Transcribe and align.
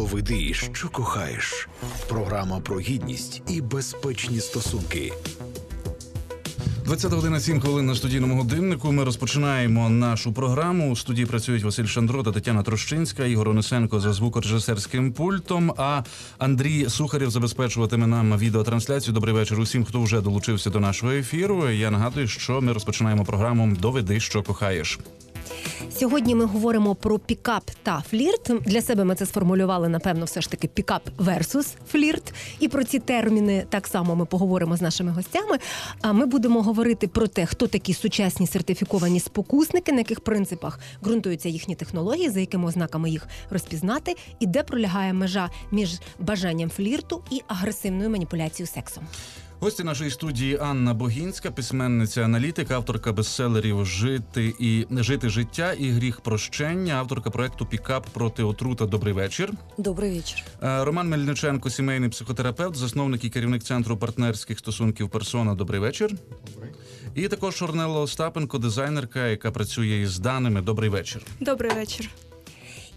Доведи, 0.00 0.54
що 0.54 0.88
кохаєш. 0.88 1.68
Програма 2.08 2.60
про 2.60 2.80
гідність 2.80 3.42
і 3.48 3.60
безпечні 3.60 4.40
стосунки. 4.40 5.12
20 6.84 7.12
година 7.12 7.40
7 7.40 7.60
хвилин 7.60 7.86
на 7.86 7.94
студійному 7.94 8.36
годиннику. 8.36 8.92
Ми 8.92 9.04
розпочинаємо 9.04 9.90
нашу 9.90 10.32
програму. 10.32 10.92
У 10.92 10.96
студії 10.96 11.26
працюють 11.26 11.64
Василь 11.64 11.84
Шандро 11.84 12.22
та 12.22 12.32
Тетяна 12.32 12.62
Трощинська, 12.62 13.24
Ігор 13.24 13.48
Онисенко 13.48 14.00
за 14.00 14.12
звукорежисерським 14.12 15.12
пультом. 15.12 15.74
А 15.76 16.02
Андрій 16.38 16.88
Сухарєв 16.88 17.30
забезпечуватиме 17.30 18.06
нам 18.06 18.38
відеотрансляцію. 18.38 19.14
Добрий 19.14 19.34
вечір 19.34 19.60
усім, 19.60 19.84
хто 19.84 20.02
вже 20.02 20.20
долучився 20.20 20.70
до 20.70 20.80
нашого 20.80 21.12
ефіру. 21.12 21.70
Я 21.70 21.90
нагадую, 21.90 22.28
що 22.28 22.60
ми 22.60 22.72
розпочинаємо 22.72 23.24
програму 23.24 23.76
Доведи, 23.76 24.20
що 24.20 24.42
кохаєш. 24.42 24.98
Сьогодні 25.98 26.34
ми 26.34 26.44
говоримо 26.44 26.94
про 26.94 27.18
пікап 27.18 27.70
та 27.82 28.00
флірт. 28.10 28.52
Для 28.66 28.82
себе 28.82 29.04
ми 29.04 29.14
це 29.14 29.26
сформулювали, 29.26 29.88
напевно, 29.88 30.24
все 30.24 30.40
ж 30.40 30.50
таки 30.50 30.68
пікап 30.68 31.02
версус 31.18 31.74
флірт. 31.88 32.34
І 32.60 32.68
про 32.68 32.84
ці 32.84 32.98
терміни 32.98 33.66
так 33.68 33.86
само 33.86 34.16
ми 34.16 34.24
поговоримо 34.24 34.76
з 34.76 34.80
нашими 34.80 35.10
гостями. 35.10 35.58
А 36.02 36.12
ми 36.12 36.26
будемо 36.26 36.62
говорити 36.62 37.08
про 37.08 37.26
те, 37.26 37.46
хто 37.46 37.66
такі 37.66 37.94
сучасні 37.94 38.46
сертифіковані 38.46 39.20
спокусники, 39.20 39.92
на 39.92 39.98
яких 39.98 40.20
принципах 40.20 40.80
ґрунтуються 41.04 41.48
їхні 41.48 41.74
технології, 41.74 42.30
за 42.30 42.40
якими 42.40 42.66
ознаками 42.68 43.10
їх 43.10 43.28
розпізнати, 43.50 44.16
і 44.40 44.46
де 44.46 44.62
пролягає 44.62 45.12
межа 45.12 45.50
між 45.70 46.00
бажанням 46.18 46.70
флірту 46.70 47.22
і 47.30 47.42
агресивною 47.48 48.10
маніпуляцією 48.10 48.66
сексом. 48.74 49.04
Гості 49.62 49.84
нашої 49.84 50.10
студії 50.10 50.58
Анна 50.60 50.94
Богінська, 50.94 51.50
письменниця, 51.50 52.22
аналітика, 52.24 52.74
авторка 52.74 53.12
бестселерів 53.12 53.86
Жити 53.86 54.54
і 54.58 54.86
жити 54.90 55.28
життя 55.28 55.72
і 55.72 55.90
гріх 55.90 56.20
прощення, 56.20 56.94
авторка 56.94 57.30
проекту 57.30 57.66
Пікап 57.66 58.06
проти 58.06 58.42
отрута. 58.42 58.86
Добрий 58.86 59.14
вечір. 59.14 59.52
Добрий 59.78 60.14
вечір. 60.14 60.42
Е, 60.62 60.84
Роман 60.84 61.08
Мельниченко, 61.08 61.70
сімейний 61.70 62.08
психотерапевт, 62.10 62.76
засновник 62.76 63.24
і 63.24 63.30
керівник 63.30 63.62
центру 63.62 63.96
партнерських 63.96 64.58
стосунків 64.58 65.08
Персона. 65.08 65.54
Добрий 65.54 65.80
вечір. 65.80 66.10
Добрий. 66.54 66.70
І 67.14 67.28
також 67.28 67.62
Орнела 67.62 68.00
Остапенко, 68.00 68.58
дизайнерка, 68.58 69.26
яка 69.26 69.50
працює 69.50 69.96
із 69.96 70.18
даними. 70.18 70.62
Добрий 70.62 70.90
вечір. 70.90 71.22
Добрий 71.40 71.74
вечір. 71.74 72.10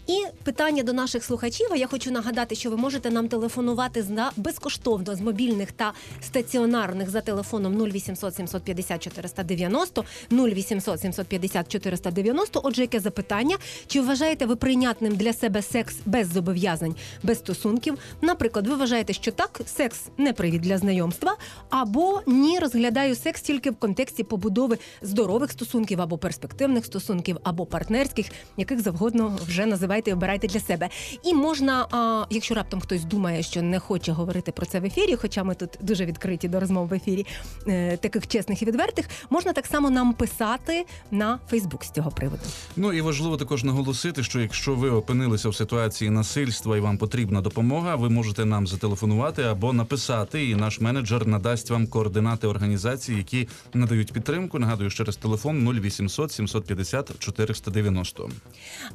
І 0.06 0.24
питання 0.42 0.82
до 0.82 0.92
наших 0.92 1.24
слухачів. 1.24 1.68
А 1.72 1.76
я 1.76 1.86
хочу 1.86 2.10
нагадати, 2.10 2.54
що 2.54 2.70
ви 2.70 2.76
можете 2.76 3.10
нам 3.10 3.28
телефонувати 3.28 4.04
безкоштовно 4.36 5.14
з 5.14 5.20
мобільних 5.20 5.72
та 5.72 5.92
стаціонарних 6.20 7.10
за 7.10 7.20
телефоном 7.20 7.82
0800 7.82 8.34
750 8.34 9.02
490, 9.02 10.04
0800 10.30 11.00
750 11.00 11.68
490. 11.68 12.60
Отже, 12.64 12.82
яке 12.82 13.00
запитання? 13.00 13.56
Чи 13.86 14.00
вважаєте 14.00 14.46
ви 14.46 14.56
прийнятним 14.56 15.16
для 15.16 15.32
себе 15.32 15.62
секс 15.62 15.96
без 16.06 16.32
зобов'язань, 16.32 16.94
без 17.22 17.38
стосунків? 17.38 17.98
Наприклад, 18.20 18.66
ви 18.66 18.74
вважаєте, 18.74 19.12
що 19.12 19.32
так, 19.32 19.60
секс 19.66 20.00
не 20.18 20.32
привід 20.32 20.60
для 20.60 20.78
знайомства, 20.78 21.36
або 21.70 22.20
ні, 22.26 22.58
розглядаю 22.58 23.14
секс 23.14 23.42
тільки 23.42 23.70
в 23.70 23.76
контексті 23.76 24.24
побудови 24.24 24.78
здорових 25.02 25.52
стосунків 25.52 26.00
або 26.00 26.18
перспективних 26.18 26.84
стосунків, 26.84 27.36
або 27.42 27.66
партнерських, 27.66 28.26
яких 28.56 28.80
завгодно 28.80 29.38
вже 29.46 29.66
називають 29.66 29.93
давайте 29.94 30.12
обирайте 30.12 30.46
для 30.46 30.60
себе. 30.60 30.88
І 31.22 31.34
можна, 31.34 31.86
а, 31.90 32.26
якщо 32.30 32.54
раптом 32.54 32.80
хтось 32.80 33.04
думає, 33.04 33.42
що 33.42 33.62
не 33.62 33.78
хоче 33.78 34.12
говорити 34.12 34.52
про 34.52 34.66
це 34.66 34.80
в 34.80 34.84
ефірі, 34.84 35.16
хоча 35.16 35.44
ми 35.44 35.54
тут 35.54 35.70
дуже 35.80 36.04
відкриті 36.06 36.48
до 36.48 36.60
розмов 36.60 36.88
в 36.88 36.94
ефірі, 36.94 37.26
е, 37.68 37.96
таких 37.96 38.26
чесних 38.26 38.62
і 38.62 38.64
відвертих, 38.64 39.06
можна 39.30 39.52
так 39.52 39.66
само 39.66 39.90
нам 39.90 40.12
писати 40.12 40.86
на 41.10 41.38
Фейсбук 41.50 41.84
з 41.84 41.90
цього 41.90 42.10
приводу. 42.10 42.42
Ну 42.76 42.92
і 42.92 43.00
важливо 43.00 43.36
також 43.36 43.64
наголосити, 43.64 44.22
що 44.22 44.40
якщо 44.40 44.74
ви 44.74 44.90
опинилися 44.90 45.48
в 45.48 45.54
ситуації 45.54 46.10
насильства 46.10 46.76
і 46.76 46.80
вам 46.80 46.98
потрібна 46.98 47.40
допомога, 47.40 47.96
ви 47.96 48.10
можете 48.10 48.44
нам 48.44 48.66
зателефонувати 48.66 49.42
або 49.42 49.72
написати, 49.72 50.48
і 50.48 50.54
наш 50.54 50.80
менеджер 50.80 51.26
надасть 51.26 51.70
вам 51.70 51.86
координати 51.86 52.46
організацій, 52.46 53.14
які 53.14 53.48
надають 53.74 54.12
підтримку. 54.12 54.58
Нагадую, 54.58 54.90
ще 54.90 55.04
раз 55.04 55.16
телефон 55.16 55.68
0800 55.68 56.32
750 56.32 57.18
490. 57.18 58.30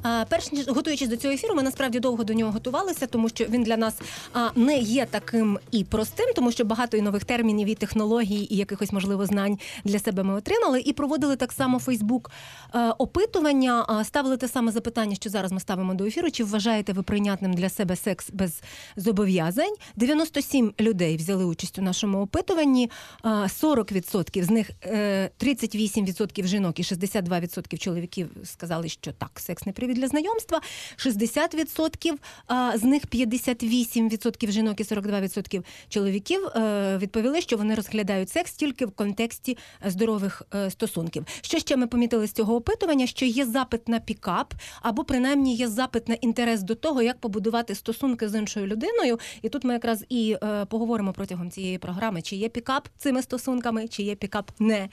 А, 0.02 0.24
перш 0.28 0.52
ніж 0.52 0.68
готуючись 0.90 1.08
до 1.08 1.16
цього 1.16 1.34
ефіру, 1.34 1.54
ми 1.54 1.62
насправді 1.62 2.00
довго 2.00 2.24
до 2.24 2.34
нього 2.34 2.52
готувалися, 2.52 3.06
тому 3.06 3.28
що 3.28 3.44
він 3.44 3.62
для 3.62 3.76
нас 3.76 3.94
а, 4.32 4.48
не 4.54 4.78
є 4.78 5.06
таким 5.10 5.58
і 5.70 5.84
простим, 5.84 6.26
тому 6.34 6.52
що 6.52 6.64
багато 6.64 6.96
і 6.96 7.02
нових 7.02 7.24
термінів, 7.24 7.68
і 7.68 7.74
технологій, 7.74 8.46
і 8.50 8.56
якихось 8.56 8.92
можливо 8.92 9.26
знань 9.26 9.58
для 9.84 9.98
себе 9.98 10.22
ми 10.22 10.34
отримали. 10.34 10.80
І 10.80 10.92
проводили 10.92 11.36
так 11.36 11.52
само 11.52 11.78
Фейсбук 11.78 12.30
е, 12.74 12.90
опитування, 12.98 14.04
ставили 14.04 14.36
те 14.36 14.48
саме 14.48 14.72
запитання, 14.72 15.14
що 15.14 15.30
зараз 15.30 15.52
ми 15.52 15.60
ставимо 15.60 15.94
до 15.94 16.04
ефіру. 16.04 16.30
Чи 16.30 16.44
вважаєте 16.44 16.92
ви 16.92 17.02
прийнятним 17.02 17.52
для 17.52 17.68
себе 17.68 17.96
секс 17.96 18.30
без 18.32 18.62
зобов'язань? 18.96 19.74
97 19.96 20.72
людей 20.80 21.16
взяли 21.16 21.44
участь 21.44 21.78
у 21.78 21.82
нашому 21.82 22.22
опитуванні. 22.22 22.90
А, 23.22 23.28
40% 23.28 24.42
з 24.42 24.50
них 24.50 24.70
е, 24.82 25.30
38% 25.40 26.46
жінок 26.46 26.78
і 26.78 26.82
62% 26.82 27.78
чоловіків 27.78 28.30
сказали, 28.44 28.88
що 28.88 29.12
так, 29.12 29.30
секс 29.40 29.66
не 29.66 29.72
привід 29.72 29.96
для 29.96 30.08
знайомства. 30.08 30.60
60% 30.96 32.14
а, 32.46 32.78
з 32.78 32.84
них 32.84 33.06
58% 33.06 34.50
жінок 34.50 34.80
і 34.80 34.82
42% 34.82 35.64
чоловіків 35.88 36.46
е, 36.46 36.98
відповіли, 36.98 37.40
що 37.40 37.56
вони 37.56 37.74
розглядають 37.74 38.30
секс 38.30 38.52
тільки 38.52 38.86
в 38.86 38.90
контексті 38.90 39.58
здорових 39.86 40.42
е, 40.54 40.70
стосунків. 40.70 41.26
Що 41.40 41.58
ще 41.58 41.76
ми 41.76 41.86
помітили 41.86 42.26
з 42.26 42.32
цього 42.32 42.56
опитування? 42.56 43.06
Що 43.06 43.26
є 43.26 43.46
запит 43.46 43.88
на 43.88 44.00
пікап, 44.00 44.54
або 44.82 45.04
принаймні 45.04 45.54
є 45.54 45.68
запит 45.68 46.08
на 46.08 46.14
інтерес 46.14 46.62
до 46.62 46.74
того, 46.74 47.02
як 47.02 47.18
побудувати 47.18 47.74
стосунки 47.74 48.28
з 48.28 48.38
іншою 48.38 48.66
людиною. 48.66 49.18
І 49.42 49.48
тут 49.48 49.64
ми 49.64 49.72
якраз 49.72 50.04
і 50.08 50.36
е, 50.42 50.64
поговоримо 50.64 51.12
протягом 51.12 51.50
цієї 51.50 51.78
програми, 51.78 52.22
чи 52.22 52.36
є 52.36 52.48
пікап 52.48 52.88
цими 52.98 53.22
стосунками, 53.22 53.88
чи 53.88 54.02
є 54.02 54.14
пікап 54.14 54.50
не 54.58 54.88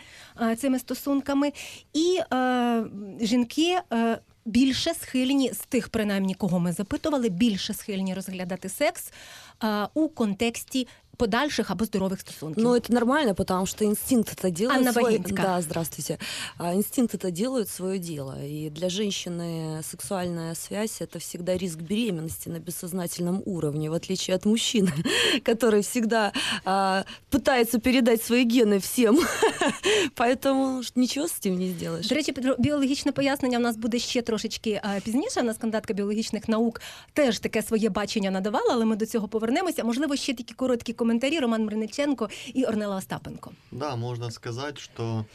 цими 0.58 0.80
стосунками. 0.80 1.52
І 1.94 2.20
е, 2.34 2.86
жінки. 3.22 3.78
Е, 3.94 4.20
більше 4.48 4.94
схильні 4.94 5.54
з 5.54 5.58
тих, 5.58 5.90
принаймні, 5.90 6.34
кого 6.34 6.60
ми 6.60 6.72
запитували, 6.72 7.30
більше 7.30 7.74
схильні 7.74 8.14
розглядати 8.14 8.70
секс 8.70 9.12
а, 9.60 9.88
у 9.94 10.10
контексті 10.10 10.88
подальших 11.17 11.71
або 11.71 11.85
здоровых 11.85 12.21
стосунків. 12.21 12.65
Ну, 12.65 12.75
это 12.75 12.93
нормально, 12.93 13.35
потому 13.35 13.67
что 13.67 13.85
инстинкт 13.85 14.33
это 14.33 14.51
делает 14.51 14.79
Анна 14.79 14.93
свой... 14.93 15.19
Богинская. 15.19 15.47
Да, 15.47 15.61
здравствуйте. 15.63 16.19
А, 16.59 16.75
Инстинкт 16.75 17.15
это 17.15 17.31
делает 17.31 17.69
свое 17.69 17.99
дело. 17.99 18.35
И 18.45 18.71
для 18.71 18.89
женщины 18.89 19.83
сексуальная 19.83 20.55
связь 20.55 21.01
это 21.01 21.19
всегда 21.19 21.57
риск 21.57 21.79
беременности 21.79 22.49
на 22.49 22.59
бессознательном 22.59 23.43
уровне, 23.47 23.89
в 23.91 23.93
отличие 23.93 24.35
от 24.37 24.47
мужчины, 24.47 24.91
который 25.45 25.83
всегда 25.83 26.33
а, 26.65 27.05
пытается 27.31 27.79
передать 27.79 28.23
свои 28.23 28.45
гены 28.45 28.79
всем. 28.81 29.21
Поэтому 30.17 30.83
ничего 30.97 31.27
с 31.27 31.39
этим 31.41 31.59
не 31.59 31.69
сделаешь. 31.69 32.09
До 32.09 32.15
речі, 32.15 32.33
підро- 32.33 32.57
біологічне 32.59 33.13
пояснення 33.13 33.59
в 33.59 33.63
нас 33.63 33.77
буде 33.77 33.99
ще 33.99 34.23
трошечки 34.23 34.81
а, 34.83 35.01
пізніше. 35.01 35.41
У 35.41 35.45
нас 35.45 35.57
кандидатка 35.59 35.95
біологічних 35.95 36.49
наук 36.49 36.81
теж 37.13 37.39
таке 37.39 37.63
своє 37.63 37.89
бачення 37.91 38.31
надавала, 38.31 38.71
але 38.73 38.85
ми 38.85 38.97
до 38.97 39.07
цього 39.07 39.29
повернемося. 39.29 39.85
Можливо, 39.85 40.17
ще 40.17 40.35
такі 40.35 40.55
короткі 40.55 40.93
коментарі 40.93 41.06
Роман 41.42 41.66
Мриниченко 41.66 42.30
і 42.54 42.66
Орнела 42.66 42.96
Остапенко. 42.96 43.52
Да, 43.72 43.96
можно 43.96 44.32
сказать, 44.32 44.78
что 44.78 45.26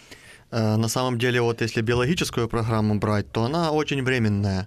э, 0.51 0.77
на 0.77 0.89
самом 0.89 1.19
деле, 1.19 1.41
вот 1.41 1.63
если 1.63 1.83
биологическую 1.83 2.49
программу 2.49 2.99
брать, 2.99 3.33
то 3.33 3.43
она 3.43 3.71
очень 3.71 4.03
временная. 4.03 4.67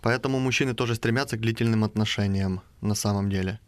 Поэтому 0.00 0.38
мужчины 0.38 0.74
тоже 0.74 0.94
стремятся 0.94 1.36
к 1.36 1.40
длительным 1.40 1.84
отношениям 1.84 2.60
на 2.80 2.94
самом 2.94 3.30
деле. 3.30 3.58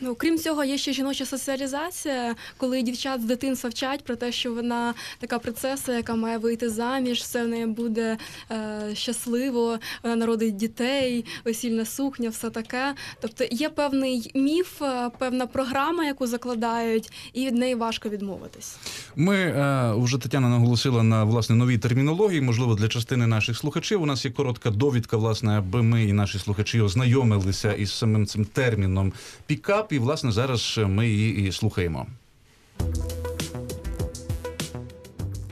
Ну, 0.00 0.14
крім 0.14 0.38
цього, 0.38 0.64
є 0.64 0.78
ще 0.78 0.92
жіноча 0.92 1.26
соціалізація, 1.26 2.34
коли 2.56 2.82
дівчат 2.82 3.22
з 3.22 3.24
дитинства 3.24 3.70
вчать 3.70 4.04
про 4.04 4.16
те, 4.16 4.32
що 4.32 4.54
вона 4.54 4.94
така 5.18 5.38
принцеса, 5.38 5.96
яка 5.96 6.14
має 6.14 6.38
вийти 6.38 6.70
заміж, 6.70 7.18
все 7.18 7.44
в 7.44 7.48
неї 7.48 7.66
буде 7.66 8.16
е, 8.50 8.80
щасливо, 8.94 9.78
вона 10.02 10.16
народить 10.16 10.56
дітей, 10.56 11.24
весільна 11.44 11.84
сукня, 11.84 12.28
все 12.28 12.50
таке. 12.50 12.94
Тобто 13.20 13.44
є 13.50 13.68
певний 13.68 14.30
міф, 14.34 14.82
е, 14.82 15.10
певна 15.18 15.46
програма, 15.46 16.04
яку 16.04 16.26
закладають, 16.26 17.12
і 17.32 17.46
від 17.46 17.54
неї 17.54 17.74
важко 17.74 18.08
відмовитись. 18.08 18.76
Ми 19.16 19.36
е, 19.36 19.92
вже 19.96 20.18
Тетяна 20.18 20.48
наголосила 20.48 21.02
на 21.02 21.24
власне 21.24 21.56
новій 21.56 21.78
термінології. 21.78 22.40
Можливо, 22.40 22.74
для 22.74 22.88
частини 22.88 23.26
наших 23.26 23.56
слухачів. 23.56 24.02
У 24.02 24.06
нас 24.06 24.24
є 24.24 24.30
коротка 24.30 24.70
довідка, 24.70 25.16
власне, 25.16 25.58
аби 25.58 25.82
ми 25.82 26.04
і 26.04 26.12
наші 26.12 26.38
слухачі 26.38 26.80
ознайомилися 26.80 27.72
із 27.72 27.92
самим 27.92 28.26
цим 28.26 28.44
терміном 28.44 29.12
пікап. 29.46 29.87
І 29.90 29.98
власне 29.98 30.32
зараз 30.32 30.80
ми 30.86 31.08
її 31.08 31.48
і 31.48 31.52
слухаємо. 31.52 32.06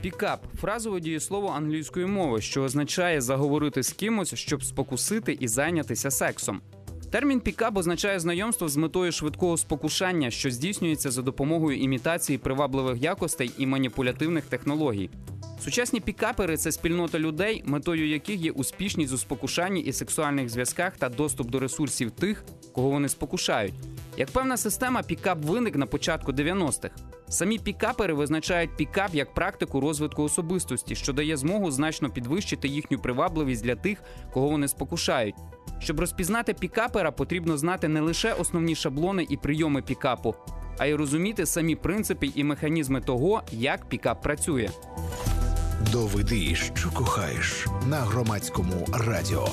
Пікап 0.01 0.41
фразове 0.61 1.01
дієслово 1.01 1.49
англійської 1.49 2.07
мови, 2.07 2.41
що 2.41 2.63
означає 2.63 3.21
заговорити 3.21 3.83
з 3.83 3.93
кимось, 3.93 4.35
щоб 4.35 4.65
спокусити 4.65 5.37
і 5.41 5.49
зайнятися 5.49 6.11
сексом. 6.11 6.61
Термін 7.11 7.41
пікап 7.41 7.77
означає 7.77 8.21
знайомство 8.21 8.69
з 8.69 8.77
метою 8.77 9.13
швидкого 9.13 9.57
спокушання, 9.57 10.31
що 10.31 10.51
здійснюється 10.51 11.11
за 11.11 11.23
допомогою 11.23 11.79
імітації 11.79 12.39
привабливих 12.39 13.03
якостей 13.03 13.51
і 13.59 13.67
маніпулятивних 13.67 14.45
технологій. 14.45 15.11
Сучасні 15.65 16.01
пікапери 16.01 16.57
це 16.57 16.73
спільнота 16.73 17.19
людей, 17.19 17.63
метою 17.67 18.09
яких 18.09 18.41
є 18.41 18.51
успішність 18.51 19.13
у 19.13 19.19
спокушанні 19.19 19.81
і 19.81 19.93
сексуальних 19.93 20.49
зв'язках 20.49 20.97
та 20.97 21.09
доступ 21.09 21.51
до 21.51 21.61
ресурсів 21.61 22.11
тих, 22.11 22.45
кого 22.73 22.91
вони 22.91 23.09
спокушають. 23.09 23.75
Як 24.19 24.31
певна 24.31 24.57
система, 24.57 25.03
пікап 25.03 25.45
виник 25.45 25.77
на 25.77 25.87
початку 25.87 26.33
90-х. 26.33 26.91
Самі 27.29 27.59
пікапери 27.59 28.15
визначають 28.15 28.77
пікап 28.77 29.15
як 29.15 29.35
практику 29.35 29.81
розвитку 29.81 30.23
особистості, 30.23 30.95
що 30.95 31.13
дає 31.13 31.37
змогу 31.37 31.71
значно 31.71 32.11
підвищити 32.11 32.69
їхню 32.69 32.99
привабливість 32.99 33.65
для 33.65 33.75
тих, 33.75 34.03
кого 34.33 34.49
вони 34.49 34.69
спокушають. 34.69 35.35
Щоб 35.79 36.01
розпізнати 36.01 36.55
пікапера, 36.55 37.11
потрібно 37.11 37.57
знати 37.57 37.89
не 37.89 38.01
лише 38.01 38.33
основні 38.33 38.75
шаблони 38.75 39.27
і 39.31 39.37
прийоми 39.37 39.83
пікапу, 39.83 40.35
а 40.79 40.87
й 40.87 40.95
розуміти 40.95 41.47
самі 41.47 41.77
принципи 41.77 42.31
і 42.35 42.45
механізми 42.45 43.01
того, 43.01 43.43
як 43.53 43.89
пікап 43.89 44.23
працює. 44.23 44.71
Доведи, 45.93 46.55
що 46.55 46.91
кохаєш 46.91 47.67
на 47.89 47.97
громадському 47.97 48.87
радіо. 48.93 49.49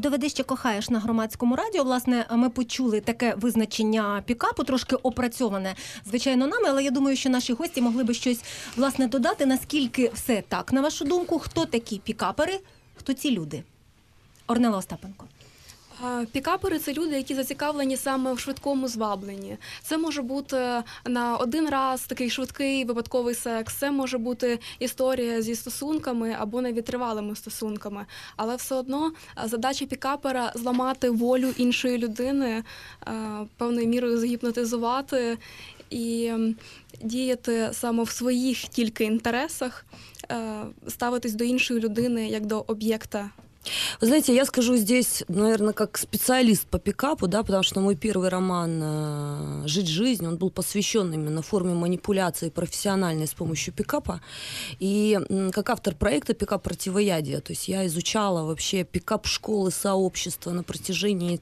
Доведи, 0.00 0.28
що 0.28 0.44
кохаєш 0.44 0.90
на 0.90 0.98
громадському 0.98 1.56
радіо. 1.56 1.84
Власне, 1.84 2.26
ми 2.30 2.50
почули 2.50 3.00
таке 3.00 3.34
визначення 3.34 4.22
пікапу, 4.26 4.64
трошки 4.64 4.96
опрацьоване, 4.96 5.74
звичайно, 6.04 6.46
нами. 6.46 6.68
Але 6.68 6.84
я 6.84 6.90
думаю, 6.90 7.16
що 7.16 7.30
наші 7.30 7.52
гості 7.52 7.80
могли 7.80 8.04
би 8.04 8.14
щось 8.14 8.40
власне 8.76 9.06
додати. 9.08 9.46
Наскільки 9.46 10.10
все 10.14 10.42
так, 10.48 10.72
на 10.72 10.80
вашу 10.80 11.04
думку, 11.04 11.38
хто 11.38 11.66
такі 11.66 11.98
пікапери, 11.98 12.60
хто 12.94 13.12
ці 13.12 13.30
люди? 13.30 13.62
Орнела 14.46 14.78
Остапенко. 14.78 15.24
Пікапери 16.32 16.78
це 16.78 16.92
люди, 16.92 17.16
які 17.16 17.34
зацікавлені 17.34 17.96
саме 17.96 18.32
в 18.32 18.38
швидкому 18.38 18.88
звабленні. 18.88 19.56
Це 19.82 19.98
може 19.98 20.22
бути 20.22 20.82
на 21.04 21.36
один 21.36 21.68
раз 21.68 22.04
такий 22.04 22.30
швидкий 22.30 22.84
випадковий 22.84 23.34
секс. 23.34 23.74
Це 23.74 23.90
може 23.90 24.18
бути 24.18 24.58
історія 24.78 25.42
зі 25.42 25.54
стосунками 25.54 26.36
або 26.38 26.60
навіть 26.60 26.84
тривалими 26.84 27.36
стосунками. 27.36 28.06
Але 28.36 28.56
все 28.56 28.74
одно 28.74 29.12
задача 29.44 29.86
пікапера 29.86 30.52
зламати 30.54 31.10
волю 31.10 31.48
іншої 31.56 31.98
людини, 31.98 32.64
певною 33.56 33.88
мірою 33.88 34.18
загіпнотизувати 34.18 35.38
і 35.90 36.32
діяти 37.02 37.70
саме 37.72 38.02
в 38.02 38.10
своїх 38.10 38.58
тільки 38.58 39.04
інтересах, 39.04 39.86
ставитись 40.88 41.34
до 41.34 41.44
іншої 41.44 41.80
людини 41.80 42.28
як 42.28 42.46
до 42.46 42.64
об'єкта 42.66 43.30
Вы 44.00 44.06
знаете, 44.06 44.34
я 44.34 44.44
скажу 44.44 44.76
здесь, 44.76 45.24
наверное, 45.28 45.72
как 45.72 45.98
специалист 45.98 46.66
по 46.66 46.78
пикапу, 46.78 47.26
да, 47.26 47.42
потому 47.42 47.62
что 47.62 47.80
мой 47.80 47.96
первый 47.96 48.28
роман 48.28 48.80
э, 48.82 49.62
«Жить 49.66 49.88
жизнь», 49.88 50.26
он 50.26 50.36
был 50.36 50.50
посвящен 50.50 51.12
именно 51.12 51.42
форме 51.42 51.74
манипуляции 51.74 52.50
профессиональной 52.50 53.26
с 53.26 53.34
помощью 53.34 53.72
пикапа. 53.74 54.20
И 54.78 55.18
как 55.52 55.70
автор 55.70 55.94
проекта 55.94 56.34
«Пикап 56.34 56.62
противоядие», 56.62 57.40
то 57.40 57.52
есть 57.52 57.68
я 57.68 57.86
изучала 57.86 58.44
вообще 58.44 58.84
пикап-школы, 58.84 59.70
сообщества 59.70 60.50
на 60.50 60.62
протяжении 60.62 61.40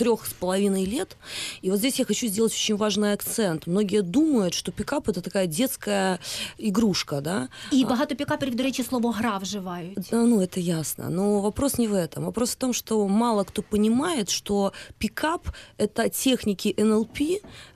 трех 0.00 0.26
с 0.26 0.32
половиной 0.32 0.86
лет. 0.86 1.16
И 1.60 1.70
вот 1.70 1.78
здесь 1.78 1.98
я 1.98 2.06
хочу 2.06 2.26
сделать 2.26 2.52
очень 2.52 2.76
важный 2.76 3.12
акцент. 3.12 3.66
Многие 3.66 4.00
думают, 4.00 4.54
что 4.54 4.72
пикап 4.72 5.08
это 5.08 5.20
такая 5.20 5.46
детская 5.46 6.18
игрушка, 6.58 7.20
да? 7.20 7.48
І 7.70 7.84
багато 7.84 8.14
пікаперів, 8.14 8.54
до 8.54 8.62
речі, 8.62 8.82
слово 8.82 9.10
гра 9.10 9.38
вживають. 9.38 10.08
Да, 10.10 10.24
ну, 10.24 10.40
это 10.40 10.58
ясно. 10.58 11.10
Но 11.10 11.40
вопрос 11.40 11.78
не 11.78 11.88
в 11.88 11.92
этом. 11.92 12.24
Вопрос 12.24 12.50
в 12.50 12.54
том, 12.54 12.72
что 12.72 13.08
мало 13.08 13.44
кто 13.44 13.62
понимает, 13.62 14.30
что 14.30 14.72
пикап — 14.98 15.78
это 15.78 16.08
техники 16.24 16.74
НЛП, 16.78 17.18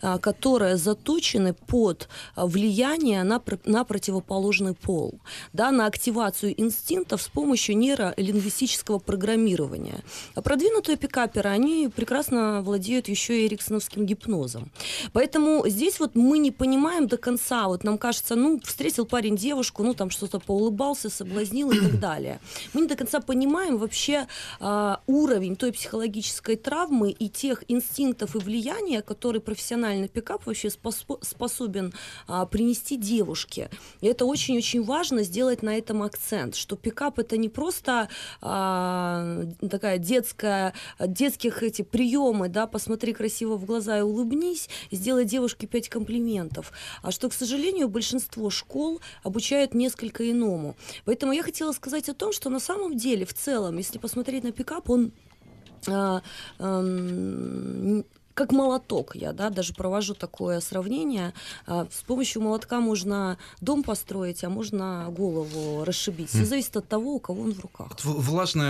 а, 0.00 0.19
которые 0.19 0.76
заточены 0.76 1.54
под 1.66 2.08
а, 2.34 2.46
влияние 2.46 3.25
на, 3.25 3.38
пр- 3.38 3.60
на 3.66 3.84
противоположный 3.84 4.75
пол, 4.75 5.12
да, 5.52 5.70
на 5.70 5.86
активацию 5.86 6.54
инстинктов 6.62 7.20
с 7.20 7.28
помощью 7.28 7.76
нейролингвистического 7.76 8.98
программирования. 8.98 10.02
А 10.34 10.40
продвинутые 10.40 10.96
пикаперы, 10.96 11.50
они 11.50 11.90
прекрасно 11.94 12.07
владеют 12.63 13.07
еще 13.07 13.41
и 13.41 13.47
эриксоновским 13.47 14.06
гипнозом. 14.06 14.71
Поэтому 15.13 15.67
здесь 15.67 16.00
вот 16.00 16.15
мы 16.15 16.39
не 16.39 16.51
понимаем 16.51 17.07
до 17.07 17.17
конца, 17.17 17.67
вот 17.67 17.83
нам 17.83 17.97
кажется, 17.97 18.35
ну, 18.35 18.59
встретил 18.63 19.06
парень 19.06 19.35
девушку, 19.35 19.83
ну, 19.83 19.94
там 19.94 20.09
что-то 20.09 20.39
поулыбался, 20.39 21.09
соблазнил 21.09 21.71
и 21.71 21.79
так 21.79 22.00
далее. 22.00 22.39
Мы 22.73 22.81
не 22.81 22.88
до 22.88 22.95
конца 22.95 23.19
понимаем 23.19 23.77
вообще 23.77 24.27
а, 24.59 25.01
уровень 25.07 25.56
той 25.56 25.71
психологической 25.71 26.56
травмы 26.56 27.11
и 27.11 27.29
тех 27.29 27.63
инстинктов 27.67 28.35
и 28.35 28.39
влияния, 28.39 29.01
которые 29.01 29.41
профессиональный 29.41 30.07
пикап 30.07 30.45
вообще 30.45 30.69
спосо- 30.69 31.23
способен 31.23 31.94
а, 32.27 32.45
принести 32.45 32.97
девушке. 32.97 33.69
И 34.01 34.07
это 34.07 34.25
очень-очень 34.25 34.83
важно 34.83 35.23
сделать 35.23 35.63
на 35.63 35.77
этом 35.77 36.03
акцент, 36.03 36.56
что 36.56 36.75
пикап 36.75 37.19
это 37.19 37.38
не 37.38 37.50
просто 37.50 38.09
а, 38.41 39.44
такая 39.69 39.97
детская, 39.97 40.73
детских 41.00 41.63
эти 41.63 41.81
приемы, 41.99 42.47
да, 42.47 42.65
посмотри 42.65 43.11
красиво 43.11 43.57
в 43.57 43.65
глаза 43.65 43.99
и 43.99 44.01
улыбнись, 44.01 44.69
сделай 44.89 45.25
девушке 45.25 45.67
пять 45.67 45.89
комплиментов. 45.89 46.71
А 47.01 47.11
что, 47.11 47.27
к 47.27 47.33
сожалению, 47.33 47.89
большинство 47.89 48.49
школ 48.49 49.01
обучают 49.21 49.73
несколько 49.73 50.31
иному. 50.31 50.77
Поэтому 51.03 51.33
я 51.33 51.43
хотела 51.43 51.73
сказать 51.73 52.07
о 52.07 52.13
том, 52.13 52.31
что 52.31 52.49
на 52.49 52.61
самом 52.61 52.95
деле, 52.95 53.25
в 53.25 53.33
целом, 53.33 53.75
если 53.75 53.97
посмотреть 53.97 54.45
на 54.45 54.53
пикап, 54.53 54.89
он 54.89 55.11
а, 55.87 56.21
ам, 56.57 58.05
как 58.39 58.53
молоток, 58.53 59.15
я 59.15 59.33
да, 59.33 59.50
даже 59.50 59.74
провожу 59.74 60.13
такое 60.13 60.62
сравнение. 60.62 61.33
С 61.68 62.01
помощью 62.07 62.41
молотка 62.41 62.80
можно 62.80 63.38
дом 63.59 63.83
построить, 63.83 64.45
а 64.45 64.50
можно 64.50 65.13
голову 65.18 65.83
расшибить. 65.83 66.30
Все 66.30 66.45
зависит 66.45 66.77
от 66.77 66.88
того, 66.88 67.15
у 67.15 67.19
кого 67.19 67.44
он 67.44 67.51
в 67.51 67.59
руках. 67.59 67.88
Власне, 68.03 68.63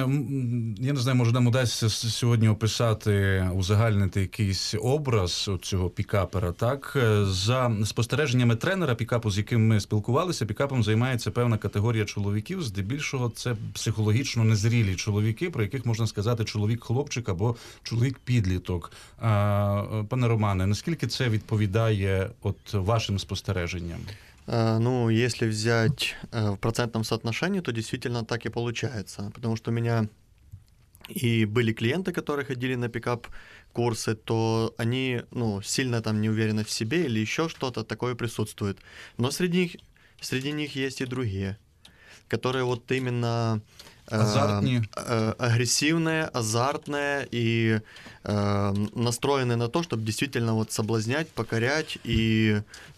я 0.80 0.94
не 0.94 1.00
знаю, 1.00 1.18
може 1.18 1.32
нам 1.32 1.48
удасться 1.48 1.90
сьогодні 1.90 2.50
описати, 2.50 3.46
узагальнити 3.56 4.22
якийсь 4.22 4.76
образ 4.82 5.50
цього 5.62 5.90
пікапера. 5.90 6.52
Так, 6.52 6.98
Е, 7.00 7.26
за 7.26 7.72
спостереженнями 7.86 8.56
тренера 8.56 8.96
пікапу, 8.96 9.32
з 9.32 9.38
яким 9.38 9.68
ми 9.68 9.80
спілкувалися, 9.80 10.46
пікапом 10.46 10.84
займається 10.84 11.32
певна 11.32 11.58
категорія 11.58 12.06
чоловіків. 12.06 12.64
Здебільшого 12.64 13.30
це 13.30 13.56
психологічно 13.74 14.44
незрілі 14.44 14.96
чоловіки, 14.96 15.50
про 15.50 15.64
яких 15.64 15.86
можна 15.86 16.08
сказати 16.08 16.44
чоловік-хлопчик 16.44 17.30
або 17.30 17.56
чоловік-підліток. 17.84 18.92
А, 19.18 19.28
е, 19.28 19.59
пане 20.09 20.29
Романе, 20.29 20.67
наскільки 20.67 21.07
це 21.07 21.29
відповідає 21.29 22.31
от 22.43 22.75
вашим 22.75 23.19
спостереженням? 23.19 24.01
Э, 24.47 24.79
Ну, 24.79 25.11
если 25.11 25.49
взять 25.49 26.15
э, 26.33 26.51
в 26.51 26.57
процентном 26.57 27.05
соотношении, 27.05 27.61
то 27.61 27.73
действительно 27.73 28.25
так 28.25 28.47
и 28.47 28.51
получается. 28.51 29.31
Потому 29.35 29.57
что 29.57 29.71
у 29.71 29.75
меня 29.75 30.09
и 31.09 31.45
были 31.45 31.73
клиенты, 31.73 32.13
которые 32.13 32.47
ходили 32.47 32.77
на 32.77 32.89
пикап-курсы, 32.89 34.15
то 34.15 34.75
они 34.79 35.23
ну, 35.31 35.63
сильно 35.63 36.01
там 36.01 36.21
не 36.21 36.31
уверены 36.31 36.65
в 36.65 36.71
себе 36.71 37.05
или 37.05 37.21
еще 37.21 37.49
что-то 37.49 37.85
такое 37.85 38.15
присутствует. 38.15 38.79
Но 39.19 39.31
среди 39.31 39.59
них, 39.59 39.77
среди 40.21 40.53
них 40.53 40.77
есть 40.77 41.01
и 41.01 41.07
другие, 41.07 41.59
которые 42.29 42.65
вот 42.65 42.91
именно 42.93 43.61
э, 44.09 44.17
Азартные. 44.17 44.83
э, 44.97 45.35
агрессивные, 45.39 46.25
азартные 46.25 47.27
и 47.31 47.81
э, 48.25 48.75
настроены 48.95 49.57
на 49.57 49.69
то, 49.69 49.83
чтобы 49.83 50.03
действительно 50.05 50.55
вот 50.55 50.73
соблазнять, 50.73 51.29
покорять 51.29 51.99
и, 52.05 52.61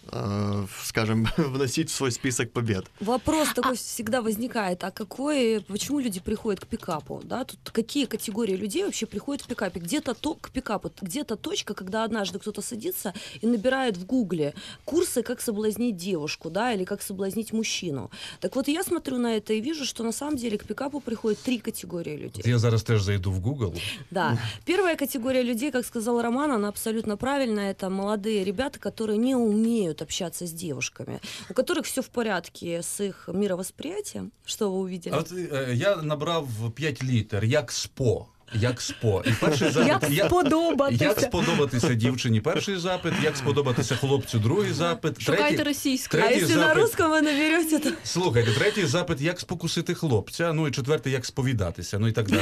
скажем, 0.82 1.26
вносить 1.36 1.90
в 1.90 1.94
свой 1.94 2.12
список 2.12 2.52
побед. 2.52 2.86
Вопрос 3.00 3.48
такой 3.54 3.76
всегда 3.76 4.20
возникает, 4.20 4.84
а 4.84 4.90
какой, 4.90 5.64
почему 5.68 6.00
люди 6.00 6.20
приходят 6.20 6.60
к 6.60 6.66
пикапу, 6.66 7.20
да, 7.24 7.44
тут 7.44 7.58
какие 7.70 8.06
категории 8.06 8.56
людей 8.56 8.84
вообще 8.84 9.06
приходят 9.06 9.42
к 9.42 9.46
пикапе, 9.46 9.80
где-то 9.80 10.14
то, 10.14 10.34
к 10.34 10.50
пикапу, 10.50 10.90
где-то 11.00 11.36
точка, 11.36 11.74
когда 11.74 12.04
однажды 12.04 12.38
кто-то 12.38 12.62
садится 12.62 13.14
и 13.40 13.46
набирает 13.46 13.96
в 13.96 14.06
гугле 14.06 14.54
курсы, 14.84 15.22
как 15.22 15.40
соблазнить 15.40 15.96
девушку, 15.96 16.50
да, 16.50 16.72
или 16.72 16.84
как 16.84 17.02
соблазнить 17.02 17.52
мужчину. 17.52 18.10
Так 18.40 18.56
вот, 18.56 18.68
я 18.68 18.82
смотрю 18.82 19.18
на 19.18 19.36
это 19.36 19.52
и 19.52 19.60
вижу, 19.60 19.84
что 19.84 20.04
на 20.04 20.12
самом 20.12 20.36
деле 20.36 20.58
к 20.58 20.64
пикапу 20.64 21.00
приходят 21.00 21.38
три 21.38 21.58
категории 21.58 22.16
людей. 22.16 22.42
Я 22.46 22.58
зараз 22.58 22.82
теж 22.82 23.02
зайду 23.02 23.30
в 23.30 23.40
Google. 23.40 23.74
Да. 24.10 24.38
Первая 24.64 24.96
категория 24.96 25.42
людей, 25.42 25.70
как 25.70 25.86
сказал 25.86 26.20
Роман, 26.20 26.50
она 26.50 26.68
абсолютно 26.68 27.16
правильная. 27.16 27.70
Это 27.70 27.90
молодые 27.90 28.44
ребята, 28.44 28.78
которые 28.78 29.18
не 29.18 29.34
умеют 29.34 29.91
общаться 30.00 30.46
с 30.46 30.52
девушками, 30.52 31.20
у 31.50 31.54
которых 31.54 31.84
все 31.86 32.00
в 32.00 32.08
порядке 32.08 32.82
с 32.82 33.00
их 33.00 33.28
мировосприятием. 33.32 34.32
Что 34.44 34.70
вы 34.70 34.78
увидели? 34.78 35.14
От 35.14 35.32
е, 35.32 35.74
я 35.74 35.96
набрав 35.96 36.48
5 36.74 37.02
літер, 37.02 37.44
як 37.44 37.72
СПО 37.72 38.28
як 38.53 38.81
спо. 38.81 39.23
І 39.25 39.31
перший 39.31 39.71
запит 39.71 40.09
Як 40.09 40.25
сподобатися. 40.27 41.03
як 41.03 41.19
сподобатися 41.19 41.93
дівчині 41.93 42.41
перший 42.41 42.77
запит, 42.77 43.13
як 43.23 43.37
сподобатися 43.37 43.95
хлопцю 43.95 44.39
другий 44.39 44.73
запит. 44.73 45.21
Шукайте 45.21 45.43
третій- 45.43 45.63
російську. 45.63 46.17
А 46.17 46.21
Третій 46.21 46.41
если 46.43 46.55
на 46.55 46.67
запит. 46.67 46.83
русском 46.83 47.11
вы 47.11 47.21
наберете, 47.21 47.79
то 47.79 47.89
Слухайте, 48.03 48.51
третій 48.51 48.85
запит, 48.85 49.21
як 49.21 49.39
спокусити 49.39 49.93
хлопця. 49.93 50.53
Ну 50.53 50.67
і 50.67 50.71
четвертий, 50.71 51.13
як 51.13 51.25
сповідатися. 51.25 51.99
Ну 51.99 52.07
і 52.07 52.11
так 52.11 52.27
далі. 52.27 52.41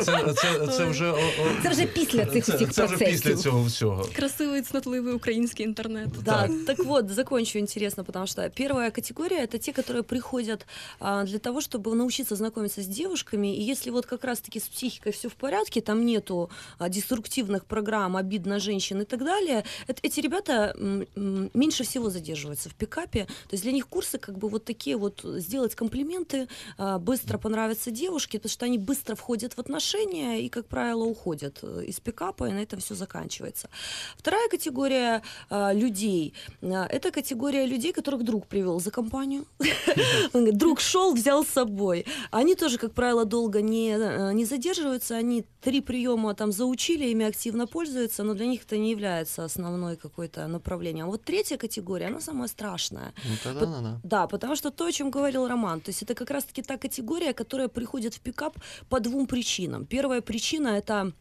Це, 0.00 0.04
це, 0.04 0.32
це, 0.34 0.66
це 0.66 0.84
вже 0.84 1.10
о- 1.10 1.16
о- 1.16 1.62
Це 1.62 1.68
вже 1.68 1.86
після 1.86 2.26
цих 2.26 2.44
це, 2.44 2.54
усіх 2.54 2.70
це 2.72 2.84
вже 2.84 2.96
процесів. 2.96 3.22
після 3.22 3.42
цього 3.42 3.64
всього. 3.64 4.08
Красивий 4.16 4.62
цнотливий 4.62 5.14
український 5.14 5.66
інтернет. 5.66 6.08
Да, 6.24 6.48
так 6.66 6.78
вот, 6.84 7.10
закончу 7.10 7.58
интересно, 7.58 8.04
потому 8.04 8.26
что 8.26 8.42
первая 8.56 8.90
категория 8.90 9.40
это 9.46 9.58
те, 9.58 9.72
которые 9.82 10.02
приходят 10.02 10.66
а, 11.00 11.24
для 11.24 11.38
того, 11.38 11.60
чтобы 11.60 11.94
научиться 11.94 12.36
знакомиться 12.36 12.80
с 12.80 12.86
девушками. 12.86 13.46
И 13.48 13.70
если 13.70 13.90
вот 13.90 14.06
как 14.06 14.24
раз-таки 14.24 14.58
с 14.60 14.68
психикой 14.68 14.92
все 15.11 15.29
в 15.29 15.35
порядке, 15.35 15.81
там 15.81 16.05
нету 16.05 16.49
а, 16.79 16.89
деструктивных 16.89 17.65
программ, 17.65 18.15
обид 18.17 18.45
на 18.45 18.59
женщин 18.59 19.01
и 19.01 19.05
так 19.05 19.23
далее, 19.23 19.63
это- 19.87 19.99
эти 20.03 20.19
ребята 20.19 20.75
меньше 21.15 21.83
всего 21.83 22.09
задерживаются 22.09 22.69
в 22.69 22.75
пикапе. 22.75 23.25
То 23.25 23.53
есть 23.53 23.63
для 23.63 23.71
них 23.71 23.87
курсы 23.87 24.17
как 24.17 24.37
бы 24.37 24.49
вот 24.49 24.65
такие 24.65 24.97
вот 24.97 25.21
сделать 25.23 25.75
комплименты, 25.75 26.47
а, 26.77 26.99
быстро 26.99 27.37
понравятся 27.37 27.91
девушке, 27.91 28.39
потому 28.39 28.51
что 28.51 28.65
они 28.65 28.77
быстро 28.77 29.15
входят 29.15 29.53
в 29.53 29.59
отношения 29.59 30.41
и, 30.41 30.49
как 30.49 30.67
правило, 30.67 31.03
уходят 31.03 31.59
э, 31.61 31.85
из 31.85 31.99
пикапа, 31.99 32.49
и 32.49 32.51
на 32.51 32.59
этом 32.59 32.79
все 32.79 32.95
заканчивается. 32.95 33.69
Вторая 34.17 34.49
категория 34.49 35.21
а, 35.49 35.73
людей 35.73 36.33
это 36.61 37.11
категория 37.11 37.65
людей, 37.65 37.93
которых 37.93 38.23
друг 38.23 38.47
привел 38.47 38.79
за 38.79 38.91
компанию. 38.91 39.45
Друг 40.33 40.79
шел, 40.79 41.13
взял 41.13 41.43
с 41.43 41.49
собой. 41.49 42.05
Они 42.31 42.55
тоже, 42.55 42.77
как 42.77 42.93
правило, 42.93 43.25
долго 43.25 43.61
не, 43.61 43.91
э, 43.91 44.33
не 44.33 44.45
задерживаются. 44.45 44.86
Они 45.09 45.45
три 45.61 45.81
приема 45.81 46.33
там 46.33 46.51
заучили, 46.51 47.05
ими 47.05 47.25
активно 47.25 47.67
пользуются, 47.67 48.23
но 48.23 48.33
для 48.33 48.45
них 48.45 48.63
это 48.63 48.77
не 48.77 48.91
является 48.91 49.43
основной 49.43 49.95
какой-то 49.97 50.47
направлением. 50.47 51.05
А 51.05 51.09
вот 51.09 51.23
третья 51.23 51.57
категория, 51.57 52.07
она 52.07 52.21
самая 52.21 52.47
страшная. 52.47 53.13
Ну, 53.23 53.35
тогда 53.43 53.59
Пот- 53.59 53.69
да, 53.69 53.81
да. 53.81 53.99
Да, 54.03 54.27
потому 54.27 54.55
что 54.55 54.71
то, 54.71 54.85
о 54.85 54.91
чем 54.91 55.11
говорил 55.11 55.47
Роман, 55.47 55.81
то 55.81 55.89
есть 55.89 56.03
это 56.03 56.15
как 56.15 56.31
раз-таки 56.31 56.61
та 56.61 56.77
категория, 56.77 57.33
которая 57.33 57.67
приходит 57.67 58.13
в 58.13 58.21
пикап 58.21 58.57
по 58.89 58.99
двум 58.99 59.27
причинам. 59.27 59.85
Первая 59.85 60.21
причина 60.21 60.69
это 60.69 61.11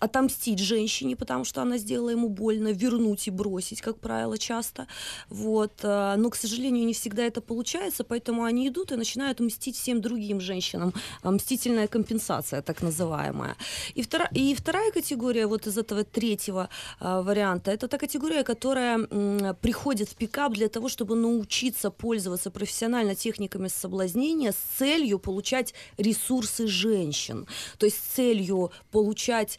отомстить 0.00 0.58
женщине, 0.58 1.16
потому 1.16 1.44
что 1.44 1.62
она 1.62 1.78
сделала 1.78 2.10
ему 2.10 2.28
больно, 2.28 2.72
вернуть 2.72 3.28
и 3.28 3.30
бросить, 3.30 3.80
как 3.80 3.98
правило, 3.98 4.36
часто. 4.38 4.86
Вот. 5.28 5.72
а, 5.82 6.16
Но, 6.16 6.30
к 6.30 6.36
сожалению, 6.36 6.86
не 6.86 6.92
всегда 6.92 7.22
это 7.22 7.40
получается, 7.40 8.04
поэтому 8.04 8.44
они 8.44 8.68
идут 8.68 8.92
и 8.92 8.96
начинают 8.96 9.40
мстить 9.40 9.76
всем 9.76 10.00
другим 10.00 10.40
женщинам. 10.40 10.92
А, 11.22 11.30
Мстительная 11.30 11.86
компенсация, 11.86 12.62
так 12.62 12.82
называемая. 12.82 13.56
И, 13.94 14.02
втора- 14.02 14.28
и 14.34 14.54
вторая 14.54 14.90
категория 14.90 15.46
вот 15.46 15.66
из 15.66 15.78
этого 15.78 16.04
третьего 16.04 16.68
а, 16.98 17.22
варианта, 17.22 17.70
это 17.70 17.86
та 17.88 17.98
категория, 17.98 18.42
которая 18.42 18.98
приходит 19.54 20.08
в 20.08 20.16
пикап 20.16 20.52
для 20.52 20.68
того, 20.68 20.88
чтобы 20.88 21.14
научиться 21.16 21.90
пользоваться 21.90 22.50
профессионально 22.50 23.14
техниками 23.14 23.68
соблазнения 23.68 24.52
с 24.52 24.78
целью 24.78 25.18
получать 25.18 25.74
ресурсы 25.98 26.66
женщин. 26.66 27.46
То 27.78 27.86
есть 27.86 27.99
целью 28.00 28.70
получать, 28.90 29.58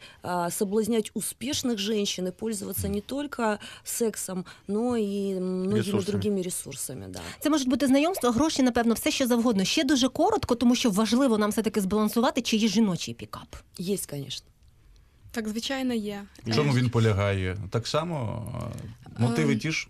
соблазнять 0.50 1.10
успешных 1.14 1.78
женщин 1.78 2.26
и 2.26 2.30
пользоваться 2.30 2.88
не 2.88 3.00
только 3.00 3.58
сексом, 3.84 4.44
но 4.68 4.96
и 4.96 5.34
многими 5.40 5.78
Ресурсами. 5.78 6.04
другими 6.04 6.42
ресурсами. 6.42 7.06
Да. 7.08 7.20
Це 7.40 7.50
можуть 7.50 7.68
бути 7.68 7.86
знайомства, 7.86 8.30
гроші, 8.30 8.62
напевно, 8.62 8.94
все 8.94 9.10
що 9.10 9.26
завгодно. 9.26 9.64
Ще 9.64 9.84
дуже 9.84 10.08
коротко, 10.08 10.54
тому 10.54 10.74
що 10.74 10.90
важливо 10.90 11.38
нам 11.38 11.50
все 11.50 11.62
таки 11.62 11.80
збалансувати, 11.80 12.42
чи 12.42 12.56
є 12.56 12.68
жіночий 12.68 13.14
пікап. 13.14 13.56
Есть, 13.80 14.10
конечно. 14.10 14.46
Так, 15.30 15.48
звичайно, 15.48 15.94
є. 15.94 16.24
В 16.46 16.54
чому 16.54 16.72
він 16.72 16.90
полягає? 16.90 17.56
Так 17.70 17.86
само 17.86 18.46
мотиви 19.18 19.52
Ем, 19.52 19.58
ті 19.58 19.70
ж. 19.70 19.88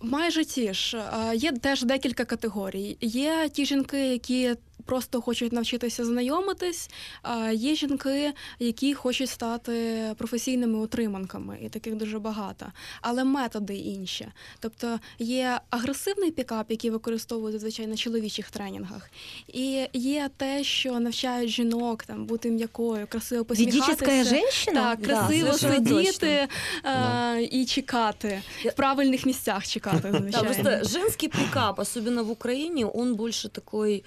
Майже 0.00 0.44
ті 0.44 0.74
ж. 0.74 1.04
Є 1.34 1.52
теж 1.52 1.82
декілька 1.82 2.24
категорій. 2.24 2.96
Є 3.00 3.48
ті 3.52 3.66
жінки, 3.66 4.08
які 4.08 4.54
просто 4.84 5.20
хочуть 5.20 5.52
навчитися 5.52 6.04
знайомитись, 6.04 6.90
а 7.22 7.50
є 7.50 7.74
жінки, 7.74 8.32
які 8.58 8.94
хочуть 8.94 9.30
стати 9.30 10.00
професійними 10.18 10.78
утриманками, 10.78 11.58
і 11.62 11.68
таких 11.68 11.94
дуже 11.94 12.18
багато. 12.18 12.66
Але 13.00 13.24
методи 13.24 13.74
інші. 13.76 14.28
Тобто 14.60 15.00
є 15.18 15.60
агресивний 15.70 16.30
пікап, 16.30 16.70
який 16.70 16.90
використовують 16.90 17.52
зазвичай 17.52 17.86
на 17.86 17.96
чоловічих 17.96 18.50
тренінгах, 18.50 19.10
і 19.48 19.86
є 19.92 20.30
те, 20.36 20.64
що 20.64 21.00
навчають 21.00 21.50
жінок 21.50 22.04
там 22.04 22.26
бути 22.26 22.50
м'якою, 22.50 23.06
красиво 23.06 23.44
посміхатися. 23.44 24.24
Женщина? 24.24 24.80
Так, 24.96 25.02
красиво 25.02 25.52
совершенно 25.52 26.02
сидіти 26.02 26.48
е, 26.84 27.42
і 27.42 27.64
чекати 27.66 28.42
Я- 28.64 28.70
в 28.70 28.74
правильних 28.74 29.26
місцях 29.26 29.66
чекати, 29.66 30.22
Да, 30.32 30.42
просто 30.42 30.84
женский 30.84 31.28
пикап, 31.28 31.78
особенно 31.78 32.24
в 32.24 32.30
Украине, 32.30 32.90
он 32.94 33.14
больше 33.14 33.48
такой 33.48 34.04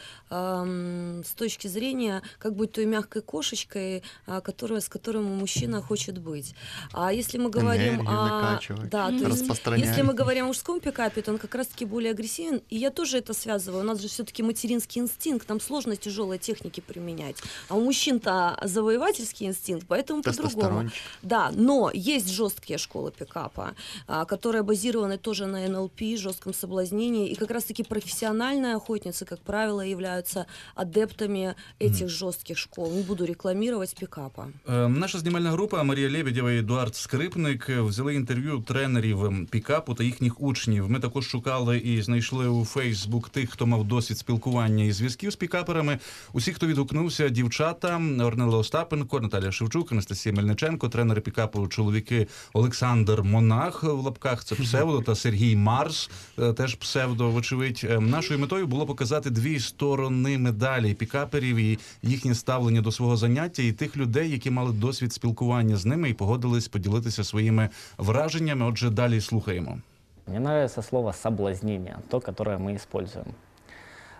с 0.65 1.33
точки 1.33 1.67
зрения, 1.67 2.21
как 2.39 2.55
быть 2.55 2.71
той 2.71 2.85
мягкой 2.85 3.21
кошечкой, 3.21 4.03
а, 4.25 4.41
которая, 4.41 4.81
с 4.81 4.89
которым 4.89 5.25
мужчина 5.25 5.81
хочет 5.81 6.17
быть. 6.17 6.53
А 6.93 7.13
если 7.13 7.37
мы 7.37 7.49
говорим 7.49 8.01
Энергию 8.01 8.07
о... 8.07 8.59
Да, 8.87 9.07
то 9.09 9.27
есть 9.27 9.45
если 9.77 10.01
мы 10.01 10.13
говорим 10.13 10.45
о 10.45 10.47
мужском 10.47 10.79
пикапе, 10.79 11.21
то 11.21 11.31
он 11.31 11.37
как 11.37 11.55
раз-таки 11.55 11.85
более 11.85 12.11
агрессивен. 12.11 12.61
И 12.69 12.77
я 12.77 12.91
тоже 12.91 13.17
это 13.17 13.33
связываю. 13.33 13.83
У 13.83 13.85
нас 13.85 14.01
же 14.01 14.07
все-таки 14.07 14.43
материнский 14.43 15.01
инстинкт, 15.01 15.47
нам 15.49 15.59
сложно 15.59 15.95
тяжелые 15.95 16.39
техники 16.39 16.81
применять. 16.81 17.37
А 17.69 17.75
у 17.75 17.81
мужчин-то 17.81 18.59
завоевательский 18.63 19.47
инстинкт, 19.47 19.85
поэтому 19.87 20.23
по-другому. 20.23 20.89
Да, 21.21 21.51
но 21.53 21.91
есть 21.93 22.29
жесткие 22.29 22.77
школы 22.77 23.11
пикапа, 23.11 23.75
а, 24.07 24.25
которые 24.25 24.63
базированы 24.63 25.17
тоже 25.17 25.45
на 25.45 25.67
НЛП, 25.67 26.01
жестком 26.17 26.53
соблазнении. 26.53 27.29
И 27.29 27.35
как 27.35 27.51
раз-таки 27.51 27.83
профессиональные 27.83 28.75
охотницы, 28.75 29.25
как 29.25 29.39
правило, 29.39 29.81
являются 29.81 30.46
адептами 30.75 31.55
этих 31.79 32.09
жестких 32.09 32.57
школ. 32.57 32.93
Не 32.95 33.03
буду 33.03 33.25
рекламировать 33.25 33.95
пикапа. 33.99 34.47
Е, 34.69 34.87
Наша 34.87 35.19
знімальна 35.19 35.51
група 35.51 35.83
Марія 35.83 36.11
Лебедєва 36.11 36.51
і 36.51 36.57
Едуард 36.57 36.95
Скрипник 36.95 37.69
взяли 37.69 38.15
інтерв'ю 38.15 38.63
тренерів 38.67 39.47
пікапу 39.51 39.93
та 39.93 40.03
їхніх 40.03 40.41
учнів. 40.41 40.89
Ми 40.91 40.99
також 40.99 41.27
шукали 41.27 41.77
і 41.77 42.01
знайшли 42.01 42.47
у 42.47 42.65
Фейсбук 42.65 43.29
тих, 43.29 43.49
хто 43.49 43.65
мав 43.67 43.83
досвід 43.83 44.17
спілкування 44.17 44.83
і 44.83 44.91
зв'язків 44.91 45.31
з 45.31 45.35
пікаперами. 45.35 45.99
Усі, 46.33 46.53
хто 46.53 46.67
відгукнувся, 46.67 47.29
дівчата 47.29 48.01
Орнела 48.19 48.57
Остапенко, 48.57 49.19
Наталя 49.19 49.51
Шевчук, 49.51 49.91
Анастасія 49.91 50.35
Мельниченко, 50.35 50.89
тренери 50.89 51.21
пікапу, 51.21 51.67
чоловіки 51.67 52.27
Олександр 52.53 53.23
Монах 53.23 53.83
в 53.83 53.99
лапках. 53.99 54.43
Це 54.43 54.55
псевдо 54.55 55.01
та 55.01 55.15
Сергій 55.15 55.55
Марс, 55.55 56.09
е, 56.39 56.53
теж 56.53 56.75
псевдо. 56.75 57.29
Вочевидь, 57.29 57.81
Е, 57.89 57.99
нашою 57.99 58.39
метою 58.39 58.67
було 58.67 58.85
показати 58.85 59.29
дві 59.29 59.59
сторони 59.59 60.36
медалі 60.36 60.94
пікаперів 60.94 61.56
і 61.56 61.78
їхнє 62.02 62.34
ставлення 62.34 62.80
до 62.80 62.92
свого 62.92 63.16
заняття, 63.16 63.62
і 63.62 63.72
тих 63.72 63.96
людей, 63.96 64.30
які 64.30 64.50
мали 64.50 64.72
досвід 64.72 65.12
спілкування 65.12 65.76
з 65.76 65.86
ними 65.86 66.10
і 66.10 66.14
погодились 66.14 66.68
поділитися 66.68 67.24
своїми 67.24 67.68
враженнями. 67.98 68.66
Отже, 68.66 68.90
далі 68.90 69.20
слухаємо. 69.20 69.78
Мне 70.26 70.36
нравится 70.38 70.82
слово 70.82 71.12
соблазнение, 71.12 71.96
то, 72.08 72.20
которое 72.20 72.56
мы 72.58 72.76
используем. 72.76 73.34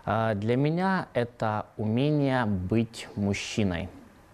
А, 0.05 0.33
Для 0.35 0.57
меня 0.57 1.07
это 1.13 1.65
умение 1.77 2.45
быть 2.45 3.07
мужчиной, 3.15 3.87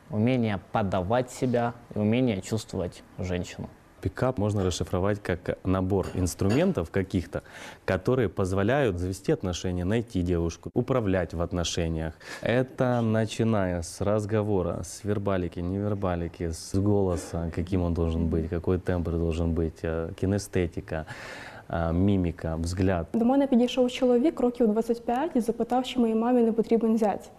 умение 0.09 0.59
подавать 0.71 1.31
себя 1.31 1.73
и 1.95 1.99
умение 1.99 2.41
чувствовать 2.41 3.03
женщину. 3.19 3.69
Пикап 4.03 4.37
можно 4.37 4.63
расшифровать 4.63 5.21
как 5.21 5.57
набор 5.65 6.07
инструментов 6.13 6.89
каких-то, 6.89 7.43
которые 7.85 8.29
позволяют 8.29 8.97
завести 8.97 9.31
отношения, 9.31 9.85
найти 9.85 10.21
девушку, 10.21 10.69
управлять 10.73 11.33
в 11.33 11.41
отношениях. 11.41 12.13
Это 12.41 13.01
начиная 13.01 13.81
с 13.81 14.01
разговора, 14.01 14.81
с 14.83 15.03
вербалики, 15.03 15.59
невербалики, 15.59 16.51
с 16.51 16.75
голоса, 16.75 17.51
каким 17.53 17.81
он 17.81 17.93
должен 17.93 18.27
быть, 18.27 18.49
какой 18.49 18.79
тембр 18.79 19.11
должен 19.11 19.53
быть, 19.53 19.79
э, 19.83 20.11
кинестетика, 20.15 21.05
э, 21.67 21.93
мимика, 21.93 22.55
взгляд. 22.55 23.07
До 23.13 23.25
мене 23.25 23.47
підійшов 23.47 23.91
чоловік 23.91 24.39
років 24.39 24.67
25 24.67 25.35
і 25.35 25.39
запитав, 25.39 25.85
чи 25.85 25.99
моїй 25.99 26.15
мамі 26.15 26.41
не 26.41 26.51
потрібен 26.51 26.97
зять. 26.97 27.31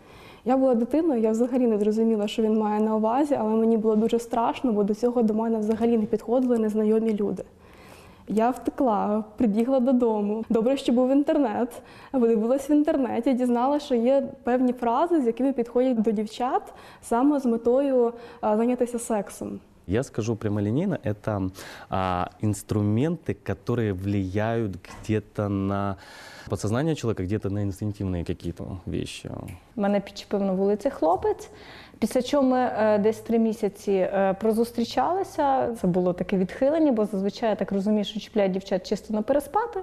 Я 0.46 0.58
була 0.58 0.75
дитиною, 0.75 1.22
я 1.22 1.32
взагалі 1.32 1.68
не 1.68 1.78
зрозуміла, 1.78 2.28
що 2.28 2.42
він 2.42 2.58
має 2.58 2.82
на 2.82 2.96
увазі, 2.96 3.38
але 3.40 3.50
мені 3.50 3.78
було 3.78 3.96
дуже 3.96 4.20
страшно, 4.20 4.72
бо 4.72 4.84
до 4.84 4.96
цього 4.96 5.24
до 5.24 5.34
мене 5.34 5.58
взагалі 5.58 5.98
не 5.98 6.06
підходили 6.06 6.58
незнайомі 6.58 7.14
люди. 7.14 7.44
Я 8.28 8.50
втекла, 8.50 9.24
прибігла 9.38 9.80
додому. 9.80 10.46
Добре, 10.50 10.78
що 10.78 10.92
був 10.92 11.12
інтернет. 11.12 11.70
Подивилась 12.12 12.70
в 12.70 12.72
інтернеті, 12.72 13.34
дізналася, 13.34 13.86
що 13.86 13.96
є 13.96 14.24
певні 14.44 14.74
фрази, 14.74 15.22
з 15.22 15.25
якими 15.25 15.54
підходять 15.54 16.02
до 16.02 16.12
дівчат 16.12 16.74
саме 17.02 17.40
з 17.40 17.46
метою 17.46 18.14
зайнятися 18.42 19.00
сексом. 19.00 19.60
Я 19.87 20.02
скажу 20.02 20.37
прямолинейно, 20.37 21.00
это 21.02 21.50
а, 21.88 22.30
инструменты, 22.40 23.35
которые 23.35 23.92
влияют 23.92 24.76
где-то 24.76 25.49
на 25.49 25.97
подсознание 26.49 26.95
человека, 26.95 27.25
где-то 27.25 27.50
на 27.50 27.64
инстинктивные 27.64 28.25
какие-то 28.25 28.80
вещи. 28.87 29.30
Мене 29.76 30.00
підчепив 30.00 30.42
на 30.42 30.52
вулиці 30.52 30.90
хлопець. 30.90 31.50
Після 31.99 32.23
чого 32.23 32.42
ми 32.42 32.59
е, 32.59 32.99
десь 32.99 33.19
три 33.19 33.38
місяці 33.38 33.92
е, 33.92 34.37
прозустрічалися. 34.40 35.76
Це 35.80 35.87
було 35.87 36.12
таке 36.12 36.37
відхилення, 36.37 36.92
бо 36.92 37.07
зазвичай 37.07 37.50
я 37.50 37.57
так 37.57 37.73
розумію, 37.73 38.04
що 38.04 38.21
чіпляють 38.21 38.52
дівчат 38.52 38.88
чисто 38.88 39.14
на 39.14 39.23
переспати. 39.23 39.80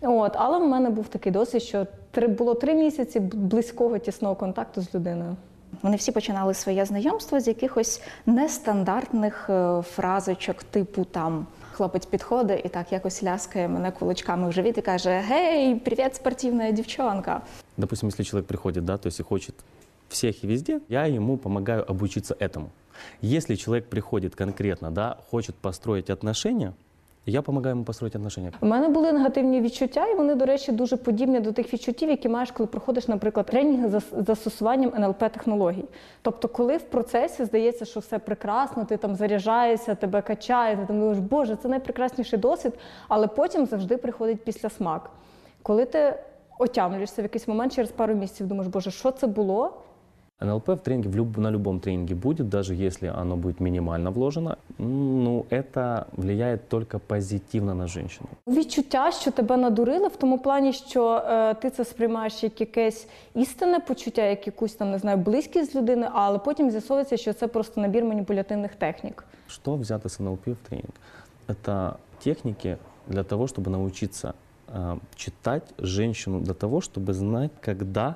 От, 0.00 0.32
але 0.34 0.58
в 0.58 0.68
мене 0.68 0.90
був 0.90 1.08
такий 1.08 1.32
досвід, 1.32 1.62
що 1.62 1.86
три, 2.10 2.28
було 2.28 2.54
три 2.54 2.74
місяці 2.74 3.20
близького 3.20 3.98
тісного 3.98 4.34
контакту 4.34 4.80
з 4.80 4.94
людиною. 4.94 5.36
Вони 5.83 5.97
всі 5.97 6.11
починали 6.11 6.53
своє 6.53 6.85
знайомство 6.85 7.39
з 7.39 7.47
якихось 7.47 8.01
нестандартних 8.25 9.49
е, 9.49 9.81
фразочок, 9.81 10.63
типу 10.63 11.05
там 11.05 11.47
хлопець 11.71 12.05
підходить 12.05 12.65
і 12.65 12.69
так 12.69 12.91
якось 12.91 13.23
ляскає 13.23 13.67
мене 13.67 13.91
кулачками 13.91 14.49
в 14.49 14.51
живіт 14.51 14.77
і 14.77 14.81
каже: 14.81 15.23
Гей, 15.27 15.75
привіт, 15.75 16.15
спортивна 16.15 16.71
дівчонка. 16.71 17.41
Допустим, 17.77 18.09
если 18.09 18.23
человек 18.23 18.47
приходит, 18.47 18.85
да, 18.85 18.97
то 18.97 19.07
есть 19.07 19.19
и 19.19 19.23
хочет 19.23 19.55
всех 20.09 20.43
везде, 20.43 20.79
я 20.89 21.05
ему 21.07 21.37
помогаю 21.37 21.83
обучиться 21.91 22.35
этому. 22.39 22.65
Если 23.23 23.55
человек 23.55 23.89
приходит 23.89 24.35
конкретно, 24.35 24.91
да, 24.91 25.17
хочет 25.31 25.55
построить 25.55 26.09
отношения, 26.09 26.73
я 27.25 27.41
помогаю 27.41 27.75
ему 27.75 27.85
построить 27.85 28.15
отношения. 28.15 28.51
У 28.61 28.65
мене 28.65 28.87
були 28.89 29.11
негативні 29.11 29.61
відчуття, 29.61 30.07
і 30.07 30.15
вони, 30.15 30.35
до 30.35 30.45
речі, 30.45 30.71
дуже 30.71 30.97
подібні 30.97 31.39
до 31.39 31.51
тих 31.51 31.73
відчуттів, 31.73 32.09
які 32.09 32.29
маєш, 32.29 32.51
коли 32.51 32.67
проходиш, 32.67 33.07
наприклад, 33.07 33.45
тренінги 33.45 33.89
за 33.89 34.01
застосуванням 34.23 34.93
НЛП 34.95 35.19
технологій. 35.19 35.85
Тобто, 36.21 36.47
коли 36.47 36.77
в 36.77 36.83
процесі 36.83 37.45
здається, 37.45 37.85
що 37.85 37.99
все 37.99 38.19
прекрасно, 38.19 38.85
ти 38.85 38.97
там 38.97 39.15
заряджаєшся, 39.15 39.95
тебе 39.95 40.21
качає, 40.21 40.77
ти 40.77 40.93
думаєш, 40.93 41.19
боже, 41.19 41.55
це 41.55 41.67
найпрекрасніший 41.67 42.39
досвід, 42.39 42.73
але 43.07 43.27
потім 43.27 43.65
завжди 43.65 43.97
приходить 43.97 44.43
після 44.43 44.69
смак. 44.69 45.09
Коли 45.61 45.85
ти 45.85 46.13
отямлюєшся 46.59 47.21
в 47.21 47.25
якийсь 47.25 47.47
момент 47.47 47.73
через 47.73 47.91
пару 47.91 48.13
місяців, 48.13 48.47
думаєш, 48.47 48.71
боже, 48.71 48.91
що 48.91 49.11
це 49.11 49.27
було? 49.27 49.81
НЛП 50.42 50.68
в 50.68 50.78
тренинге, 50.78 51.08
в 51.08 51.16
люб- 51.16 51.38
на 51.40 51.50
любом 51.50 51.80
тренинге 51.80 52.14
будет, 52.14 52.48
даже 52.48 52.74
если 52.74 53.08
оно 53.08 53.36
будет 53.36 53.60
минимально 53.60 54.10
вложено, 54.10 54.56
м, 54.80 55.24
ну, 55.24 55.44
это 55.50 56.04
влияет 56.12 56.68
только 56.68 56.98
позитивно 56.98 57.74
на 57.74 57.86
женщину. 57.86 58.28
Відчуття, 58.46 59.10
що 59.10 59.30
тебе 59.30 59.56
надурили, 59.56 60.08
в 60.08 60.16
тому 60.16 60.38
плані, 60.38 60.72
що 60.72 61.22
е, 61.30 61.54
ти 61.54 61.70
це 61.70 61.84
сприймаєш 61.84 62.42
як 62.42 62.60
якесь 62.60 63.08
істинне 63.34 63.80
почуття, 63.80 64.22
як 64.22 64.46
якусь 64.46 64.74
там 64.74 64.90
не 64.90 64.98
знаю, 64.98 65.18
близькість 65.18 65.72
з 65.72 65.74
людини, 65.74 66.08
але 66.12 66.38
потім 66.38 66.70
з'ясовується, 66.70 67.16
що 67.16 67.32
це 67.32 67.46
просто 67.46 67.80
набір 67.80 68.04
маніпулятивних 68.04 68.74
технік. 68.74 69.24
Что 69.48 69.74
взято 69.76 70.08
с 70.08 70.20
НЛП 70.20 70.46
в 70.46 70.56
тренинг? 70.68 70.92
Это 71.48 71.92
техники 72.24 72.76
для 73.08 73.22
того, 73.24 73.44
чтобы 73.46 73.70
научиться 73.70 74.32
э, 74.76 74.98
читать 75.16 75.62
женщину, 75.78 76.40
для 76.40 76.54
того, 76.54 76.76
чтобы 76.80 77.12
знать, 77.12 77.50
когда, 77.64 78.08
э, 78.08 78.14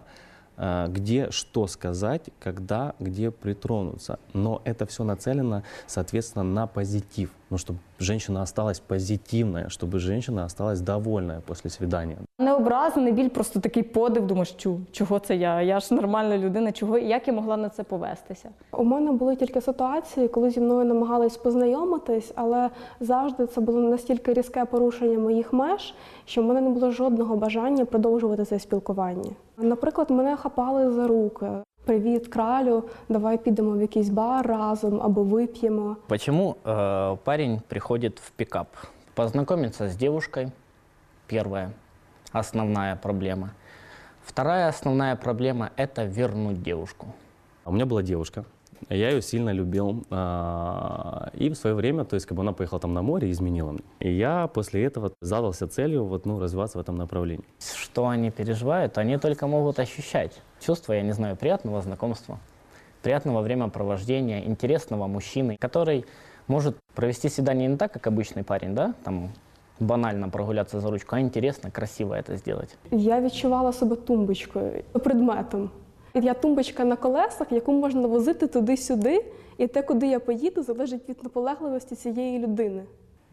где 0.57 1.29
что 1.31 1.67
сказать, 1.67 2.29
когда, 2.39 2.95
где 2.99 3.31
притронуться. 3.31 4.19
Но 4.33 4.61
это 4.65 4.85
все 4.85 5.03
нацелено, 5.03 5.63
соответственно, 5.85 6.43
на 6.43 6.67
позитив. 6.67 7.31
Ну, 7.49 7.57
чтобы 7.57 7.79
женщина 7.99 8.41
осталась 8.41 8.79
позитивная, 8.79 9.69
чтобы 9.69 9.99
женщина 9.99 10.43
осталась 10.43 10.81
довольная 10.81 11.39
после 11.39 11.69
свидания. 11.69 12.17
Не 12.39 12.53
образа, 12.53 12.99
не 12.99 13.11
біль, 13.11 13.29
просто 13.29 13.59
такий 13.59 13.83
подив, 13.83 14.27
думаєш, 14.27 14.51
чу, 14.51 14.79
чого 14.91 15.19
це 15.19 15.35
я? 15.35 15.61
Я 15.61 15.79
ж 15.79 15.93
нормальна 15.93 16.37
людина, 16.37 16.71
чого, 16.71 16.97
як 16.97 17.27
я 17.27 17.33
могла 17.33 17.57
на 17.57 17.69
це 17.69 17.83
повестися? 17.83 18.49
У 18.71 18.83
мене 18.83 19.11
були 19.11 19.35
тільки 19.35 19.61
ситуації, 19.61 20.27
коли 20.27 20.49
зі 20.49 20.59
мною 20.59 20.85
намагались 20.85 21.37
познайомитись, 21.37 22.31
але 22.35 22.69
завжди 22.99 23.47
це 23.47 23.61
було 23.61 23.79
настільки 23.81 24.33
різке 24.33 24.65
порушення 24.65 25.19
моїх 25.19 25.53
меж, 25.53 25.93
що 26.25 26.41
в 26.41 26.45
мене 26.45 26.61
не 26.61 26.69
було 26.69 26.91
жодного 26.91 27.35
бажання 27.35 27.85
продовжувати 27.85 28.45
це 28.45 28.59
спілкування. 28.59 29.31
Наприклад, 29.57 30.11
мене 30.11 30.35
хапали 30.35 30.91
за 30.91 31.07
руки 31.07 31.47
Привіт, 31.86 32.28
кралю, 32.28 32.84
давай 33.08 33.38
підемо 33.38 33.70
в 33.70 33.80
якийсь 33.80 34.08
бар 34.08 34.46
разом 34.46 35.00
або 35.02 35.22
вип'ємо. 35.22 35.96
Почему 36.08 36.56
э, 36.64 37.16
парень 37.24 37.60
приходит 37.68 38.20
в 38.20 38.30
пикап? 38.30 38.68
Познакомиться 39.14 39.88
с 39.88 39.96
девушкой, 39.96 40.52
первая 41.26 41.70
основная 42.32 42.96
проблема. 42.96 43.50
Вторая 44.24 44.68
основная 44.68 45.16
проблема – 45.16 45.76
это 45.76 46.04
вернуть 46.04 46.62
девушку. 46.62 47.06
А 47.64 47.70
У 47.70 47.72
меня 47.72 47.86
была 47.86 48.02
девушка, 48.02 48.44
я 48.90 49.10
ее 49.10 49.22
сильно 49.22 49.50
любил. 49.50 50.04
а, 50.10 51.30
И 51.34 51.48
в 51.48 51.54
свое 51.54 51.74
время, 51.76 52.04
то 52.04 52.14
есть, 52.14 52.26
как 52.26 52.36
бы 52.36 52.42
она 52.42 52.52
поехала 52.52 52.80
там 52.80 52.94
на 52.94 53.02
море 53.02 53.28
и 53.28 53.30
изменила 53.30 53.72
мне. 53.72 53.82
И 54.00 54.10
я 54.12 54.46
после 54.46 54.84
этого 54.84 55.12
задался 55.20 55.68
целью 55.68 56.04
вот, 56.04 56.26
ну, 56.26 56.38
развиваться 56.40 56.78
в 56.78 56.80
этом 56.80 56.96
направлении. 56.96 57.44
Что 57.58 58.08
они 58.08 58.30
переживают, 58.30 58.98
они 58.98 59.18
только 59.18 59.46
могут 59.46 59.78
ощущать. 59.78 60.40
Чувство, 60.60 60.94
я 60.94 61.02
не 61.02 61.12
знаю, 61.12 61.36
приятного 61.36 61.80
знакомства, 61.82 62.38
приятного 63.02 63.40
времяпровождения, 63.42 64.44
интересного 64.44 65.06
мужчины, 65.06 65.56
который 65.60 66.04
может 66.48 66.76
провести 66.94 67.28
свидание 67.28 67.68
не 67.68 67.76
так, 67.76 67.92
как 67.92 68.06
обычный 68.06 68.42
парень, 68.42 68.74
да, 68.74 68.94
там 69.04 69.30
банально 69.80 70.28
прогуляться 70.28 70.80
за 70.80 70.90
ручку, 70.90 71.16
а 71.16 71.20
интересно, 71.20 71.70
красиво 71.70 72.14
это 72.14 72.36
сделать. 72.36 72.76
Я 72.90 73.20
відчувала 73.20 73.72
себе 73.72 73.96
тумбочкою, 73.96 74.84
предметом. 74.92 75.70
Я 76.23 76.33
тумбочка 76.33 76.85
на 76.85 76.95
колесах, 76.95 77.51
яку 77.51 77.71
можна 77.71 78.07
возити 78.07 78.47
туди-сюди, 78.47 79.25
і 79.57 79.67
те, 79.67 79.81
куди 79.81 80.07
я 80.07 80.19
поїду, 80.19 80.63
залежить 80.63 81.09
від 81.09 81.23
наполегливості 81.23 81.95
цієї 81.95 82.39
людини 82.39 82.83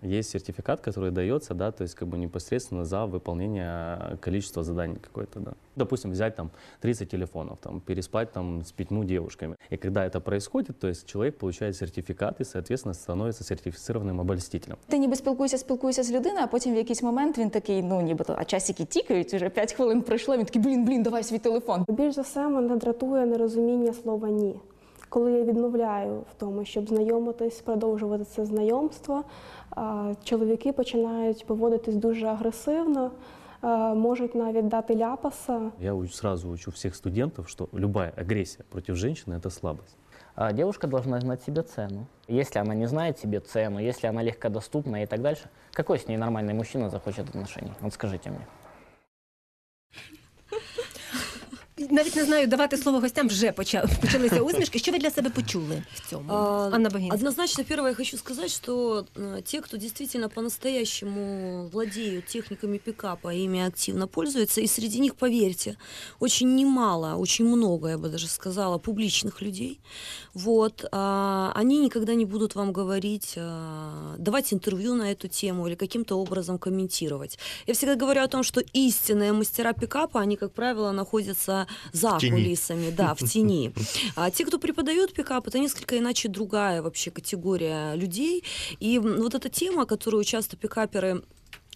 Есть 0.04 0.30
сертификат, 0.30 0.80
который 0.80 1.12
дается, 1.12 1.54
да, 1.54 1.72
то 1.72 1.84
есть 1.84 1.96
как 1.96 2.08
бы 2.08 2.18
непосредственно 2.18 2.86
за 2.86 3.06
выполнение 3.06 4.18
количества 4.22 4.64
заданий 4.64 4.96
какой-то, 4.96 5.40
да. 5.40 5.52
Допустим, 5.76 6.12
взять 6.12 6.36
там 6.36 6.52
30 6.80 7.10
телефонов, 7.10 7.58
там, 7.60 7.82
переспать 7.82 8.32
там 8.32 8.64
с 8.64 8.72
пятью 8.72 9.04
девушками. 9.04 9.56
И 9.70 9.78
когда 9.78 10.06
это 10.06 10.22
происходит, 10.22 10.80
то 10.80 10.88
есть 10.88 11.06
человек 11.06 11.38
получает 11.38 11.76
сертификат 11.76 12.40
и, 12.40 12.46
соответственно, 12.46 12.94
становится 12.94 13.44
сертифицированным 13.44 14.22
обольстителем. 14.22 14.78
Ти 14.88 14.98
ніби 14.98 15.16
спілкуєшся, 15.16 15.58
спілкуєшся 15.58 16.04
з 16.04 16.12
людиною, 16.12 16.42
а 16.44 16.48
потім 16.48 16.74
в 16.74 16.78
якийсь 16.78 17.04
момент 17.04 17.38
він 17.38 17.50
такий, 17.50 17.84
ну 17.84 18.02
нібито, 18.02 18.36
а 18.38 18.46
часики 18.46 18.86
тікають, 18.86 19.34
вже 19.34 19.50
5 19.50 19.74
хвилин 19.74 20.02
пройшло, 20.02 20.38
він 20.38 20.46
такий, 20.46 20.62
блін, 20.62 20.86
блін, 20.86 21.04
давай 21.04 21.24
свій 21.24 21.40
телефон. 21.40 21.86
Більш 21.88 22.16
за 22.16 22.22
все 22.22 22.48
мене 22.48 22.76
дратує 22.76 23.26
нерозуміння 23.26 23.94
слова 23.94 24.30
ні. 24.30 24.56
Коли 25.14 25.32
я 25.32 25.44
відмовляю 25.44 26.20
в 26.20 26.34
тому, 26.38 26.66
щоб 26.66 26.88
знайомитись, 26.90 27.62
продовжувати 27.62 28.24
це 28.24 28.46
знайомство, 28.46 29.24
а, 29.72 30.14
чоловіки 30.24 30.74
починають 30.74 31.46
поводитись 31.46 31.96
дуже 31.96 32.26
агресивно, 32.28 33.12
а, 33.62 33.94
можуть 33.94 34.36
навіть 34.36 34.68
дати 34.68 34.96
ляпаса. 34.96 35.62
Я 35.80 35.94
уч- 35.94 36.12
сразу 36.12 36.50
учу 36.50 36.72
всех 36.72 36.96
студентов, 36.96 37.48
что 37.50 37.68
любая 37.74 38.12
агрессия 38.18 38.64
против 38.70 38.96
женщины – 38.96 39.40
это 39.40 39.50
слабость. 39.50 39.96
А 40.36 40.52
девушка 40.54 40.88
должна 40.88 41.20
знать 41.20 41.44
себе 41.44 41.64
цену. 41.64 42.06
Если 42.30 42.62
она 42.62 42.76
не 42.76 42.88
знает 42.88 43.20
себе 43.20 43.40
цену, 43.40 43.80
если 43.80 44.08
она 44.08 44.24
легкодоступна 44.24 45.02
и 45.02 45.06
так 45.06 45.22
дальше, 45.22 45.50
какой 45.74 45.98
с 45.98 46.08
ней 46.08 46.18
нормальный 46.18 46.54
мужчина 46.54 46.90
захочет 46.90 47.30
отношений? 47.30 47.72
Вот 47.82 47.94
скажите 47.94 48.30
мне. 48.30 48.46
Навіть 51.79 52.17
не 52.17 52.25
знаю, 52.25 52.47
давати 52.47 52.77
слово 52.77 53.01
гостям 53.01 53.29
вже 53.29 53.53
почали, 53.53 53.89
почалися 54.01 54.41
усмішки. 54.41 54.79
Що 54.79 54.93
ви 54.93 54.99
для 54.99 55.11
себе 55.11 55.31
почули 55.31 55.83
в 55.95 56.11
цьому? 56.11 56.33
А, 56.33 56.71
Анна 56.73 56.91
Богинська. 56.91 57.17
Однозначно, 57.17 57.65
первое, 57.65 57.91
я 57.91 57.97
хочу 57.97 58.17
сказать, 58.17 58.51
что 58.51 59.05
э, 59.17 59.43
те, 59.43 59.61
кто 59.61 59.77
действительно 59.77 60.29
по-настоящему 60.29 61.69
владеют 61.73 62.27
техниками 62.27 62.79
пикапа 62.79 63.35
ими 63.35 63.67
активно 63.67 64.07
пользуются, 64.07 64.61
и 64.61 64.69
среди 64.69 65.01
них, 65.01 65.15
поверьте, 65.15 65.77
очень 66.21 66.55
немало, 66.55 67.17
очень 67.17 67.47
много, 67.47 67.89
я 67.89 67.99
бы 67.99 68.09
даже 68.09 68.29
сказала, 68.29 68.79
публичных 68.79 69.43
людей, 69.43 69.81
вот, 70.35 70.85
а, 70.93 71.53
они 71.57 71.79
никогда 71.79 72.15
не 72.15 72.25
будут 72.25 72.55
вам 72.55 72.73
говорить, 72.73 73.35
а, 73.37 74.15
давать 74.19 74.53
интервью 74.53 74.95
на 74.95 75.11
эту 75.11 75.27
тему 75.29 75.67
или 75.67 75.75
каким-то 75.75 76.21
образом 76.21 76.59
комментировать. 76.59 77.39
Я 77.67 77.75
всегда 77.75 77.97
говорю 77.97 78.23
о 78.23 78.29
том, 78.29 78.45
что 78.45 78.61
истинные 78.75 79.33
мастера 79.33 79.73
пикапа, 79.73 80.21
они, 80.21 80.37
как 80.37 80.53
правило, 80.53 80.93
находятся 80.93 81.64
за 81.64 82.18
В 82.18 82.20
тени. 82.20 82.32
кулисами, 82.32 82.90
да, 82.92 83.14
в 83.16 83.20
тени. 83.20 83.74
А 84.16 84.30
те, 84.32 84.46
кто 84.46 84.60
преподает 84.60 85.14
пикап, 85.14 85.48
это 85.48 85.60
несколько 85.60 85.98
иначе 85.98 86.28
другая 86.30 86.82
вообще 86.82 87.12
категория 87.12 87.96
людей. 87.96 88.44
И 88.80 88.98
м, 88.98 89.22
вот 89.22 89.36
эта 89.36 89.50
тема, 89.50 89.86
которую 89.86 90.24
часто 90.24 90.58
пикаперы 90.58 91.24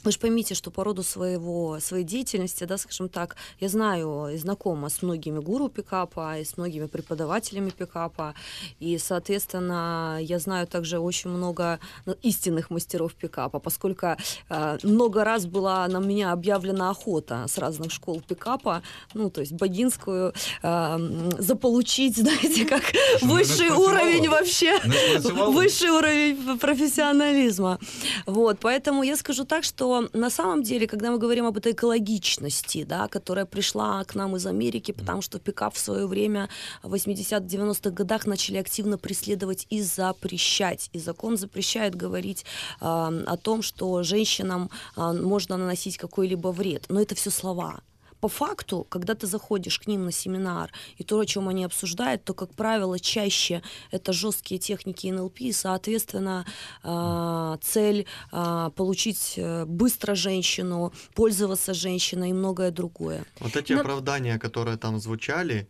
вы 0.05 0.13
же 0.13 0.19
поймите, 0.19 0.55
что 0.55 0.71
по 0.71 0.85
роду 0.85 1.03
своего, 1.03 1.81
своей 1.81 2.05
деятельности, 2.05 2.65
да, 2.65 2.79
скажем 2.79 3.09
так, 3.09 3.37
я 3.61 3.69
знаю 3.69 4.29
и 4.33 4.37
знакома 4.37 4.89
с 4.89 5.03
многими 5.03 5.41
гуру 5.41 5.69
пикапа, 5.69 6.39
и 6.39 6.45
с 6.45 6.57
многими 6.57 6.87
преподавателями 6.87 7.71
пикапа, 7.71 8.35
и, 8.79 8.97
соответственно, 8.99 10.19
я 10.21 10.39
знаю 10.39 10.67
также 10.67 11.01
очень 11.01 11.31
много 11.31 11.81
ну, 12.07 12.15
истинных 12.23 12.71
мастеров 12.71 13.15
пикапа, 13.15 13.59
поскольку 13.59 14.17
э, 14.49 14.79
много 14.83 15.25
раз 15.25 15.47
была 15.47 15.89
на 15.89 15.99
меня 15.99 16.33
объявлена 16.33 16.91
охота 16.91 17.47
с 17.49 17.59
разных 17.59 17.91
школ 17.91 18.21
пикапа, 18.21 18.83
ну, 19.15 19.31
то 19.31 19.41
есть 19.41 19.53
богинскую, 19.53 20.33
э, 20.63 21.31
заполучить, 21.39 22.17
знаете, 22.19 22.65
как 22.65 22.83
Что, 22.85 23.27
высший 23.27 23.71
уровень 23.71 24.29
вообще, 24.29 24.79
высший 25.19 25.91
уровень 25.91 26.59
профессионализма. 26.59 27.79
Вот, 28.27 28.59
поэтому 28.61 29.03
я 29.03 29.17
скажу 29.17 29.45
так, 29.45 29.65
что 29.65 29.88
на 30.13 30.31
самом 30.31 30.63
деле, 30.63 30.87
когда 30.87 31.11
мы 31.11 31.19
говорим 31.19 31.47
об 31.47 31.57
этой 31.57 31.73
экологичности, 31.73 32.85
да, 32.85 33.09
которая 33.09 33.45
пришла 33.45 34.05
к 34.05 34.15
нам 34.15 34.37
из 34.37 34.47
Америки, 34.47 34.93
потому 34.93 35.23
что 35.23 35.39
пикап 35.39 35.75
в 35.75 35.79
свое 35.79 36.07
время 36.07 36.49
в 36.83 36.95
80-90-х 36.95 37.91
годах 37.91 38.27
начали 38.27 38.59
активно 38.59 38.99
преследовать 38.99 39.67
и 39.71 39.83
запрещать. 39.83 40.91
И 40.93 40.99
закон 40.99 41.37
запрещает 41.37 41.95
говорить 41.95 42.45
э, 42.81 42.85
о 42.85 43.37
том, 43.37 43.63
что 43.63 44.03
женщинам 44.03 44.71
э, 44.97 45.13
можно 45.13 45.57
наносить 45.57 45.97
какой-либо 45.97 46.49
вред. 46.49 46.87
Но 46.89 47.01
это 47.01 47.15
все 47.15 47.31
слова 47.31 47.81
по 48.21 48.29
факту, 48.29 48.87
когда 48.89 49.15
ты 49.15 49.27
заходишь 49.27 49.79
к 49.79 49.87
ним 49.87 50.05
на 50.05 50.13
семинар, 50.13 50.73
и 50.97 51.05
то, 51.05 51.19
о 51.19 51.27
чем 51.27 51.49
они 51.49 51.65
обсуждают, 51.65 52.25
то, 52.25 52.35
как 52.35 52.55
правило, 52.55 52.99
чаще 52.99 53.63
это 53.91 54.13
жесткие 54.13 54.59
техники 54.59 55.07
НЛП, 55.07 55.41
и, 55.41 55.53
соответственно, 55.53 56.45
э, 56.85 57.57
цель 57.63 58.07
э, 58.33 58.71
получить 58.75 59.35
э, 59.37 59.65
быстро 59.65 60.15
женщину, 60.15 60.93
пользоваться 61.15 61.75
женщиной 61.75 62.31
и 62.31 62.33
многое 62.33 62.71
другое. 62.71 63.25
Вот 63.41 63.57
эти 63.57 63.73
Но- 63.73 63.81
оправдания, 63.81 64.39
которые 64.39 64.77
там 64.77 64.99
звучали, 64.99 65.69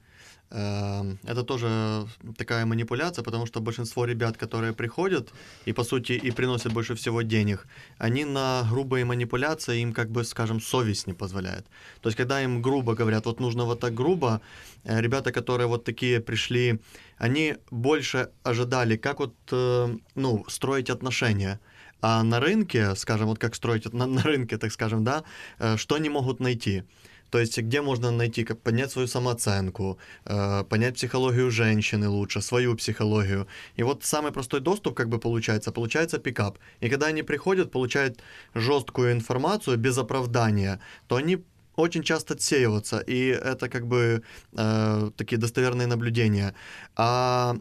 это 0.50 1.42
тоже 1.44 2.06
такая 2.38 2.64
манипуляция, 2.64 3.22
потому 3.22 3.46
что 3.46 3.60
большинство 3.60 4.06
ребят, 4.06 4.38
которые 4.38 4.72
приходят 4.72 5.32
и, 5.66 5.72
по 5.72 5.84
сути, 5.84 6.12
и 6.12 6.30
приносят 6.30 6.72
больше 6.72 6.94
всего 6.94 7.22
денег, 7.22 7.66
они 7.98 8.24
на 8.24 8.66
грубые 8.70 9.04
манипуляции, 9.04 9.80
им, 9.80 9.92
как 9.92 10.10
бы, 10.10 10.24
скажем, 10.24 10.60
совесть 10.60 11.06
не 11.06 11.14
позволяет. 11.14 11.66
То 12.00 12.08
есть, 12.08 12.16
когда 12.16 12.42
им 12.42 12.62
грубо 12.62 12.94
говорят, 12.94 13.26
вот 13.26 13.40
нужно 13.40 13.64
вот 13.64 13.80
так 13.80 13.94
грубо, 13.94 14.40
э, 14.84 15.00
ребята, 15.00 15.32
которые 15.32 15.66
вот 15.66 15.84
такие 15.84 16.20
пришли, 16.20 16.80
они 17.18 17.56
больше 17.70 18.30
ожидали, 18.42 18.96
как 18.96 19.20
вот, 19.20 19.34
э, 19.52 19.96
ну, 20.14 20.44
строить 20.48 20.90
отношения. 20.90 21.60
А 22.00 22.22
на 22.22 22.40
рынке, 22.40 22.94
скажем, 22.94 23.26
вот 23.26 23.38
как 23.38 23.54
строить 23.54 23.92
на, 23.92 24.06
на 24.06 24.22
рынке, 24.22 24.56
так 24.56 24.72
скажем, 24.72 25.04
да, 25.04 25.24
э, 25.58 25.76
что 25.76 25.96
они 25.96 26.08
могут 26.08 26.40
найти? 26.40 26.84
То 27.30 27.38
есть 27.38 27.58
где 27.58 27.80
можно 27.80 28.10
найти, 28.10 28.44
как 28.44 28.60
поднять 28.60 28.90
свою 28.90 29.08
самооценку, 29.08 29.98
э, 30.24 30.64
понять 30.64 30.94
психологию 30.94 31.50
женщины 31.50 32.08
лучше, 32.08 32.40
свою 32.40 32.74
психологию. 32.76 33.46
И 33.76 33.82
вот 33.82 34.04
самый 34.04 34.32
простой 34.32 34.60
доступ, 34.60 34.94
как 34.94 35.08
бы 35.08 35.18
получается, 35.18 35.72
получается 35.72 36.18
пикап. 36.18 36.58
И 36.80 36.88
когда 36.88 37.06
они 37.06 37.22
приходят, 37.22 37.70
получают 37.70 38.22
жесткую 38.54 39.12
информацию 39.12 39.76
без 39.76 39.98
оправдания, 39.98 40.80
то 41.06 41.16
они 41.16 41.38
очень 41.77 42.03
часто 42.03 42.33
отсеиваются, 42.33 42.99
и 43.09 43.29
это 43.29 43.67
как 43.69 43.87
бы 43.87 44.21
э, 44.57 45.09
такие 45.15 45.37
достоверные 45.41 45.87
наблюдения. 45.87 46.53
А 46.95 47.55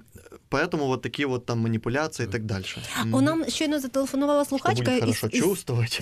поэтому 0.50 0.86
вот 0.86 1.02
такие 1.02 1.26
вот 1.26 1.46
там 1.46 1.58
манипуляции 1.60 2.24
и 2.26 2.30
так 2.30 2.44
дальше. 2.44 2.82
У 3.12 3.20
нам 3.20 3.44
щойно 3.48 3.80
зателефонувала 3.80 4.42
Чтобы 4.42 4.48
слухачка. 4.48 4.84
будет 4.84 4.94
із- 4.96 5.00
хорошо 5.00 5.26
із- 5.26 5.42
чувствовать. 5.44 6.00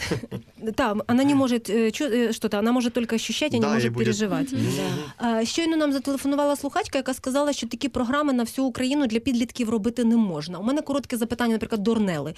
Да, 0.76 0.96
она 1.06 1.24
не 1.24 1.34
может 1.34 1.70
э, 1.70 1.90
чу- 1.92 2.10
э, 2.12 2.32
что-то, 2.32 2.58
она 2.58 2.72
может 2.72 2.92
только 2.92 3.16
ощущать, 3.16 3.52
а 3.52 3.56
не 3.56 3.60
Да, 3.62 3.68
может 3.68 3.86
и 3.86 3.90
будет- 3.90 3.98
переживать. 4.06 4.52
Мгм. 4.52 4.62
А, 5.16 5.44
Щойно 5.44 5.76
нам 5.76 5.92
зателефонувала 5.92 6.56
слухачка, 6.56 6.98
яка 6.98 7.14
сказала, 7.14 7.52
що 7.52 7.66
такі 7.68 7.88
програми 7.88 8.32
на 8.32 8.42
всю 8.42 8.66
Україну 8.66 9.06
для 9.06 9.20
підлітків 9.20 9.70
робити 9.70 10.04
не 10.04 10.16
можна. 10.16 10.58
У 10.58 10.62
мене 10.62 10.82
коротке 10.82 11.16
запитання, 11.16 11.52
наприклад, 11.52 11.82
Дорнели. 11.82 12.34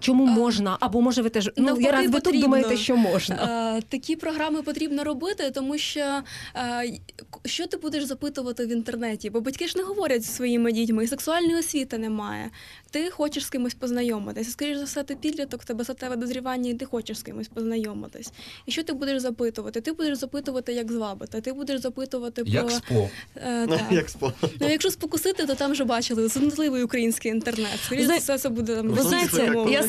Чому 0.00 0.26
можна? 0.26 0.76
Або 0.80 1.00
може 1.00 1.22
ви 1.22 1.28
теж 1.30 1.50
ну 1.56 1.80
я 1.80 1.92
рад. 1.92 2.00
раз 2.02 2.10
ви 2.10 2.20
тут 2.20 2.40
думаєте, 2.40 2.76
що 2.76 2.96
можна? 2.96 3.36
Е, 3.78 3.82
Такі 3.88 4.16
програми 4.16 4.62
потрібно 4.62 5.04
робити, 5.04 5.50
тому 5.50 5.78
що 5.78 6.00
е, 6.56 6.92
що 7.44 7.66
ти 7.66 7.76
будеш 7.76 8.04
запитувати 8.04 8.66
в 8.66 8.68
інтернеті? 8.68 9.30
Бо 9.30 9.40
батьки 9.40 9.68
ж 9.68 9.78
не 9.78 9.84
говорять 9.84 10.22
зі 10.22 10.28
своїми 10.28 10.72
дітьми, 10.72 11.04
і 11.04 11.08
сексуальної 11.08 11.58
освіти 11.58 11.98
немає. 11.98 12.50
Ти 12.96 13.10
хочеш 13.10 13.44
з 13.44 13.50
кимось 13.50 13.74
познайомитися. 13.74 14.50
Скоріше 14.50 14.78
за 14.78 14.84
все, 14.84 15.02
ти 15.02 15.16
підліток, 15.16 15.64
тебе 15.64 15.84
за 15.84 15.94
тебе 15.94 16.16
дозрівання, 16.16 16.70
і 16.70 16.74
ти 16.74 16.84
хочеш 16.84 17.18
з 17.18 17.22
кимось 17.22 17.48
познайомитись. 17.48 18.32
І 18.66 18.72
що 18.72 18.82
ти 18.82 18.92
будеш 18.92 19.22
запитувати? 19.22 19.80
Ти 19.80 19.92
будеш 19.92 20.18
запитувати, 20.18 20.72
як 20.72 20.92
звабити, 20.92 21.40
ти 21.40 21.52
будеш 21.52 21.80
запитувати 21.80 22.44
про 22.44 22.52
Як 22.52 22.70
спо. 22.70 23.08
Е, 23.36 23.66
Ну, 23.68 23.76
так. 23.76 23.86
як 23.90 24.08
спо. 24.10 24.32
Ну, 24.60 24.68
якщо 24.70 24.90
спокусити, 24.90 25.46
то 25.46 25.54
там 25.54 25.72
вже 25.72 25.84
бачили 25.84 26.28
цнотливий 26.28 26.82
український 26.82 27.30
інтернет. 27.30 27.78
Скоріше 27.84 28.06
за 28.06 28.16
все, 28.16 28.38
це 28.38 28.48
буде 28.48 28.76
там 28.76 28.88
Ви 28.88 29.02
знаєте, 29.02 29.54
я 29.70 29.82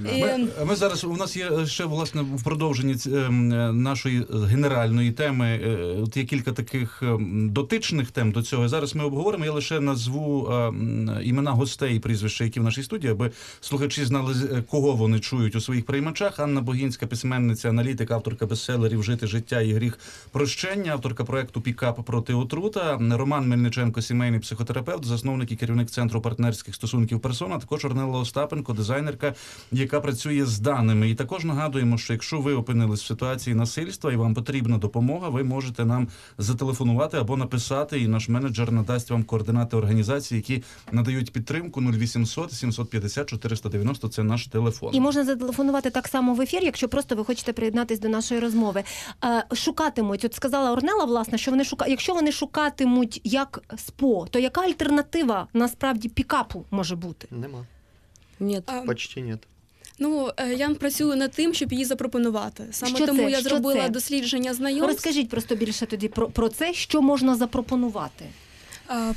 да. 0.00 0.10
І, 0.10 0.22
Ми, 0.22 0.48
ми 0.66 0.76
зараз 0.76 1.04
у 1.04 1.16
нас 1.16 1.36
є 1.36 1.66
ще 1.66 1.84
власне 1.84 2.22
в 2.22 2.44
продовженні 2.44 2.96
ем, 3.06 3.82
нашої 3.82 4.20
е, 4.20 4.24
генеральної 4.46 5.12
теми. 5.12 5.60
е, 5.64 5.96
От 6.02 6.16
є 6.16 6.24
кілька 6.24 6.52
таких 6.52 7.02
ем, 7.02 7.50
дотичних 7.52 8.10
тем 8.10 8.32
до 8.32 8.42
цього. 8.42 8.68
Зараз 8.68 8.94
ми 8.94 9.04
обговоримо. 9.04 9.44
Я 9.44 9.52
лише 9.52 9.80
назву 9.80 10.48
е, 10.52 10.72
імена 11.24 11.50
гостей 11.50 12.00
прізвища, 12.00 12.44
які 12.52 12.60
в 12.60 12.64
нашій 12.64 12.82
студії, 12.82 13.12
аби 13.12 13.30
слухачі 13.60 14.04
знали, 14.04 14.34
е, 14.52 14.62
кого 14.62 14.92
вони 14.92 15.20
чують 15.20 15.56
у 15.56 15.60
своїх 15.60 15.86
приймачах. 15.86 16.38
Анна 16.38 16.60
Богінська, 16.60 17.06
письменниця, 17.06 17.68
аналітик, 17.68 18.10
авторка 18.10 18.46
бестселерів 18.46 19.02
Жити 19.02 19.26
життя 19.26 19.60
і 19.60 19.72
гріх 19.72 19.98
прощення, 20.30 20.92
авторка 20.92 21.24
проекту 21.24 21.60
Пікап 21.60 22.04
проти 22.04 22.34
отрута. 22.34 22.98
Роман 23.10 23.48
Мельниченко, 23.48 24.02
сімейний 24.02 24.40
психотерапевт, 24.40 25.04
засновник 25.04 25.52
і 25.52 25.56
керівник 25.56 25.90
центру 25.90 26.20
партнерських 26.20 26.74
стосунків 26.74 27.20
персона. 27.20 27.58
Також 27.58 27.84
Орнела 27.84 28.18
Остапенко, 28.18 28.72
дизайнерка, 28.72 29.34
яка 29.72 30.00
працює 30.00 30.44
з 30.44 30.58
даними. 30.58 31.10
І 31.10 31.14
також 31.14 31.44
нагадуємо, 31.44 31.98
що 31.98 32.12
якщо 32.12 32.40
ви 32.40 32.54
опинились 32.54 33.02
в 33.02 33.06
ситуації 33.06 33.56
насильства 33.56 34.12
і 34.12 34.16
вам 34.16 34.34
потрібна 34.34 34.78
допомога, 34.78 35.28
ви 35.28 35.44
можете 35.44 35.84
нам 35.84 36.08
зателефонувати 36.38 37.16
або 37.16 37.36
написати, 37.36 38.00
і 38.00 38.08
наш 38.08 38.28
менеджер 38.28 38.72
надасть 38.72 39.10
вам 39.10 39.24
координати 39.24 39.76
організацій, 39.76 40.36
які 40.36 40.62
надають 40.92 41.32
підтримку 41.32 41.80
0800 41.80 42.31
750 42.50 43.26
490– 43.28 44.08
Це 44.08 44.22
наш 44.22 44.46
телефон. 44.46 44.94
І 44.94 45.00
можна 45.00 45.24
зателефонувати 45.24 45.90
так 45.90 46.08
само 46.08 46.34
в 46.34 46.40
ефір, 46.40 46.64
якщо 46.64 46.88
просто 46.88 47.16
ви 47.16 47.24
хочете 47.24 47.52
приєднатись 47.52 48.00
до 48.00 48.08
нашої 48.08 48.40
розмови. 48.40 48.84
Е, 49.24 49.44
шукатимуть, 49.54 50.24
от 50.24 50.34
сказала 50.34 50.72
Орнела, 50.72 51.04
власне, 51.04 51.38
що 51.38 51.50
вони 51.50 51.64
шука... 51.64 51.86
якщо 51.86 52.14
вони 52.14 52.32
шукатимуть 52.32 53.20
як 53.24 53.62
СПО, 53.78 54.26
то 54.30 54.38
яка 54.38 54.60
альтернатива 54.60 55.48
насправді 55.52 56.08
пікапу 56.08 56.64
може 56.70 56.96
бути? 56.96 57.28
Нема. 57.30 57.66
Нет. 58.40 58.64
а, 58.66 58.80
Почти 58.80 59.20
нет. 59.22 59.38
Ну, 59.98 60.30
е, 60.36 60.54
я 60.54 60.68
працюю 60.68 61.16
над 61.16 61.32
тим, 61.32 61.54
щоб 61.54 61.72
її 61.72 61.84
запропонувати. 61.84 62.64
Саме 62.70 62.96
Що 62.96 63.06
тому 63.06 63.22
це? 63.22 63.30
я 63.30 63.40
Що 63.40 63.48
зробила 63.48 63.82
це? 63.82 63.88
дослідження 63.88 64.54
знайомств. 64.54 64.92
Розкажіть 64.92 65.28
просто 65.28 65.54
більше 65.56 65.86
тоді 65.86 66.08
про, 66.08 66.30
про 66.30 66.48
це, 66.48 66.74
що 66.74 67.02
можна 67.02 67.36
запропонувати. 67.36 68.24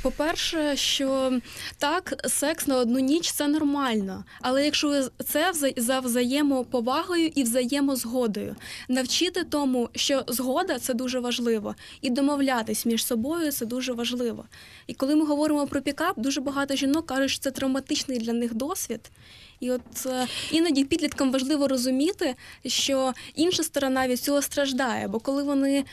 По-перше, 0.02 0.76
що 0.76 1.40
так, 1.78 2.24
секс 2.28 2.68
на 2.68 2.78
одну 2.78 3.00
ніч 3.00 3.32
це 3.32 3.48
нормально, 3.48 4.24
але 4.42 4.66
якщо 4.66 5.08
це 5.26 5.54
за 5.78 6.00
взаємоповагою 6.00 7.28
і 7.36 7.44
взаємозгодою, 7.44 8.56
навчити 8.90 9.44
тому, 9.44 9.90
що 9.96 10.24
згода 10.28 10.80
це 10.80 10.94
дуже 10.94 11.20
важливо, 11.20 11.76
і 12.02 12.10
домовлятись 12.10 12.86
між 12.86 13.06
собою 13.06 13.52
це 13.52 13.66
дуже 13.66 13.94
важливо. 13.94 14.46
І 14.88 14.94
коли 14.94 15.16
ми 15.16 15.26
говоримо 15.26 15.68
про 15.68 15.82
пікап, 15.82 16.20
дуже 16.20 16.42
багато 16.42 16.76
жінок 16.76 17.06
кажуть, 17.06 17.32
що 17.32 17.40
це 17.40 17.52
травматичний 17.52 18.20
для 18.20 18.34
них 18.34 18.54
досвід. 18.54 19.12
І 19.61 19.71
от 19.71 19.81
е, 20.07 20.27
іноді 20.51 20.85
підліткам 20.85 21.33
важливо 21.33 21.69
розуміти, 21.69 22.35
що 22.67 23.13
інша 23.35 23.63
сторона 23.63 24.09
від 24.09 24.21
цього 24.21 24.43
страждає. 24.43 25.09
Бо 25.09 25.19
коли 25.21 25.43
вони 25.43 25.85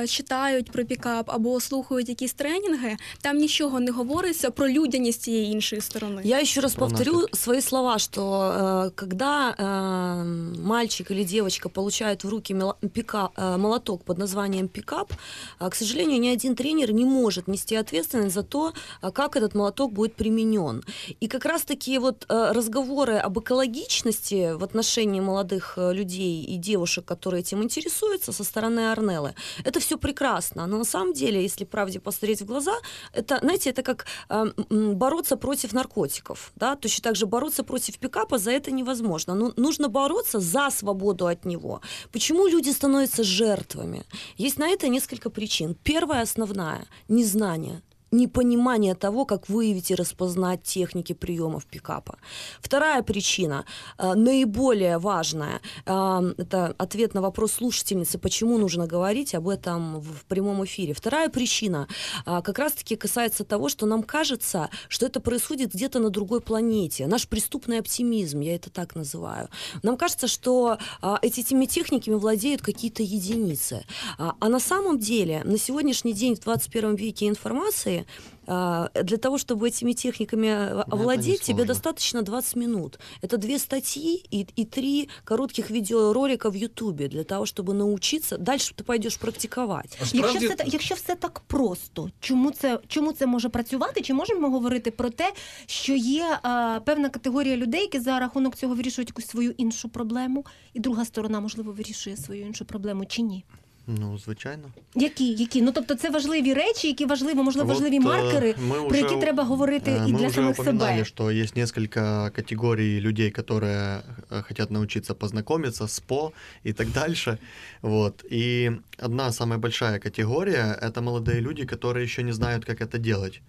е, 0.00 0.06
читають 0.06 0.70
про 0.72 0.84
пікап 0.84 1.30
або 1.30 1.60
слухають 1.60 2.08
якісь 2.08 2.32
тренінги, 2.32 2.96
там 3.20 3.36
нічого 3.36 3.80
не 3.80 3.90
говориться 3.90 4.50
про 4.50 4.68
людяність 4.68 5.22
цієї 5.22 5.52
іншої 5.52 5.80
сторони. 5.82 6.22
Я 6.24 6.40
еще 6.40 6.60
раз 6.60 6.74
Про 6.74 6.86
повторю 6.88 7.12
нафиг. 7.12 7.28
свои 7.36 7.60
слова, 7.60 7.98
что 7.98 8.20
э, 8.22 8.90
когда 9.00 9.54
э, 9.58 10.24
мальчик 10.62 11.10
или 11.10 11.24
девочка 11.24 11.68
получают 11.68 12.24
в 12.24 12.28
руки 12.28 12.54
мела- 12.54 12.74
пика- 12.82 13.30
э, 13.36 13.58
молоток 13.58 14.04
под 14.04 14.18
названием 14.18 14.68
пикап, 14.68 15.12
э, 15.60 15.68
к 15.70 15.74
сожалению, 15.74 16.20
ни 16.20 16.28
один 16.28 16.54
тренер 16.54 16.92
не 16.92 17.04
может 17.04 17.48
нести 17.48 17.76
ответственность 17.76 18.34
за 18.34 18.42
то, 18.42 18.72
э, 19.02 19.10
как 19.12 19.36
этот 19.36 19.54
молоток 19.56 19.92
будет 19.92 20.14
применен. 20.14 20.82
И 21.22 21.26
как 21.28 21.44
раз-таки 21.44 21.98
вот 21.98 22.24
э, 22.28 22.52
разговор 22.52 23.01
разговоры 23.03 23.17
об 23.17 23.39
экологичности 23.39 24.53
в 24.53 24.63
отношении 24.63 25.21
молодых 25.21 25.73
э, 25.77 25.93
людей 25.93 26.43
и 26.43 26.57
девушек, 26.57 27.05
которые 27.05 27.41
этим 27.41 27.61
интересуются, 27.63 28.31
со 28.31 28.43
стороны 28.43 28.91
Арнеллы, 28.91 29.33
это 29.65 29.79
все 29.79 29.97
прекрасно. 29.97 30.67
Но 30.67 30.77
на 30.77 30.85
самом 30.85 31.13
деле, 31.13 31.41
если 31.41 31.65
правде 31.65 31.99
посмотреть 31.99 32.41
в 32.41 32.45
глаза, 32.45 32.73
это, 33.13 33.39
знаете, 33.41 33.69
это 33.69 33.83
как 33.83 34.05
э, 34.29 34.45
бороться 34.69 35.37
против 35.37 35.73
наркотиков. 35.73 36.51
Да? 36.55 36.75
Точно 36.75 37.03
так 37.03 37.15
же 37.15 37.25
бороться 37.25 37.63
против 37.63 37.97
пикапа 37.97 38.37
за 38.37 38.51
это 38.51 38.71
невозможно. 38.71 39.35
Но 39.35 39.53
нужно 39.57 39.89
бороться 39.89 40.39
за 40.39 40.69
свободу 40.69 41.25
от 41.25 41.45
него. 41.45 41.81
Почему 42.11 42.47
люди 42.47 42.71
становятся 42.71 43.23
жертвами? 43.23 44.03
Есть 44.37 44.59
на 44.59 44.69
это 44.69 44.87
несколько 44.89 45.29
причин. 45.29 45.75
Первая 45.83 46.23
основная– 46.23 46.85
незнание 47.09 47.81
непонимание 48.13 48.95
того, 48.95 49.25
как 49.25 49.49
выявить 49.49 49.91
и 49.91 49.95
распознать 49.95 50.63
техники 50.63 51.13
приемов 51.13 51.65
пикапа. 51.65 52.17
Вторая 52.61 53.03
причина, 53.03 53.65
э, 53.97 54.13
наиболее 54.13 54.97
важная, 54.97 55.61
э, 55.85 56.33
это 56.37 56.75
ответ 56.77 57.13
на 57.13 57.21
вопрос 57.21 57.53
слушательницы, 57.53 58.17
почему 58.17 58.57
нужно 58.57 58.87
говорить 58.87 59.35
об 59.35 59.49
этом 59.49 59.99
в 59.99 60.25
прямом 60.25 60.63
эфире. 60.65 60.93
Вторая 60.93 61.29
причина 61.29 61.87
э, 62.25 62.41
как 62.41 62.59
раз-таки 62.59 62.95
касается 62.95 63.43
того, 63.43 63.69
что 63.69 63.85
нам 63.85 64.03
кажется, 64.03 64.69
что 64.87 65.05
это 65.05 65.19
происходит 65.19 65.73
где-то 65.73 65.99
на 65.99 66.09
другой 66.09 66.41
планете. 66.41 67.07
Наш 67.07 67.27
преступный 67.27 67.79
оптимизм, 67.79 68.41
я 68.41 68.55
это 68.55 68.69
так 68.69 68.95
называю. 68.95 69.49
Нам 69.83 69.97
кажется, 69.97 70.27
что 70.27 70.77
э, 71.01 71.15
этими 71.21 71.65
техниками 71.65 72.15
владеют 72.15 72.61
какие-то 72.61 73.03
единицы. 73.03 73.83
А, 74.17 74.35
а 74.39 74.49
на 74.49 74.59
самом 74.59 74.99
деле 74.99 75.41
на 75.43 75.57
сегодняшний 75.57 76.13
день 76.13 76.35
в 76.35 76.39
21 76.39 76.95
веке 76.95 77.27
информации 77.27 78.02
а, 78.46 78.88
для 79.04 79.16
того, 79.16 79.36
чтобы 79.36 79.68
этими 79.68 79.92
техниками 79.92 80.48
а, 80.48 80.84
овладеть, 80.90 81.42
тебе 81.42 81.64
достаточно 81.64 82.22
20 82.22 82.56
минут. 82.56 82.98
Это 83.22 83.36
две 83.36 83.58
статьи 83.58 84.24
и, 84.30 84.46
и 84.56 84.64
три 84.64 85.08
коротких 85.24 85.70
видеоролика 85.70 86.50
в 86.50 86.56
Ютубе 86.56 87.08
для 87.08 87.24
того, 87.24 87.46
щоб 87.46 87.74
научиться. 87.74 88.38
Далі 88.38 88.60
ти 88.74 88.84
пойдеш 88.84 89.16
практикувати. 89.16 89.88
Якщо 90.12 90.38
все 90.38 90.54
та- 90.54 90.64
якщо 90.66 90.94
все 90.94 91.14
так 91.14 91.40
просто, 91.40 92.10
чому 92.20 92.50
це 92.50 92.80
чому 92.88 93.12
це 93.12 93.26
може 93.26 93.48
працювати? 93.48 94.00
Чи 94.00 94.14
можемо 94.14 94.40
ми 94.40 94.48
говорити 94.50 94.90
про 94.90 95.10
те, 95.10 95.32
що 95.66 95.94
є 95.94 96.38
а, 96.42 96.80
певна 96.84 97.08
категорія 97.08 97.56
людей, 97.56 97.80
які 97.80 98.00
за 98.00 98.18
рахунок 98.18 98.56
цього 98.56 98.74
вирішують 98.74 99.08
якусь 99.08 99.26
свою 99.26 99.50
іншу 99.50 99.88
проблему, 99.88 100.46
і 100.74 100.80
друга 100.80 101.04
сторона 101.04 101.40
можливо 101.40 101.72
вирішує 101.72 102.16
свою 102.16 102.46
іншу 102.46 102.64
проблему 102.64 103.04
чи 103.06 103.22
ні? 103.22 103.44
Ну, 103.90 104.18
звичайно. 104.18 104.62
Які, 104.94 105.32
які? 105.32 105.62
Ну 105.62 105.72
тобто 105.72 105.94
це 105.94 106.10
важливі 106.10 106.54
речі, 106.54 106.88
які 106.88 107.04
важливо, 107.06 107.42
можливо, 107.42 107.68
Вот, 107.68 107.74
важливі 107.76 108.00
э, 108.00 108.02
маркери, 108.04 108.54
мы 108.68 108.68
про 108.72 108.82
уже- 108.86 109.00
які 109.00 109.16
треба 109.20 109.44
говорити 109.44 109.90
э, 109.90 110.08
і 110.08 110.12
мы 110.12 110.18
для 110.18 110.26
уже 110.26 110.34
самих 110.34 110.58
упоминали, 110.58 110.92
себе. 110.92 111.04
что 111.04 111.30
есть 111.30 111.56
несколько 111.56 112.30
категорий 112.36 113.00
людей, 113.00 113.30
которые 113.30 114.00
э, 114.30 114.42
хотят 114.42 114.70
научиться 114.70 115.14
познакомиться, 115.14 115.88
СПО 115.88 116.32
и 116.66 116.72
так 116.72 116.88
дальше. 116.92 117.38
Вот. 117.82 118.24
И 118.32 118.72
одна 118.98 119.32
самая 119.32 119.58
большая 119.58 119.98
категория — 119.98 120.82
это 120.82 121.00
молодые 121.02 121.40
люди, 121.40 121.64
которые 121.64 122.02
еще 122.04 122.22
не 122.22 122.32
знают, 122.32 122.64
как 122.64 122.80
это 122.82 122.98
делать. 122.98 123.40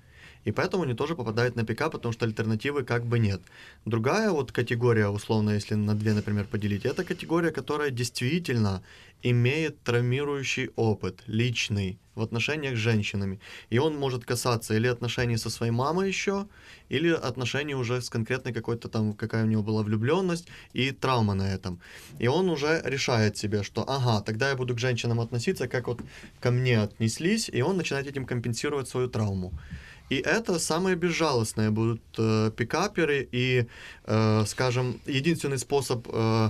И 0.45 0.53
поэтому 0.53 0.83
они 0.83 0.95
тоже 0.95 1.15
попадают 1.15 1.57
на 1.57 1.65
пикап, 1.65 1.93
потому 1.93 2.13
что 2.13 2.27
альтернативы 2.27 2.85
как 2.85 3.05
бы 3.05 3.19
нет. 3.19 3.41
Другая 3.85 4.31
вот 4.31 4.53
категория, 4.53 5.09
условно, 5.09 5.51
если 5.51 5.75
на 5.75 5.95
две, 5.95 6.13
например, 6.13 6.47
поделить, 6.47 6.85
это 6.85 7.05
категория, 7.05 7.51
которая 7.51 7.91
действительно 7.91 8.83
имеет 9.23 9.83
травмирующий 9.83 10.71
опыт, 10.77 11.23
личный, 11.27 11.99
в 12.15 12.23
отношениях 12.23 12.77
с 12.77 12.79
женщинами. 12.79 13.41
И 13.71 13.79
он 13.79 13.97
может 13.97 14.25
касаться 14.25 14.75
или 14.75 14.87
отношений 14.87 15.37
со 15.37 15.51
своей 15.51 15.73
мамой 15.73 16.09
еще, 16.09 16.47
или 16.89 17.09
отношений 17.09 17.75
уже 17.75 18.01
с 18.01 18.11
конкретной 18.11 18.53
какой-то 18.53 18.89
там, 18.89 19.15
какая 19.15 19.45
у 19.45 19.49
него 19.49 19.63
была 19.63 19.83
влюбленность 19.83 20.49
и 20.75 20.93
травма 20.93 21.35
на 21.35 21.55
этом. 21.55 21.81
И 22.19 22.29
он 22.29 22.51
уже 22.51 22.83
решает 22.85 23.37
себе, 23.37 23.63
что 23.63 23.85
ага, 23.89 24.23
тогда 24.23 24.51
я 24.51 24.57
буду 24.57 24.75
к 24.75 24.79
женщинам 24.79 25.21
относиться, 25.21 25.69
как 25.69 25.89
вот 25.89 26.01
ко 26.41 26.51
мне 26.51 26.81
отнеслись, 26.81 27.51
и 27.53 27.63
он 27.63 27.77
начинает 27.77 28.07
этим 28.07 28.27
компенсировать 28.27 28.89
свою 28.89 29.09
травму. 29.09 29.53
И 30.10 30.16
это 30.16 30.58
самые 30.60 30.96
безжалостные 30.96 31.70
будут 31.70 32.02
э, 32.18 32.52
пикаперы, 32.56 33.28
и, 33.32 33.68
э, 34.06 34.44
скажем, 34.48 35.00
единственный 35.06 35.60
способ, 35.60 36.08
э, 36.12 36.50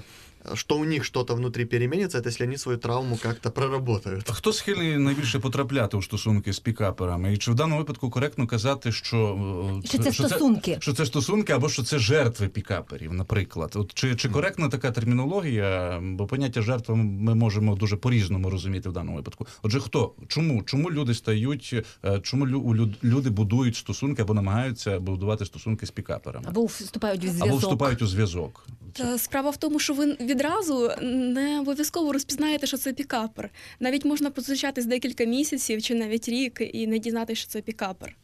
что 0.55 0.77
у 0.79 0.85
них 0.85 1.05
что-то 1.05 1.35
внутри 1.35 1.65
переменится, 1.65 2.19
это 2.19 2.29
если 2.29 2.45
они 2.47 2.57
свою 2.59 2.79
травму 2.79 3.19
как-то 3.23 3.51
проработают. 3.51 4.31
Хто 4.31 4.53
схильний 4.53 4.97
найбільше 4.99 5.39
потрапляти 5.39 5.97
у 5.97 6.03
стосунки 6.03 6.53
з 6.53 6.59
пікаперами? 6.59 7.33
І 7.35 7.37
чи 7.37 7.51
в 7.51 7.55
даному 7.55 7.79
випадку 7.79 8.11
коректно 8.11 8.47
казати, 8.47 8.93
що, 8.93 9.39
е, 9.85 9.87
Що 9.89 9.99
це 9.99 10.13
стосунки? 10.13 10.77
що 10.81 10.93
це 10.93 11.07
стосунки 11.07 11.53
або 11.53 11.69
що 11.69 11.83
це 11.83 11.99
жертви 11.99 12.49
пікаперів, 12.49 13.13
наприклад? 13.13 13.73
От 13.75 13.95
чи, 13.95 14.17
чи 14.17 14.29
коректна 14.29 14.69
така 14.69 14.91
термінологія? 14.91 16.01
Бо 16.03 16.27
поняття 16.27 16.63
жертва 16.63 16.95
ми 16.95 17.35
можемо 17.35 17.75
дуже 17.77 17.97
по-різному 17.97 18.51
розуміти 18.51 18.89
в 18.89 18.93
даному 18.93 19.17
випадку. 19.17 19.47
Отже, 19.63 19.81
хто? 19.81 20.13
Чому? 20.29 20.63
Чому 20.63 20.91
люди 20.91 21.15
стають, 21.15 21.75
е, 22.05 22.21
чому 22.21 22.47
лю- 22.47 22.55
у 22.55 22.75
люд- 22.77 22.97
люди 23.05 23.31
будують 23.31 23.77
стосунки 23.77 24.23
або 24.23 24.35
намагаються 24.35 25.01
будувати 25.01 25.45
стосунки 25.45 25.87
з 25.87 25.91
пікаперами? 25.91 26.47
Або 26.49 26.65
вступають 26.67 27.21
в 27.25 27.29
зв'язок. 27.29 27.49
Або 27.49 27.57
вступають 27.57 28.03
у 28.03 28.07
зв'язок? 28.07 28.67
Та 28.97 29.19
Справа 29.19 29.51
в 29.51 29.57
тому, 29.57 29.79
що 29.79 29.95
ви 29.95 30.17
відразу 30.21 30.91
не 31.03 31.61
обов'язково 31.61 32.13
розпізнаєте, 32.13 32.67
що 32.67 32.77
це 32.77 32.93
пікапер. 32.93 33.51
Навіть 33.81 34.05
можна 34.05 34.31
позустрічатись 34.31 34.87
декілька 34.87 35.25
місяців 35.25 35.83
чи 35.83 35.95
навіть 35.95 36.29
рік 36.29 36.63
і 36.73 36.87
не 36.87 36.99
дізнатися, 36.99 37.41
що 37.41 37.51
це 37.51 37.61
пікапер. 37.61 38.17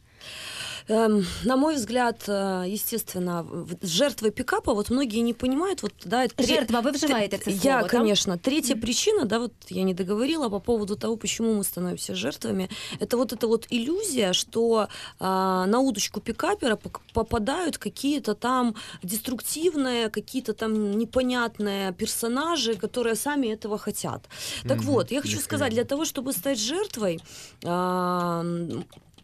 Эм, 0.91 1.25
на 1.43 1.55
мой 1.55 1.75
взгляд, 1.75 2.23
э, 2.27 2.65
естественно, 2.67 3.45
жертвы 3.81 4.31
пикапа, 4.31 4.73
вот 4.73 4.89
многие 4.89 5.21
не 5.21 5.33
понимают, 5.33 5.83
вот, 5.83 5.93
да, 6.05 6.25
это 6.25 6.43
Жертва, 6.45 6.79
ви 6.79 6.91
вживаєте 6.91 7.37
це 7.37 7.51
Я, 7.51 7.57
слово, 7.59 7.81
так? 7.81 7.91
конечно. 7.91 8.37
Третья 8.37 8.75
причина, 8.75 9.25
да, 9.25 9.39
вот 9.39 9.51
я 9.69 9.83
не 9.83 9.93
договорила 9.93 10.49
по 10.49 10.59
поводу 10.59 10.95
того, 10.95 11.17
почему 11.17 11.53
мы 11.53 11.63
становимся 11.63 12.15
жертвами, 12.15 12.69
это 12.99 13.17
вот 13.17 13.33
эта 13.33 13.47
вот 13.47 13.67
иллюзия, 13.71 14.33
что 14.33 14.87
а, 15.19 15.65
на 15.65 15.79
удочку 15.79 16.19
пикапера 16.19 16.77
попадают 17.13 17.77
какие-то 17.77 18.33
там 18.33 18.75
деструктивные, 19.03 20.09
какие-то 20.09 20.53
там 20.53 20.97
непонятные 20.97 21.93
персонажи, 21.93 22.75
которые 22.75 23.15
сами 23.15 23.47
этого 23.47 23.77
хотят. 23.77 24.29
Так 24.67 24.77
Мгм, 24.77 24.87
вот, 24.87 25.11
я 25.11 25.21
хочу 25.21 25.39
сказать, 25.39 25.73
для 25.73 25.83
того, 25.83 26.03
чтобы 26.03 26.33
стать 26.33 26.59
жертвой, 26.59 27.19
а, 27.63 28.43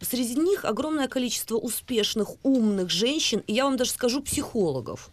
Среди 0.00 0.36
них 0.36 0.64
огромное 0.64 1.08
количество 1.08 1.56
успешных, 1.56 2.30
умных 2.42 2.90
женщин, 2.90 3.42
и 3.46 3.52
я 3.52 3.64
вам 3.64 3.76
даже 3.76 3.90
скажу 3.90 4.22
психологов, 4.22 5.10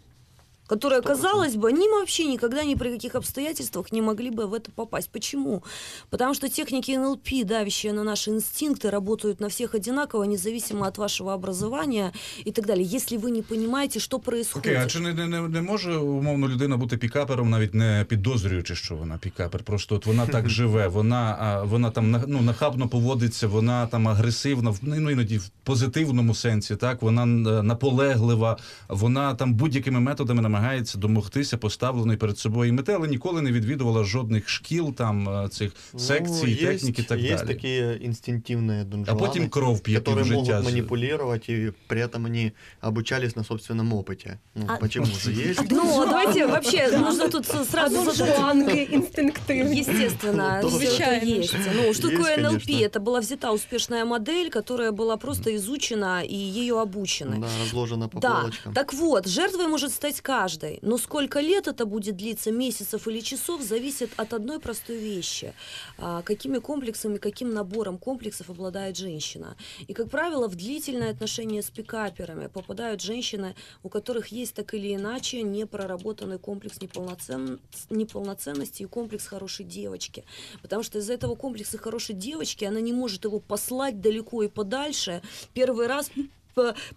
которые, 0.67 1.01
казалось 1.01 1.55
бы, 1.55 1.67
они 1.67 1.89
вообще 1.89 2.27
никогда 2.27 2.63
ни 2.63 2.75
при 2.75 2.91
каких 2.93 3.15
обстоятельствах 3.15 3.91
не 3.91 4.01
могли 4.01 4.29
бы 4.29 4.45
в 4.47 4.53
это 4.53 4.71
попасть. 4.75 5.09
Почему? 5.11 5.63
Потому 6.09 6.33
что 6.33 6.47
техники 6.47 6.91
НЛП, 6.97 7.27
давящие 7.45 7.91
на 7.93 8.03
наши 8.03 8.29
инстинкты, 8.31 8.89
работают 8.89 9.41
на 9.41 9.47
всех 9.47 9.75
одинаково, 9.75 10.23
независимо 10.23 10.87
от 10.87 10.97
вашего 10.97 11.33
образования 11.33 12.13
и 12.45 12.51
так 12.51 12.65
далее. 12.65 12.85
Если 12.95 13.17
вы 13.17 13.31
не 13.31 13.41
понимаете, 13.41 13.99
что 13.99 14.19
происходит. 14.19 14.65
Окей, 14.67 14.77
а 14.77 14.87
чи 14.87 14.99
не, 14.99 15.13
не, 15.13 15.27
не, 15.27 15.41
не 15.41 15.61
може 15.61 15.97
умовно 15.97 16.47
людина 16.47 16.77
бути 16.77 16.97
пікапером, 16.97 17.49
навіть 17.49 17.73
не 17.73 18.05
підозрюючи, 18.09 18.75
що 18.75 18.95
вона 18.95 19.17
пікапер? 19.17 19.63
Просто 19.63 19.95
от 19.95 20.05
вона 20.05 20.25
так 20.25 20.49
живе, 20.49 20.87
вона, 20.87 21.37
а, 21.39 21.63
вона 21.63 21.91
там 21.91 22.11
на- 22.11 22.23
ну, 22.27 22.41
нахабно 22.41 22.87
поводиться, 22.87 23.47
вона 23.47 23.87
там 23.87 24.07
агресивна, 24.07 24.69
в- 24.69 24.79
ну 24.81 25.11
іноді 25.11 25.37
в 25.37 25.49
позитивному 25.63 26.35
сенсі, 26.35 26.75
так 26.75 27.01
вона 27.01 27.23
е, 27.23 27.63
наполеглива, 27.63 28.57
вона 28.89 29.35
там 29.35 29.53
будь-якими 29.53 29.99
методами 29.99 30.41
намагається 30.41 30.54
домогтися 30.97 31.57
поставленої 31.57 32.17
перед 32.17 32.37
собою 32.37 32.73
мети, 32.73 32.91
але 32.93 33.07
ніколи 33.07 33.41
не 33.41 33.51
відвідувала 33.51 34.03
жодних 34.03 34.49
шкіл, 34.49 34.93
там 34.93 35.29
е, 35.45 35.49
цих 35.49 35.71
секцій, 35.97 36.57
Ну, 36.61 36.67
техніки 36.67 37.01
і 37.01 37.05
так 37.05 37.19
есть 37.19 37.37
далі. 37.45 37.47
такие 37.55 37.83
инстинктивные 37.97 38.83
донжуаны, 38.85 39.05
А 39.07 39.15
потім 39.15 39.49
кров 39.49 39.79
п'є 39.79 39.99
которые 39.99 40.23
пів 40.23 40.31
могут 40.31 40.45
життя. 40.45 40.61
з- 40.61 40.65
манипулировать, 40.65 41.49
и 41.49 41.73
при 41.87 42.03
этом 42.05 42.25
они 42.25 42.51
обучались 42.81 43.35
на 43.35 43.43
собственном 43.43 43.93
опыте. 43.93 44.37
Ну, 44.55 44.65
А- 44.67 44.77
почему 44.77 45.05
же 45.05 45.31
есть? 45.49 45.61
Ну, 45.71 46.05
давайте 46.05 46.45
вообще, 46.45 46.97
нужно 46.99 47.29
тут 47.29 47.45
сразу 47.45 47.99
А 47.99 48.03
задать- 48.03 48.17
донжуанки 48.17 48.87
інстинктивні. 48.91 49.79
Естественно, 49.81 50.59
Ну, 50.63 50.69
всё 50.69 50.73
это 50.73 50.77
звичайно. 50.87 51.35
есть. 51.41 51.55
Ну, 51.75 51.93
что 51.93 52.07
Есть, 52.07 52.17
такое 52.17 52.37
НЛП? 52.37 52.65
конечно. 52.65 52.87
Это 52.87 53.03
была 53.03 53.19
взята 53.19 53.51
успешная 53.51 54.05
модель, 54.05 54.49
которая 54.49 54.91
была 54.91 55.17
просто 55.17 55.55
изучена 55.55 56.21
и 56.23 56.35
ею 56.35 56.75
обучены. 56.75 57.39
Да, 57.39 57.47
разложено 57.63 58.07
по 58.09 58.19
Да, 58.19 58.29
полочкам. 58.41 58.73
так 58.73 58.93
вот, 58.93 59.27
жертвой 59.27 59.67
может 59.67 59.91
стать 59.91 60.21
каждый, 60.23 60.44
но 60.82 60.98
сколько 60.98 61.40
лет 61.40 61.68
это 61.68 61.86
будет 61.86 62.16
длиться, 62.16 62.52
месяцев 62.52 63.08
или 63.08 63.20
часов, 63.20 63.62
зависит 63.62 64.10
от 64.16 64.32
одной 64.32 64.60
простой 64.60 64.98
вещи. 64.98 65.52
А, 65.98 66.22
Какими 66.22 66.58
комплексами, 66.58 67.18
каким 67.18 67.52
набором 67.52 67.98
комплексов 67.98 68.50
обладает 68.50 68.96
женщина. 68.96 69.56
И, 69.88 69.94
как 69.94 70.10
правило, 70.10 70.48
в 70.48 70.54
длительное 70.54 71.10
отношение 71.10 71.62
с 71.62 71.70
пикаперами 71.70 72.48
попадают 72.48 73.00
женщины, 73.02 73.54
у 73.82 73.88
которых 73.88 74.28
есть 74.28 74.54
так 74.54 74.74
или 74.74 74.94
иначе 74.94 75.42
непроработанный 75.42 76.38
комплекс 76.38 76.78
неполноцен- 76.78 77.58
неполноценности 77.90 78.82
и 78.82 78.86
комплекс 78.86 79.26
хорошей 79.26 79.64
девочки. 79.64 80.24
Потому 80.62 80.82
что 80.82 80.98
из-за 80.98 81.14
этого 81.14 81.34
комплекса 81.34 81.78
хорошей 81.78 82.14
девочки 82.14 82.64
она 82.64 82.80
не 82.80 82.92
может 82.92 83.24
его 83.24 83.40
послать 83.40 84.00
далеко 84.00 84.42
и 84.42 84.48
подальше. 84.48 85.22
Первый 85.54 85.86
раз 85.86 86.10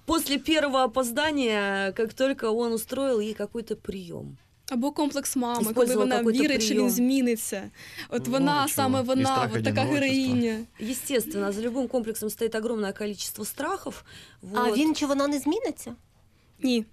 после 0.06 0.38
первого 0.40 0.84
опоздания, 0.84 1.92
как 1.94 2.14
только 2.14 2.46
он 2.52 2.74
устроил 2.74 3.20
ей 3.20 3.34
какой-то 3.34 3.76
прием. 3.76 4.38
Або 4.72 4.92
комплекс 4.92 5.36
мами, 5.36 5.74
коли 5.74 5.96
вона 5.96 6.22
вірить, 6.24 6.64
що 6.64 6.76
він 6.76 6.90
зміниться. 6.90 7.70
От 8.10 8.26
Ну, 8.26 8.32
вона 8.32 8.56
чого? 8.56 8.68
саме 8.68 9.02
вона, 9.02 9.26
страх 9.36 9.52
от 9.56 9.64
така 9.64 9.82
героїня. 9.82 10.60
Естественно, 10.82 11.52
за 11.52 11.62
любым 11.62 11.88
комплексом 11.88 12.30
стоит 12.30 12.56
огромное 12.56 12.94
количество 12.94 13.46
страхов. 13.46 14.04
А 14.54 14.72
він 14.72 14.96
чи 14.96 15.06
вона 15.06 15.28
не 15.28 15.40
зміниться? 15.40 15.96
Ні. 16.64 16.86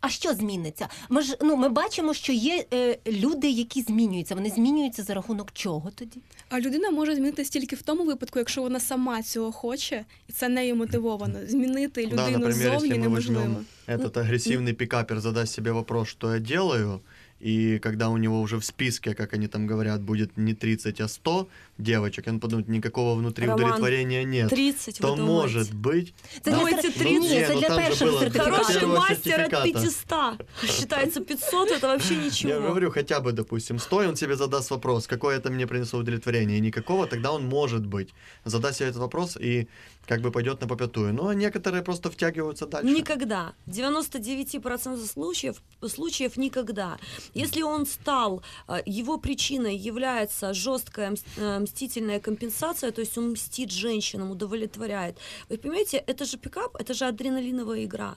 А 0.00 0.08
що 0.08 0.34
зміниться? 0.34 0.88
Ми 1.08 1.22
ж 1.22 1.36
ну 1.42 1.56
ми 1.56 1.68
бачимо, 1.68 2.14
що 2.14 2.32
є 2.32 2.64
е, 2.74 2.98
люди, 3.06 3.50
які 3.50 3.82
змінюються. 3.82 4.34
Вони 4.34 4.50
змінюються 4.50 5.02
за 5.02 5.14
рахунок 5.14 5.52
чого 5.52 5.90
тоді? 5.90 6.20
А 6.48 6.60
людина 6.60 6.90
може 6.90 7.14
змінитися 7.14 7.50
тільки 7.50 7.76
в 7.76 7.82
тому 7.82 8.04
випадку, 8.04 8.38
якщо 8.38 8.62
вона 8.62 8.80
сама 8.80 9.22
цього 9.22 9.52
хоче, 9.52 10.04
і 10.28 10.32
це 10.32 10.48
нею 10.48 10.76
мотивовано. 10.76 11.38
Змінити 11.46 12.06
Да, 12.06 12.10
людину 12.12 12.46
например, 12.46 12.72
зовні 12.72 12.88
если 12.88 12.98
мы 12.98 13.02
неможливо. 13.02 13.40
возьмем 13.40 13.66
этот 13.86 14.16
агрессивный 14.18 14.72
пикапер, 14.72 15.20
задаст 15.20 15.54
себе 15.54 15.72
вопрос, 15.72 16.08
что 16.08 16.34
я 16.34 16.40
делаю, 16.40 17.00
и 17.40 17.78
когда 17.80 18.08
у 18.08 18.16
него 18.18 18.40
уже 18.40 18.56
в 18.56 18.64
списке, 18.64 19.14
как 19.14 19.34
они 19.34 19.48
там 19.48 19.66
говорят, 19.66 20.00
будет 20.00 20.36
не 20.36 20.54
30, 20.54 21.00
а 21.00 21.08
100 21.08 21.48
девочек, 21.78 22.28
он 22.28 22.38
подумает, 22.40 22.68
никакого 22.68 23.14
внутри 23.18 23.46
Роман, 23.46 23.64
удовлетворения 23.64 24.24
нет, 24.24 24.48
30 24.50 24.98
то 24.98 25.08
вы 25.12 25.16
думаете? 25.16 25.32
может 25.42 25.74
быть... 25.74 26.12
Це 26.44 26.50
Ну, 26.50 26.58
для 26.68 26.76
эти 26.78 26.82
сер- 26.82 26.92
30 26.92 27.20
Ні, 27.22 27.28
Не, 27.38 27.46
це 27.46 27.54
ну 27.54 27.60
для 27.60 27.68
там 27.68 27.80
же 27.80 27.88
першого 27.88 28.10
было 28.10 28.18
сертифікату. 28.20 28.50
Хороший 28.50 28.74
первого 28.80 28.98
мастер 28.98 29.16
от 29.16 29.50
сертификата. 29.52 30.36
500. 30.42 30.70
Считается 30.70 31.20
500, 31.20 31.70
это 31.70 31.80
вообще 31.88 32.14
Я 32.14 32.20
ничего. 32.24 32.60
говорю, 32.68 32.90
хотя 32.90 33.20
бы, 33.20 33.32
допустим, 33.32 33.78
100, 33.78 34.02
и 34.02 34.06
он 34.06 34.16
себе 34.16 34.36
задаст 34.36 34.70
вопрос, 34.70 35.06
какое 35.06 35.38
это 35.38 35.50
мне 35.50 35.66
принесло 35.66 35.98
удовлетворение, 36.00 36.58
и 36.58 36.60
никакого, 36.60 37.06
тогда 37.06 37.32
он 37.32 37.44
может 37.48 37.86
быть. 37.86 38.08
Задаст 38.44 38.78
себе 38.78 38.88
этот 38.90 39.00
вопрос 39.00 39.36
и 39.40 39.66
как 40.07 40.21
бы 40.21 40.31
пойдет 40.31 40.61
на 40.61 40.67
попятую. 40.67 41.13
Но 41.13 41.33
некоторые 41.33 41.83
просто 41.83 42.09
втягиваются 42.09 42.65
дальше. 42.65 42.93
Никогда. 42.93 43.53
99% 43.67 45.05
случаев, 45.05 45.61
случаев 45.85 46.37
никогда. 46.37 46.97
Если 47.33 47.61
он 47.61 47.85
стал, 47.85 48.41
а, 48.67 48.81
его 48.85 49.17
причиной 49.17 49.75
является 49.75 50.53
жесткая 50.53 51.15
э, 51.37 51.59
мстительная 51.59 52.19
компенсация, 52.19 52.91
то 52.91 53.01
есть 53.01 53.17
он 53.17 53.31
мстит 53.31 53.71
женщинам, 53.71 54.31
удовлетворяет. 54.31 55.17
Вы 55.49 55.57
понимаете, 55.57 55.97
это 55.97 56.25
же 56.25 56.37
пикап, 56.37 56.75
это 56.79 56.93
же 56.93 57.05
адреналиновая 57.05 57.83
игра. 57.83 58.15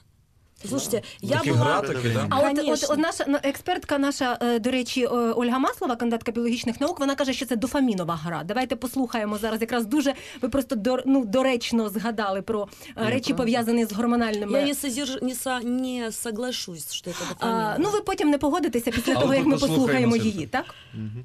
Слушайте, 0.68 1.03
я 1.20 1.38
Такі 1.38 1.51
была... 1.51 1.81
гра 1.81 1.83
да? 2.14 2.27
А 2.31 2.51
от, 2.51 2.59
от, 2.59 2.90
от 2.90 2.99
наша 2.99 3.25
ну, 3.29 3.38
експертка, 3.42 3.99
наша, 3.99 4.38
е, 4.42 4.59
до 4.59 4.70
речі, 4.70 5.05
е, 5.05 5.09
Ольга 5.09 5.59
Маслова, 5.59 5.96
кандидатка 5.96 6.33
біологічних 6.33 6.81
наук, 6.81 7.01
вона 7.01 7.14
каже, 7.14 7.33
що 7.33 7.46
це 7.46 7.57
дофамінова 7.57 8.16
гра. 8.16 8.42
Давайте 8.44 8.77
послухаємо 8.77 9.38
зараз. 9.38 9.61
Якраз 9.61 9.87
дуже 9.87 10.14
ви 10.42 10.49
просто 10.49 10.77
дор, 10.77 11.03
ну, 11.07 11.25
доречно 11.25 11.88
згадали 11.88 12.42
про 12.42 12.68
е, 12.96 13.11
речі, 13.11 13.35
пов'язані 13.35 13.85
з 13.85 13.92
гормональними. 13.92 14.59
Я 14.59 14.66
не, 14.66 14.75
содерж... 14.75 15.18
не, 15.23 15.35
со... 15.35 15.61
не 15.61 16.12
соглашусь, 16.12 16.92
что 16.92 17.11
это 17.11 17.25
А, 17.40 17.77
ну 17.79 17.90
ви 17.90 18.01
потім 18.01 18.31
не 18.31 18.38
погодитеся 18.38 18.90
після 18.90 19.14
того, 19.14 19.35
як 19.35 19.46
ми 19.46 19.59
послухаємо 19.59 20.16
її, 20.16 20.46
так? 20.46 20.75
Мгм. 20.94 21.25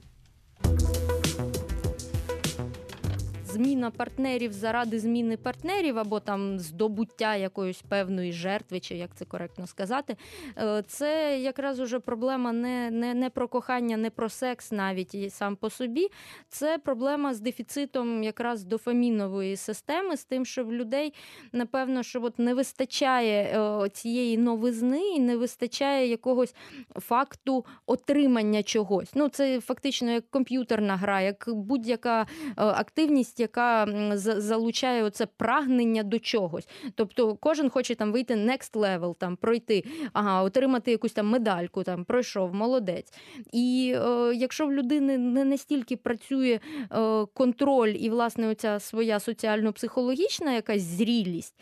Зміна 3.56 3.91
партнерів 3.91 4.54
заради 4.54 5.00
зміни 5.00 5.38
партнерів 5.38 5.98
або 5.98 6.20
там 6.20 6.60
здобуття 6.60 7.36
якоїсь 7.36 7.82
певної 7.82 8.32
жертви, 8.32 8.80
чи 8.80 8.96
як 8.96 9.15
це 9.15 9.26
коректно 9.26 9.68
сказати, 9.68 10.15
е, 10.58 10.84
це 10.88 11.39
якраз 11.39 11.80
уже 11.80 12.00
проблема 12.00 12.52
не, 12.52 12.91
не, 12.91 13.13
не 13.13 13.30
про 13.30 13.48
кохання, 13.48 13.98
не 13.98 14.10
про 14.10 14.30
секс 14.30 14.72
навіть 14.72 15.15
і 15.15 15.30
сам 15.30 15.56
по 15.56 15.70
собі. 15.70 16.08
Це 16.50 16.78
проблема 16.78 17.34
з 17.34 17.39
дефіцитом 17.39 18.24
якраз 18.24 18.63
дофамінової 18.63 19.58
системи, 19.58 20.18
з 20.18 20.26
тим, 20.26 20.46
що 20.46 20.65
в 20.65 20.74
людей, 20.74 21.13
напевно, 21.52 22.04
що 22.04 22.24
от 22.24 22.39
не 22.39 22.54
вистачає 22.54 23.44
е, 23.44 23.89
цієї 23.89 24.38
новизни 24.38 25.02
і 25.15 25.20
не 25.20 25.38
вистачає 25.38 26.08
якогось 26.08 26.56
факту 26.96 27.65
отримання 27.86 28.63
чогось. 28.63 29.12
Ну, 29.15 29.30
це 29.30 29.62
фактично 29.62 30.12
як 30.12 30.30
комп'ютерна 30.30 30.98
гра, 30.98 31.22
як 31.22 31.46
будь-яка 31.48 32.22
е, 32.22 32.26
активність, 32.56 33.39
яка 33.45 33.88
залучає 34.17 35.03
оце 35.03 35.25
прагнення 35.25 36.03
до 36.03 36.19
чогось. 36.19 36.67
Тобто 36.95 37.36
кожен 37.36 37.69
хоче 37.69 37.95
там 37.95 38.12
вийти 38.12 38.36
next 38.36 38.71
level, 38.73 39.15
там 39.15 39.36
пройти, 39.36 39.84
ага, 40.13 40.43
отримати 40.43 40.91
якусь 40.91 41.13
там 41.13 41.27
медальку, 41.27 41.84
там 41.84 42.05
пройшов, 42.05 42.53
молодець. 42.53 43.13
І 43.51 43.95
е, 43.95 44.36
якщо 44.36 44.67
в 44.67 44.73
людини 44.73 45.17
не 45.17 45.45
настільки 45.45 45.97
працює 45.97 46.60
е, 46.91 47.25
контроль 47.34 47.95
і 47.99 48.10
власне 48.10 48.47
оця 48.47 48.79
своя 48.79 49.19
соціально-психологічна 49.19 50.53
якась 50.53 50.81
зрілість, 50.81 51.55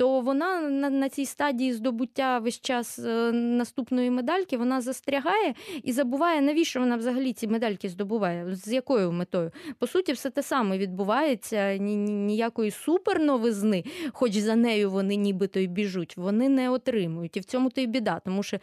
то 0.00 0.20
вона 0.20 0.60
на, 0.60 0.90
на 0.90 1.08
цій 1.08 1.26
стадії 1.26 1.72
здобуття 1.72 2.38
весь 2.38 2.60
час 2.60 2.98
е, 2.98 3.32
наступної 3.32 4.10
медальки 4.10 4.56
вона 4.56 4.80
застрягає 4.80 5.54
і 5.82 5.92
забуває, 5.92 6.40
навіщо 6.40 6.80
вона 6.80 6.96
взагалі 6.96 7.32
ці 7.32 7.46
медальки 7.46 7.88
здобуває, 7.88 8.54
з 8.54 8.72
якою 8.72 9.12
метою. 9.12 9.50
По 9.78 9.86
суті, 9.86 10.12
все 10.12 10.30
те 10.30 10.42
саме 10.42 10.78
відбувається, 10.78 11.76
ні, 11.76 11.96
ні- 11.96 12.12
ніякої 12.12 12.70
суперновизни, 12.70 13.84
хоч 14.12 14.36
за 14.36 14.56
нею 14.56 14.90
вони 14.90 15.16
нібито 15.16 15.60
й 15.60 15.66
біжуть, 15.66 16.16
вони 16.16 16.48
не 16.48 16.70
отримують. 16.70 17.36
І 17.36 17.40
в 17.40 17.44
цьому 17.44 17.70
то 17.70 17.80
й 17.80 17.86
біда, 17.86 18.20
тому 18.24 18.42
що 18.42 18.58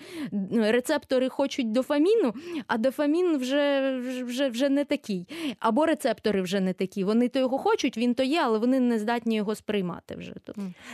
рецептори 0.52 1.30
хочуть 1.30 1.72
дофаміну, 1.72 2.34
а 2.68 2.78
дофамін 2.78 3.38
вже- 3.38 4.00
вже, 4.24 4.50
вже 4.50 4.70
не 4.70 4.86
такий. 4.86 5.28
Або 5.60 5.86
рецептори 5.86 6.42
вже 6.42 6.60
не 6.60 6.74
такі. 6.74 7.04
Вони 7.04 7.28
то 7.30 7.40
його 7.40 7.58
хочуть, 7.58 7.98
він 7.98 8.14
то 8.14 8.24
є, 8.24 8.42
але 8.44 8.60
вони 8.60 8.80
не 8.80 9.00
здатні 9.00 9.36
його 9.36 9.56
сприймати 9.56 10.16
вже. 10.16 10.34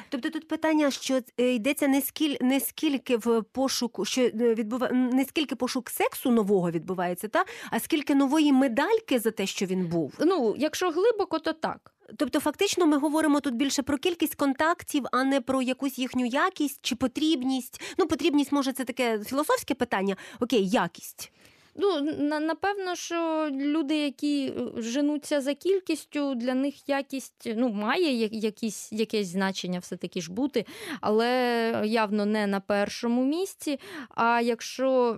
Тобто 0.09 0.29
тут 0.33 0.47
питання, 0.47 0.91
що 0.91 1.21
е, 1.39 1.53
йдеться 1.53 1.87
не 1.87 2.01
скіль 2.01 2.35
не 2.41 2.59
скільки 2.59 3.17
в 3.17 3.41
пошуку, 3.41 4.05
що 4.05 4.21
е, 4.21 4.31
відбува... 4.31 4.89
не 4.91 5.25
скільки 5.25 5.55
пошук 5.55 5.89
сексу 5.89 6.31
нового 6.31 6.71
відбувається, 6.71 7.27
та 7.27 7.45
а 7.71 7.79
скільки 7.79 8.15
нової 8.15 8.53
медальки 8.53 9.19
за 9.19 9.31
те, 9.31 9.45
що 9.45 9.65
він 9.65 9.87
був. 9.87 10.13
Ну, 10.19 10.55
якщо 10.57 10.89
глибоко, 10.89 11.39
то 11.39 11.53
так. 11.53 11.93
Тобто, 12.17 12.39
фактично, 12.39 12.85
ми 12.85 12.97
говоримо 12.97 13.39
тут 13.39 13.55
більше 13.55 13.83
про 13.83 13.97
кількість 13.97 14.35
контактів, 14.35 15.05
а 15.11 15.23
не 15.23 15.41
про 15.41 15.61
якусь 15.61 15.99
їхню 15.99 16.25
якість 16.25 16.79
чи 16.81 16.95
потрібність. 16.95 17.81
Ну, 17.97 18.07
потрібність 18.07 18.51
може 18.51 18.73
це 18.73 18.83
таке 18.83 19.19
філософське 19.19 19.73
питання. 19.73 20.15
Окей, 20.39 20.69
якість. 20.69 21.31
Ну, 21.75 22.01
напевно, 22.39 22.95
що 22.95 23.49
люди, 23.51 23.97
які 23.97 24.47
е, 24.47 24.81
женуться 24.81 25.41
за 25.41 25.53
кількістю, 25.53 26.35
для 26.35 26.53
них 26.53 26.89
якість 26.89 27.53
ну, 27.55 27.69
має 27.69 28.25
якісь, 28.25 28.91
якесь 28.91 29.27
значення 29.27 29.79
все-таки 29.79 30.21
ж 30.21 30.31
бути, 30.31 30.65
але 31.01 31.81
явно 31.85 32.25
не 32.25 32.47
на 32.47 32.59
першому 32.59 33.25
місці. 33.25 33.79
А 34.09 34.41
якщо 34.41 35.17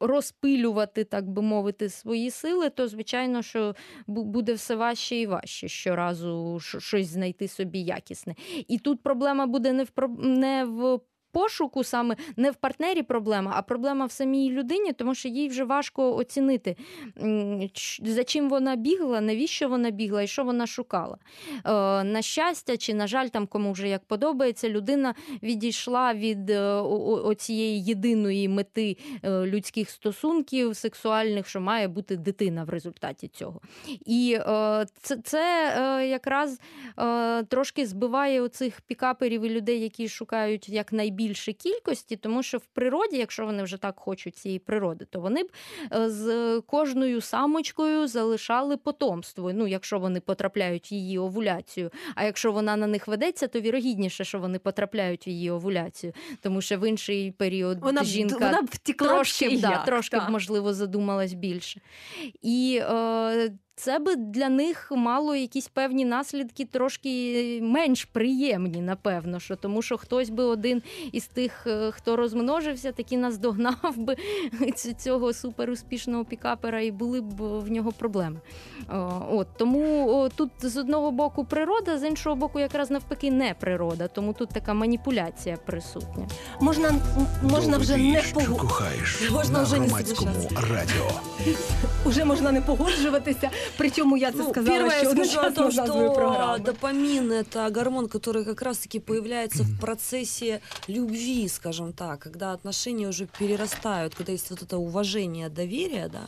розпилювати, 0.00 1.04
так 1.04 1.28
би 1.28 1.42
мовити, 1.42 1.88
свої 1.88 2.30
сили, 2.30 2.70
то 2.70 2.88
звичайно, 2.88 3.42
що 3.42 3.74
буде 4.06 4.52
все 4.52 4.76
важче 4.76 5.16
і 5.16 5.26
важче 5.26 5.68
щоразу 5.68 6.60
щось 6.60 7.08
знайти 7.08 7.48
собі 7.48 7.78
якісне. 7.78 8.34
І 8.68 8.78
тут 8.78 9.02
проблема 9.02 9.46
буде 9.46 9.72
не 9.72 9.84
в 9.84 10.08
не 10.18 10.64
в 10.64 11.00
пошуку 11.32 11.84
саме 11.84 12.16
не 12.36 12.50
в 12.50 12.54
партнері 12.54 13.02
проблема, 13.02 13.52
а 13.54 13.62
проблема 13.62 14.06
в 14.06 14.12
самій 14.12 14.50
людині, 14.50 14.92
тому 14.92 15.14
що 15.14 15.28
їй 15.28 15.48
вже 15.48 15.64
важко 15.64 16.16
оцінити, 16.16 16.76
за 18.02 18.24
чим 18.24 18.48
вона 18.48 18.76
бігла, 18.76 19.20
навіщо 19.20 19.68
вона 19.68 19.90
бігла 19.90 20.22
і 20.22 20.26
що 20.26 20.44
вона 20.44 20.66
шукала. 20.66 21.18
Е, 21.64 22.04
На 22.04 22.22
щастя, 22.22 22.76
чи, 22.76 22.94
на 22.94 23.06
жаль, 23.06 23.28
там 23.28 23.46
кому 23.46 23.72
вже 23.72 23.88
як 23.88 24.04
подобається, 24.04 24.68
людина 24.68 25.14
відійшла 25.42 26.14
від 26.14 26.50
е, 26.50 26.70
оцієї 27.24 27.84
єдиної 27.84 28.48
мети 28.48 28.96
е, 29.22 29.46
людських 29.46 29.90
стосунків 29.90 30.76
сексуальних, 30.76 31.48
що 31.48 31.60
має 31.60 31.88
бути 31.88 32.16
дитина 32.16 32.64
в 32.64 32.68
результаті 32.68 33.28
цього. 33.28 33.60
І 34.06 34.38
це, 35.00 35.16
це 35.24 36.06
якраз 36.10 36.60
трошки 37.48 37.86
збиває 37.86 38.40
оцих 38.40 38.80
пікаперів 38.80 39.42
і 39.42 39.48
людей, 39.48 39.80
які 39.80 40.08
шукають 40.08 40.68
якнайбільше 41.16 41.52
кількості, 41.52 42.16
тому 42.16 42.42
що 42.42 42.58
в 42.58 42.66
природі, 42.66 43.16
якщо 43.16 43.46
вони 43.46 43.62
вже 43.62 43.76
так 43.76 43.98
хочуть 43.98 44.36
цієї 44.36 44.58
природи, 44.58 45.04
то 45.10 45.20
вони 45.20 45.42
б 45.42 45.50
е, 45.92 46.10
з 46.10 46.60
кожною 46.66 47.20
самочкою 47.20 48.08
залишали 48.08 48.76
потомство. 48.76 49.52
Ну, 49.52 49.66
якщо 49.66 49.98
вони 49.98 50.20
потрапляють 50.20 50.92
в 50.92 50.94
її 50.94 51.18
овуляцію. 51.18 51.90
А 52.14 52.24
якщо 52.24 52.52
вона 52.52 52.76
на 52.76 52.86
них 52.86 53.08
ведеться, 53.08 53.48
то 53.48 53.60
вірогідніше, 53.60 54.24
що 54.24 54.38
вони 54.38 54.58
потрапляють 54.58 55.26
в 55.26 55.28
її 55.28 55.50
овуляцію, 55.50 56.12
тому 56.40 56.60
що 56.60 56.78
в 56.78 56.88
інший 56.88 57.30
період 57.32 57.78
Вона 57.80 58.04
жінка 58.04 58.38
вона 58.38 58.62
б 58.62 58.70
трошки, 58.96 59.50
ще 59.50 59.58
да, 59.58 59.84
трошки 59.84 60.18
б, 60.18 60.22
можливо, 60.30 60.74
задумалась 60.74 61.32
більше. 61.32 61.80
І 62.42 62.80
е, 62.82 63.50
це 63.76 63.98
би 63.98 64.16
для 64.16 64.48
них 64.48 64.92
мало 64.96 65.34
якісь 65.34 65.68
певні 65.68 66.04
наслідки 66.04 66.64
трошки 66.64 67.60
менш 67.62 68.04
приємні, 68.04 68.80
напевно, 68.80 69.40
що 69.40 69.56
тому 69.56 69.82
що 69.82 69.96
хтось 69.96 70.30
би 70.30 70.44
один 70.44 70.82
із 71.12 71.26
тих, 71.26 71.66
е, 71.66 71.90
хто 71.90 72.16
розмножився, 72.16 72.92
таки 72.92 73.16
наздогнав 73.16 73.96
би 73.96 74.16
цього 74.98 75.32
суперуспішного 75.32 76.24
пікапера, 76.24 76.80
і 76.80 76.90
були 76.90 77.20
б 77.20 77.34
в 77.40 77.70
нього 77.70 77.92
проблеми. 77.92 78.40
От 79.30 79.46
тому 79.56 80.28
тут 80.36 80.50
з 80.60 80.76
одного 80.76 81.10
боку 81.10 81.44
природа, 81.44 81.98
з 81.98 82.08
іншого 82.08 82.36
боку, 82.36 82.60
якраз 82.60 82.90
навпаки, 82.90 83.30
не 83.30 83.54
природа. 83.54 84.08
Тому 84.08 84.32
тут 84.32 84.48
така 84.48 84.74
маніпуляція 84.74 85.56
присутня. 85.56 86.28
Можна, 86.60 86.94
можна 87.42 87.78
вже 87.78 87.96
не 87.96 88.22
погу... 88.34 88.56
кохаєш 88.56 89.30
Можна 89.30 89.58
на 89.58 89.64
вже 89.64 89.78
не 89.78 89.86
громадському 89.86 90.30
радіо. 90.70 91.10
Уже 92.04 92.24
можна 92.24 92.52
не 92.52 92.60
погоджуватися. 92.60 93.50
Причому 93.78 94.16
я 94.16 94.32
це 94.32 94.38
Ну, 94.38 94.50
сказала, 94.50 94.78
первое 94.78 95.02
я 95.02 95.10
скажу 95.10 95.40
о 95.40 95.50
том, 95.50 95.72
что 95.72 96.58
допамин 96.58 97.32
это 97.32 97.70
гормон, 97.70 98.06
который 98.06 98.44
как 98.44 98.62
раз-таки 98.62 99.00
появляется 99.00 99.62
в 99.62 99.80
процессе 99.80 100.60
любви, 100.88 101.48
скажем 101.48 101.92
так, 101.92 102.18
когда 102.18 102.52
отношения 102.52 103.08
уже 103.08 103.26
перерастают, 103.38 104.14
когда 104.14 104.32
есть 104.32 104.50
вот 104.50 104.62
это 104.62 104.76
уважение, 104.76 105.48
доверие, 105.48 106.08
да. 106.08 106.26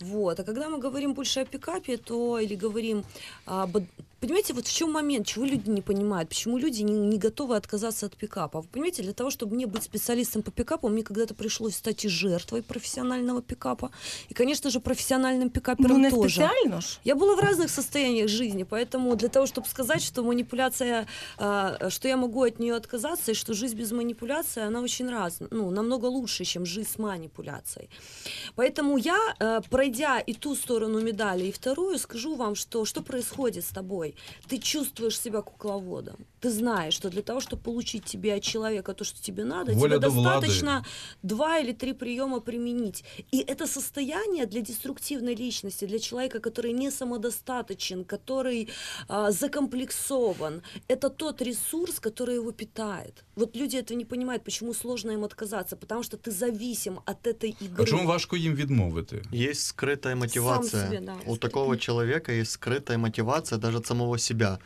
Вот. 0.00 0.40
А 0.40 0.44
когда 0.44 0.68
мы 0.68 0.78
говорим 0.78 1.14
больше 1.14 1.40
о 1.40 1.44
пикапе, 1.44 1.96
то 1.96 2.38
или 2.38 2.54
говорим 2.54 3.04
об 3.46 3.76
Понимаете, 4.20 4.52
вот 4.52 4.66
в 4.66 4.72
чем 4.72 4.90
момент, 4.92 5.26
чего 5.26 5.44
люди 5.44 5.70
не 5.70 5.80
понимают, 5.80 6.28
почему 6.28 6.58
люди 6.58 6.82
не, 6.82 6.92
не 6.92 7.18
готовы 7.18 7.54
отказаться 7.56 8.06
от 8.06 8.16
пикапа? 8.16 8.60
Вы 8.60 8.68
понимаете, 8.68 9.02
для 9.02 9.12
того, 9.12 9.30
чтобы 9.30 9.54
мне 9.54 9.66
быть 9.66 9.84
специалистом 9.84 10.42
по 10.42 10.50
пикапу, 10.50 10.88
мне 10.88 11.02
когда-то 11.02 11.34
пришлось 11.34 11.76
стать 11.76 12.04
и 12.04 12.08
жертвой 12.08 12.62
профессионального 12.62 13.42
пикапа, 13.42 13.90
и, 14.28 14.34
конечно 14.34 14.70
же, 14.70 14.80
профессиональным 14.80 15.50
пикапером 15.50 16.02
Ну, 16.02 16.10
тоже. 16.10 16.40
спеціально 16.40 16.80
ж. 16.80 16.98
Я 17.04 17.14
была 17.14 17.36
в 17.36 17.40
разных 17.40 17.70
состояниях 17.70 18.28
жизни, 18.28 18.64
поэтому 18.64 19.14
для 19.14 19.28
того, 19.28 19.46
чтобы 19.46 19.68
сказать, 19.68 20.02
что 20.02 20.24
манипуляция, 20.24 21.06
а, 21.36 21.88
что 21.90 22.08
я 22.08 22.16
могу 22.16 22.42
от 22.42 22.58
нее 22.58 22.74
отказаться, 22.74 23.30
и 23.30 23.34
что 23.34 23.54
жизнь 23.54 23.76
без 23.76 23.92
манипуляции, 23.92 24.62
она 24.62 24.80
очень 24.80 25.08
разная, 25.08 25.48
ну, 25.52 25.70
намного 25.70 26.06
лучше, 26.06 26.44
чем 26.44 26.66
жизнь 26.66 26.88
с 26.90 26.98
манипуляцией. 26.98 27.88
Поэтому 28.56 28.98
я, 28.98 29.18
э, 29.38 29.60
пройдя 29.70 30.18
и 30.18 30.34
ту 30.34 30.56
сторону 30.56 31.00
медали, 31.00 31.46
и 31.46 31.52
вторую, 31.52 31.98
скажу 31.98 32.34
вам, 32.34 32.56
что, 32.56 32.84
что 32.84 33.02
происходит 33.02 33.64
с 33.64 33.68
тобой. 33.68 34.07
Ты 34.48 34.58
чувствуешь 34.58 35.20
себя 35.20 35.42
кукловодом. 35.42 36.16
Ты 36.40 36.50
знаешь, 36.50 36.94
что 36.94 37.10
для 37.10 37.22
того, 37.22 37.40
чтобы 37.40 37.62
получить 37.62 38.04
тебе 38.04 38.34
от 38.34 38.42
человека 38.42 38.94
то, 38.94 39.04
что 39.04 39.20
тебе 39.20 39.44
надо, 39.44 39.72
Воля 39.72 39.98
тебе 39.98 40.08
достаточно 40.08 40.84
два 41.22 41.58
или 41.58 41.72
три 41.72 41.92
приема 41.92 42.40
применить. 42.40 43.04
И 43.32 43.38
это 43.38 43.66
состояние 43.66 44.46
для 44.46 44.60
деструктивной 44.60 45.34
личности, 45.34 45.86
для 45.86 45.98
человека, 45.98 46.40
который 46.40 46.72
не 46.72 46.90
самодостаточен, 46.90 48.04
который 48.04 48.68
а, 49.08 49.30
закомплексован, 49.30 50.62
это 50.88 51.10
тот 51.10 51.42
ресурс, 51.42 52.00
который 52.00 52.36
его 52.36 52.52
питает. 52.52 53.24
Вот 53.36 53.56
люди 53.56 53.76
этого 53.76 53.98
не 53.98 54.04
понимают, 54.04 54.44
почему 54.44 54.74
сложно 54.74 55.12
им 55.12 55.24
отказаться, 55.24 55.76
потому 55.76 56.02
что 56.02 56.16
ты 56.16 56.30
зависим 56.30 57.00
от 57.04 57.26
этой 57.26 57.56
игры. 57.60 57.82
А 57.82 57.86
чому 57.86 58.06
важко 58.06 58.36
їм 58.36 58.54
відмовити? 58.54 59.22
Есть 59.32 59.60
скрытая 59.66 60.16
мотивация. 60.16 60.86
себе, 60.86 61.00
да. 61.00 61.16
У 61.26 61.36
такого 61.36 61.76
человека 61.76 62.32
есть 62.32 62.50
скрытая 62.50 62.98
мотивация 62.98 63.58
даже 63.58 63.78
от 63.78 63.86
самого 63.86 63.97
себя. 64.18 64.58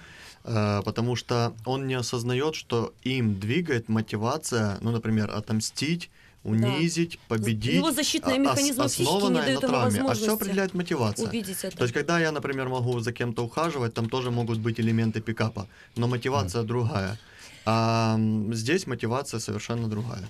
Э, 0.45 0.83
Потому 0.85 1.16
что 1.16 1.53
он 1.64 1.87
не 1.87 1.95
осознает, 1.95 2.55
что 2.55 2.93
им 3.05 3.39
двигает 3.39 3.89
мотивация, 3.89 4.78
ну, 4.80 4.91
например, 4.91 5.30
отомстить, 5.30 6.11
унизить, 6.45 7.18
победить. 7.28 7.74
Его 7.76 7.93
защитные 7.93 8.37
а- 8.37 8.41
ос- 8.41 8.47
механизмы 8.49 8.85
психики 8.87 9.09
не 9.12 9.30
дают 9.30 9.45
на 9.45 9.51
ему 9.51 9.61
травме. 9.61 10.01
А 10.11 10.14
все 10.14 10.35
определяет 10.35 10.74
мотивация. 10.74 11.28
увидеть 11.28 11.59
это. 11.64 11.76
То 11.76 11.85
есть, 11.85 11.95
когда 11.95 12.18
я, 12.20 12.33
например, 12.33 12.68
могу 12.68 12.99
за 13.01 13.12
кем-то 13.12 13.45
ухаживать, 13.45 13.95
там 13.95 14.09
тоже 14.09 14.30
могут 14.30 14.59
быть 14.59 14.80
элементы 14.80 15.20
пикапа, 15.20 15.66
но 15.97 16.09
мотивация 16.09 16.62
другая. 16.64 17.16
А 17.64 18.18
здесь 18.52 18.86
мотивация 18.86 19.40
совершенно 19.40 19.88
другая. 19.88 20.28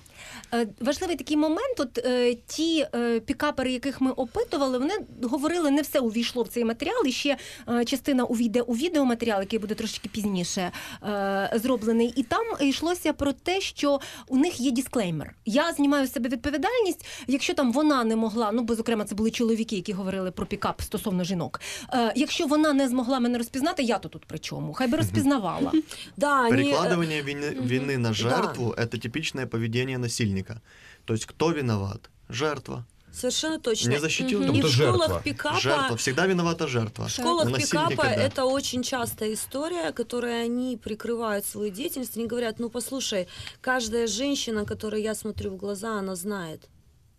Е, 0.53 0.67
Важливий 0.79 1.15
такий 1.15 1.37
момент. 1.37 1.79
От 1.79 1.97
е, 1.97 2.35
ті 2.47 2.85
е, 2.95 3.19
пікапери, 3.19 3.71
яких 3.71 4.01
ми 4.01 4.11
опитували, 4.11 4.77
вони 4.77 4.93
говорили, 5.23 5.71
не 5.71 5.81
все 5.81 5.99
увійшло 5.99 6.43
в 6.43 6.47
цей 6.47 6.65
матеріал. 6.65 7.03
І 7.05 7.11
ще 7.11 7.37
частина 7.85 8.23
увійде 8.23 8.61
у 8.61 8.73
відеоматеріал, 8.73 9.39
який 9.39 9.59
буде 9.59 9.75
трошки 9.75 10.09
пізніше 10.09 10.71
зроблений. 11.55 12.13
І 12.15 12.23
там 12.23 12.45
йшлося 12.61 13.13
про 13.13 13.33
те, 13.33 13.61
що 13.61 13.99
у 14.27 14.37
них 14.37 14.59
є 14.59 14.71
дисклеймер. 14.71 15.35
Я 15.45 15.73
знімаю 15.73 16.07
з 16.07 16.11
себе 16.13 16.29
відповідальність, 16.29 17.05
якщо 17.27 17.53
там 17.53 17.71
вона 17.71 18.03
не 18.03 18.15
могла, 18.15 18.51
ну 18.51 18.63
бо 18.63 18.75
зокрема 18.75 19.05
це 19.05 19.15
були 19.15 19.31
чоловіки, 19.31 19.75
які 19.75 19.93
говорили 19.93 20.31
про 20.31 20.45
пікап 20.45 20.81
стосовно 20.81 21.23
жінок. 21.23 21.61
Якщо 22.15 22.47
вона 22.47 22.73
не 22.73 22.89
змогла 22.89 23.19
мене 23.19 23.37
розпізнати, 23.37 23.83
я 23.83 23.97
то 23.97 24.09
тут 24.09 24.25
при 24.25 24.39
чому? 24.39 24.73
Хай 24.73 24.87
би 24.87 24.97
розпізнавала. 25.03 25.71
Да, 26.17 26.49
Перекладывание 26.49 27.22
вины, 27.23 27.53
вины 27.55 27.97
на 27.97 28.09
Да. 28.09 28.13
жертву 28.13 28.71
это 28.71 28.97
типичное 28.97 29.47
поведение 29.47 29.97
насильника. 29.97 30.61
То 31.05 31.13
есть 31.13 31.25
кто 31.25 31.51
виноват? 31.51 32.09
Жертва. 32.29 32.85
Совершенно 33.13 33.59
точно. 33.59 33.89
Не 33.91 33.99
защитил 33.99 34.41
И 34.41 34.45
друг 34.47 34.57
в 34.63 34.73
школах 34.73 34.97
Жертва. 35.09 35.21
пикапа... 35.23 35.59
Жертва. 35.59 35.97
Всегда 35.97 36.25
виновата 36.25 36.67
жертва. 36.67 37.07
В 37.07 37.11
школах 37.11 37.45
насильника 37.49 37.89
пикапа 37.89 38.03
да. 38.03 38.13
это 38.15 38.45
очень 38.45 38.81
частая 38.81 39.33
история, 39.33 39.91
которой 39.91 40.43
они 40.43 40.77
прикрывают 40.77 41.45
свою 41.45 41.71
деятельность. 41.71 42.17
Они 42.17 42.25
говорят, 42.25 42.59
ну 42.59 42.69
послушай, 42.69 43.27
каждая 43.61 44.07
женщина, 44.07 44.65
которой 44.65 45.03
я 45.03 45.13
смотрю 45.13 45.51
в 45.51 45.57
глаза, 45.57 45.99
она 45.99 46.15
знает, 46.15 46.69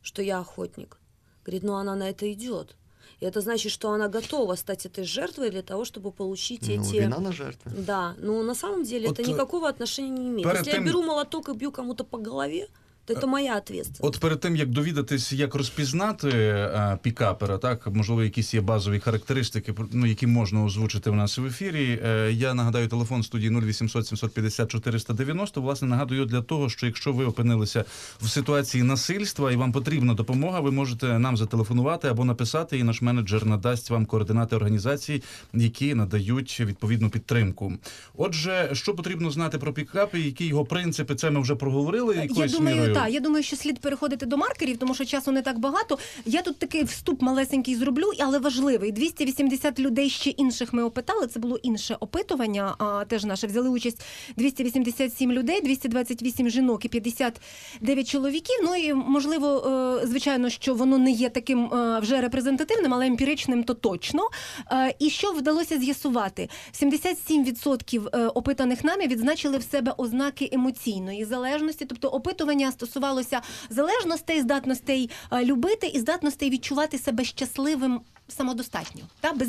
что 0.02 0.20
я 0.20 0.40
охотник. 0.40 0.98
Говорит, 1.44 1.62
ну 1.62 1.74
она 1.74 1.94
на 1.94 2.10
это 2.10 2.32
идет. 2.32 2.76
И 3.23 3.25
это 3.25 3.41
значит, 3.41 3.71
что 3.71 3.91
она 3.91 4.07
готова 4.07 4.55
стать 4.55 4.85
этой 4.85 5.03
жертвой 5.03 5.49
для 5.49 5.61
того, 5.61 5.85
чтобы 5.85 6.11
получить 6.11 6.67
Ну, 6.67 6.73
эти... 6.81 6.95
вина 6.95 7.19
на 7.19 7.31
жертве. 7.31 7.71
Да, 7.75 8.15
но 8.17 8.41
на 8.43 8.55
самом 8.55 8.83
деле 8.83 9.07
Вот, 9.07 9.19
это 9.19 9.29
э, 9.29 9.33
никакого 9.33 9.67
отношения 9.69 10.09
не 10.11 10.27
имеет. 10.29 10.43
перед 10.47 10.59
Если 10.59 10.71
тем- 10.71 10.83
я 10.85 10.87
беру 10.89 11.01
молоток 11.03 11.49
и 11.49 11.53
бью 11.53 11.71
кому-то 11.71 12.03
по 12.03 12.17
голове, 12.17 12.67
то 13.06 13.12
это 13.12 13.26
моя 13.26 13.56
ответственность. 13.58 14.04
От 14.04 14.18
перед 14.20 14.40
тим 14.40 14.56
як 14.56 14.68
довідатись, 14.68 15.32
як 15.32 15.54
розпізнати 15.54 16.28
е, 16.28 16.98
пікапера, 17.02 17.58
так 17.58 17.86
можливо, 17.86 18.22
якісь 18.22 18.54
є 18.54 18.60
базові 18.60 18.98
характеристики, 18.98 19.74
ну 19.92 20.06
які 20.06 20.26
можна 20.26 20.64
озвучити 20.64 21.10
в 21.10 21.14
нас 21.14 21.38
в 21.38 21.46
ефірі. 21.46 22.00
Е, 22.04 22.32
я 22.32 22.54
нагадаю 22.54 22.88
телефон 22.88 23.22
студії 23.22 23.50
0800 23.50 24.06
750 24.06 24.70
490. 24.70 25.60
Власне, 25.60 25.88
нагадую 25.88 26.24
для 26.24 26.42
того, 26.42 26.68
що 26.68 26.86
якщо 26.86 27.12
ви 27.12 27.24
опинилися 27.24 27.84
в 28.20 28.28
ситуації 28.28 28.82
насильства 28.82 29.52
і 29.52 29.56
вам 29.56 29.72
потрібна 29.72 30.14
допомога, 30.14 30.60
ви 30.60 30.70
можете 30.70 31.18
нам 31.18 31.36
зателефонувати 31.36 32.08
або 32.08 32.24
написати, 32.24 32.78
і 32.78 32.82
наш 32.82 33.02
менеджер 33.02 33.46
надасть 33.46 33.90
вам 33.90 34.06
координати 34.06 34.56
організацій, 34.56 35.22
які 35.54 35.94
надають 35.94 36.60
відповідну 36.60 37.10
підтримку. 37.10 37.72
Отже, 38.16 38.70
що 38.72 38.94
потрібно 38.94 39.30
знати 39.30 39.58
про 39.58 39.72
пікапи, 39.72 40.20
які 40.20 40.46
його 40.46 40.64
принципи, 40.64 41.14
це 41.14 41.30
ми 41.30 41.40
вже 41.40 41.54
проговорили. 41.54 42.16
Якоюсь 42.16 42.52
думаю, 42.52 42.76
мірою. 42.76 42.93
Так. 42.94 43.12
Я 43.12 43.20
думаю, 43.20 43.42
що 43.42 43.56
слід 43.56 43.78
переходити 43.78 44.26
до 44.26 44.36
маркерів, 44.36 44.76
тому 44.76 44.94
що 44.94 45.04
часу 45.04 45.32
не 45.32 45.42
так 45.42 45.58
багато. 45.58 45.98
Я 46.26 46.42
тут 46.42 46.58
такий 46.58 46.84
вступ 46.84 47.22
малесенький 47.22 47.74
зроблю, 47.76 48.10
але 48.20 48.38
важливий. 48.38 48.92
280 48.92 49.78
людей 49.78 50.10
ще 50.10 50.30
інших 50.30 50.72
ми 50.72 50.82
опитали. 50.82 51.26
Це 51.26 51.40
було 51.40 51.56
інше 51.56 51.96
опитування. 52.00 52.74
А 52.78 53.04
теж 53.04 53.24
наше 53.24 53.46
взяли 53.46 53.68
участь 53.68 54.02
287 54.36 55.32
людей, 55.32 55.60
228 55.60 56.50
жінок 56.50 56.84
і 56.84 56.88
59 56.88 58.08
чоловіків. 58.08 58.56
Ну 58.64 58.76
і 58.76 58.94
можливо, 58.94 59.66
е, 60.02 60.06
звичайно, 60.06 60.50
що 60.50 60.74
воно 60.74 60.98
не 60.98 61.10
є 61.10 61.28
таким 61.28 61.64
е, 61.74 62.00
вже 62.00 62.20
репрезентативним, 62.20 62.94
але 62.94 63.06
емпіричним 63.06 63.64
то 63.64 63.74
точно. 63.74 64.28
Е, 64.72 64.94
І 64.98 65.10
що 65.10 65.32
вдалося 65.32 65.78
з'ясувати? 65.78 66.48
77% 66.82 68.08
е, 68.12 68.26
опитаних 68.26 68.84
нами 68.84 69.06
відзначили 69.06 69.58
в 69.58 69.62
себе 69.62 69.94
ознаки 69.96 70.48
емоційної 70.52 71.24
залежності, 71.24 71.84
тобто 71.84 72.08
опитування 72.08 72.72
стосувалося 72.86 73.40
залежностей, 73.70 74.40
здатностей 74.40 75.10
е, 75.32 75.44
любити 75.44 75.86
і 75.86 75.98
здатностей 75.98 76.50
відчувати 76.50 76.98
себе 76.98 77.24
щасливим. 77.24 78.00
Самодостатньо, 78.28 79.02
та 79.20 79.32
без 79.32 79.48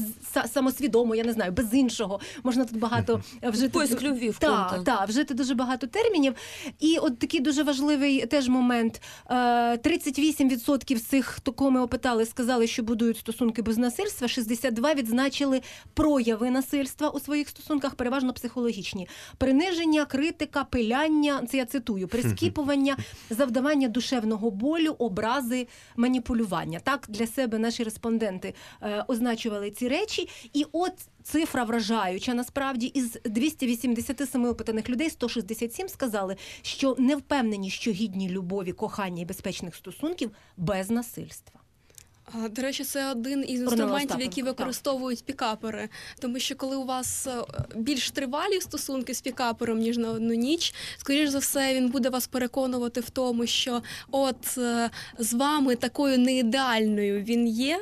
самосвідомо, 0.53 1.15
я 1.15 1.23
не 1.23 1.33
знаю, 1.33 1.51
без 1.51 1.73
іншого 1.73 2.19
можна 2.43 2.65
тут 2.65 2.79
багато 2.79 3.21
е, 3.41 3.49
вжити. 3.49 3.69
Поиск 3.69 4.01
любви 4.01 4.29
в 4.29 4.37
та, 4.37 4.81
та, 4.85 5.05
вжити 5.05 5.33
дуже 5.33 5.55
багато 5.55 5.87
термінів. 5.87 6.35
І 6.79 6.97
от 6.97 7.19
такий 7.19 7.39
дуже 7.39 7.63
важливий 7.63 8.25
теж 8.25 8.47
момент. 8.47 9.01
Е, 9.29 9.33
38% 9.77 10.97
з 10.97 11.03
цих, 11.03 11.25
хто 11.25 11.51
кого 11.53 11.71
ми 11.71 11.81
опитали, 11.81 12.25
сказали, 12.25 12.67
що 12.67 12.83
будують 12.83 13.17
стосунки 13.17 13.61
без 13.61 13.77
насильства. 13.77 14.27
62 14.27 14.93
відзначили 14.93 15.61
прояви 15.93 16.49
насильства 16.49 17.09
у 17.09 17.19
своїх 17.19 17.49
стосунках, 17.49 17.95
переважно 17.95 18.33
психологічні. 18.33 19.07
Приниження, 19.37 20.05
критика, 20.05 20.63
пиляння, 20.63 21.43
це 21.51 21.57
я 21.57 21.65
цитую, 21.65 22.07
прискіпування, 22.07 22.97
завдавання 23.29 23.87
душевного 23.87 24.51
болю, 24.51 24.95
образи, 24.99 25.67
маніпулювання. 25.95 26.79
Так 26.79 27.05
для 27.09 27.27
себе 27.27 27.59
наші 27.59 27.83
респонденти 27.83 28.47
е, 28.47 28.53
означували 29.07 29.71
ці 29.71 29.87
речі. 29.87 30.29
І 30.53 30.65
от 30.71 30.93
цифра 31.23 31.63
вражаюча. 31.63 32.33
Насправді, 32.33 32.85
із 32.85 33.17
287 33.25 34.45
опитаних 34.45 34.89
людей 34.89 35.09
167 35.09 35.89
сказали, 35.89 36.35
що 36.61 36.95
не 36.99 37.15
впевнені, 37.15 37.69
що 37.69 37.91
гідні 37.91 38.29
любові, 38.29 38.71
кохання 38.71 39.21
і 39.21 39.25
безпечних 39.25 39.75
стосунків 39.75 40.31
без 40.57 40.89
насильства. 40.89 41.61
До 42.49 42.61
речі, 42.61 42.83
це 42.83 43.11
один 43.11 43.45
із 43.47 43.61
інструментів, 43.61 44.21
які 44.21 44.43
використовують 44.43 45.25
пікапери. 45.25 45.89
Тому 46.19 46.39
що 46.39 46.55
коли 46.55 46.75
у 46.75 46.85
вас 46.85 47.27
е, 47.27 47.43
більш 47.75 48.11
тривалі 48.11 48.61
стосунки 48.61 49.13
з 49.13 49.21
пікапером, 49.21 49.79
ніж 49.79 49.97
на 49.97 50.09
одну 50.09 50.33
ніч, 50.33 50.73
скоріш 50.97 51.29
за 51.29 51.39
все, 51.39 51.75
він 51.75 51.89
буде 51.89 52.09
вас 52.09 52.27
переконувати 52.27 53.01
в 53.01 53.09
тому, 53.09 53.47
що 53.47 53.81
от 54.11 54.57
е, 54.57 54.89
з 55.17 55.33
вами 55.33 55.75
такою 55.75 56.19
неідеальною 56.19 57.23
він 57.23 57.47
є, 57.47 57.79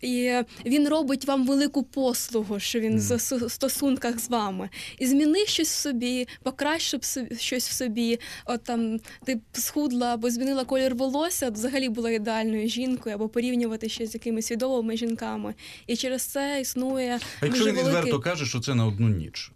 і 0.00 0.32
він 0.66 0.88
робить 0.88 1.24
вам 1.24 1.46
велику 1.46 1.82
послугу, 1.82 2.60
що 2.60 2.80
він 2.80 2.98
в 2.98 3.20
стосунках 3.50 4.18
з 4.18 4.28
вами. 4.28 4.68
І 4.98 5.06
зміни 5.06 5.46
щось 5.46 5.70
в 5.70 5.74
собі, 5.80 6.28
покращив 6.42 7.00
щось 7.38 7.68
в 7.68 7.72
собі. 7.72 8.20
От 8.46 8.64
там 8.64 9.00
ти 9.24 9.40
схудла 9.52 10.14
або 10.14 10.30
змінила 10.30 10.64
колір 10.64 10.94
волосся, 10.94 11.48
от 11.48 11.54
взагалі 11.54 11.88
була 11.88 12.10
ідеальною 12.10 12.68
жінкою, 12.68 13.14
або 13.14 13.28
порівнювати 13.28 13.88
ще 13.88 14.06
з 14.06 14.14
якимись 14.14 14.50
відомими 14.52 14.96
жінками. 14.96 15.54
І 15.86 15.96
через 15.96 16.22
це 16.22 16.60
існує 16.60 17.18
А 17.40 17.46
якщо 17.46 17.64
дуже 17.64 17.76
він 17.76 17.84
великий... 17.84 18.02
відверто 18.02 18.20
каже, 18.20 18.46
що 18.46 18.60
це 18.60 18.74
на 18.74 18.86
одну 18.86 19.08
ніч. 19.08 19.52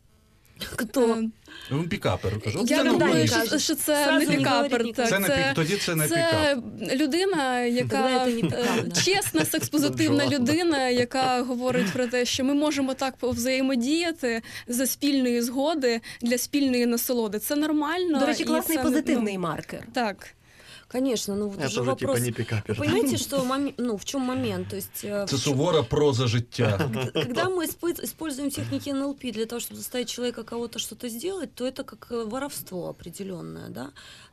Кто? 0.76 1.14
Е, 1.14 1.28
Він 1.70 1.88
пікапер 1.88 2.40
Кажу, 2.40 2.64
Я 2.66 2.78
це 2.78 2.84
думаю, 2.84 3.28
що, 3.28 3.58
що 3.58 3.74
це 3.74 4.04
Сразу 4.04 4.18
не 4.18 4.26
не 4.26 4.36
пікапер. 4.36 4.92
так, 4.94 5.08
Це 5.08 5.18
не 5.18 5.28
пік- 5.28 5.54
тоді 5.54 5.76
це 5.76 5.94
не 5.94 6.08
це 6.08 6.56
людина, 6.94 7.61
яка 7.61 8.02
це 8.02 8.26
не 8.26 8.32
е, 8.32 8.42
пікап, 8.42 9.02
чесна, 9.04 9.44
секспозитивна 9.44 10.26
людина, 10.26 10.88
яка 10.88 11.42
говорить 11.42 11.92
про 11.92 12.06
те, 12.06 12.24
що 12.24 12.44
ми 12.44 12.54
можемо 12.54 12.94
так 12.94 13.14
взаємодіяти 13.22 14.42
за 14.68 14.86
спільної 14.86 15.42
згоди 15.42 16.00
для 16.22 16.38
спільної 16.38 16.86
насолоди. 16.86 17.38
Це 17.38 17.56
нормально. 17.56 18.20
До 18.20 18.26
речі, 18.26 18.42
і 18.42 18.46
класний 18.46 18.78
це, 18.78 18.82
позитивний 18.82 19.34
ну, 19.34 19.40
маркер. 19.40 19.86
Так. 19.92 20.34
Конечно, 20.93 21.36
ну 21.36 21.49
вот 21.49 21.59
Это 21.59 21.66
уже 21.68 21.80
уже 21.80 21.91
вопрос. 21.91 22.16
типа 22.16 22.26
не 22.26 22.32
пикапер. 22.32 22.76
Вы 22.76 22.84
понимаете, 22.84 23.16
что 23.16 23.45
ну, 23.78 23.97
в 23.97 24.05
чем 24.05 24.20
момент? 24.22 24.68
То 24.68 24.76
есть, 24.76 25.05
э, 25.05 25.26
Це 25.26 25.36
чём- 25.36 25.38
сувора 25.38 25.82
проза 25.82 26.26
життя. 26.26 26.78
Когда 27.14 27.45
мы 27.45 27.64
используем 28.05 28.51
техники 28.51 28.91
НЛП 28.91 29.32
для 29.32 29.47
того, 29.47 29.61
чтобы 29.61 29.76
заставить 29.76 30.09
человека 30.11 30.43
кого-то 30.43 30.78
что-то 30.78 31.09
сделать, 31.09 31.55
то 31.55 31.64
это 31.64 31.84
как 31.84 32.09
э, 32.11 32.24
воровство 32.24 32.88
определенное, 32.88 33.68
да. 33.68 33.88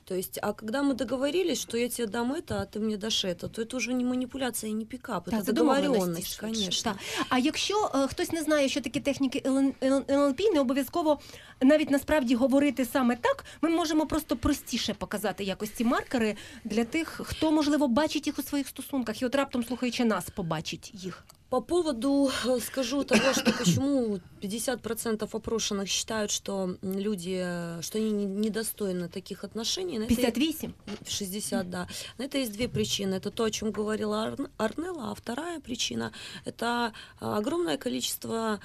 То 0.07 0.15
есть, 0.15 0.39
а 0.43 0.53
когда 0.53 0.83
мы 0.83 0.95
договорились, 0.95 1.61
что 1.61 1.79
я 1.79 1.89
тебе 1.89 2.09
дам 2.09 2.33
это, 2.33 2.61
а 2.61 2.67
ты 2.67 2.81
мне 2.81 2.97
дашь 2.97 3.25
это, 3.25 3.49
то 3.49 3.63
это 3.63 3.77
уже 3.77 3.93
не 3.95 4.05
манипуляция 4.05 4.71
и 4.71 4.75
не 4.75 4.85
пикап, 4.85 5.25
Так, 5.25 5.35
это 5.35 5.43
це 5.45 5.53
договоренность, 5.53 5.93
домовленості 5.95 6.35
швидше. 6.37 6.41
конечно. 6.61 6.93
Так. 6.93 7.27
А 7.29 7.39
якщо 7.39 7.91
е, 7.95 8.07
хтось 8.09 8.33
не 8.33 8.43
знає, 8.43 8.69
що 8.69 8.81
такі 8.81 9.01
техніки 9.01 9.43
ЛН- 9.45 9.73
ЛН- 9.83 10.05
НЛП, 10.13 10.41
не 10.55 10.61
обов'язково 10.61 11.21
навіть 11.61 11.91
насправді 11.91 12.35
говорити 12.35 12.85
саме 12.85 13.17
так, 13.17 13.45
ми 13.63 13.69
можемо 13.71 14.07
просто 14.07 14.37
простіше 14.37 14.95
показати 14.95 15.45
якось 15.45 15.71
ці 15.71 15.85
маркери 15.85 16.37
для 16.65 16.85
тих, 16.85 17.21
хто 17.25 17.53
можливо 17.53 17.89
бачить 17.89 18.27
їх 18.27 18.39
у 18.39 18.43
своїх 18.43 18.69
стосунках, 18.69 19.23
і 19.23 19.27
от 19.27 19.35
раптом 19.35 19.65
слухаючи 19.65 20.05
нас, 20.05 20.31
побачить 20.31 20.91
їх. 20.95 21.25
По 21.50 21.62
поводу, 21.62 22.30
э, 22.46 22.60
скажу 22.60 23.04
того, 23.06 23.32
что 23.34 23.54
почему 23.54 24.20
50% 24.42 25.34
опрошенных 25.34 25.88
считают, 25.88 26.30
что 26.30 26.76
люди, 26.82 27.40
э, 27.42 27.82
что 27.82 27.98
они 28.00 28.12
не- 28.12 28.26
недостойны 28.26 29.08
таких 29.08 29.44
отношений. 29.46 29.98
на 29.98 30.04
это- 30.04 30.16
58? 30.16 30.74
60, 31.08 31.70
да. 31.70 31.88
На 32.18 32.24
это 32.26 32.38
есть 32.38 32.52
две 32.52 32.68
причины. 32.68 33.16
Это 33.16 33.32
то, 33.32 33.46
о 33.46 33.52
чем 33.52 33.72
говорила 33.72 34.26
Арн- 34.28 34.50
Арнелла, 34.58 35.12
а 35.12 35.16
вторая 35.16 35.60
причина– 35.62 36.12
это 36.46 36.92
а, 37.22 37.38
огромное 37.38 37.78
количество 37.78 38.60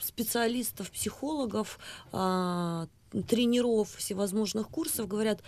специалистов, 0.00 0.90
психологов, 0.90 1.78
тренеров 3.28 3.94
всевозможных 3.96 4.68
курсов 4.68 5.06
говорят, 5.06 5.40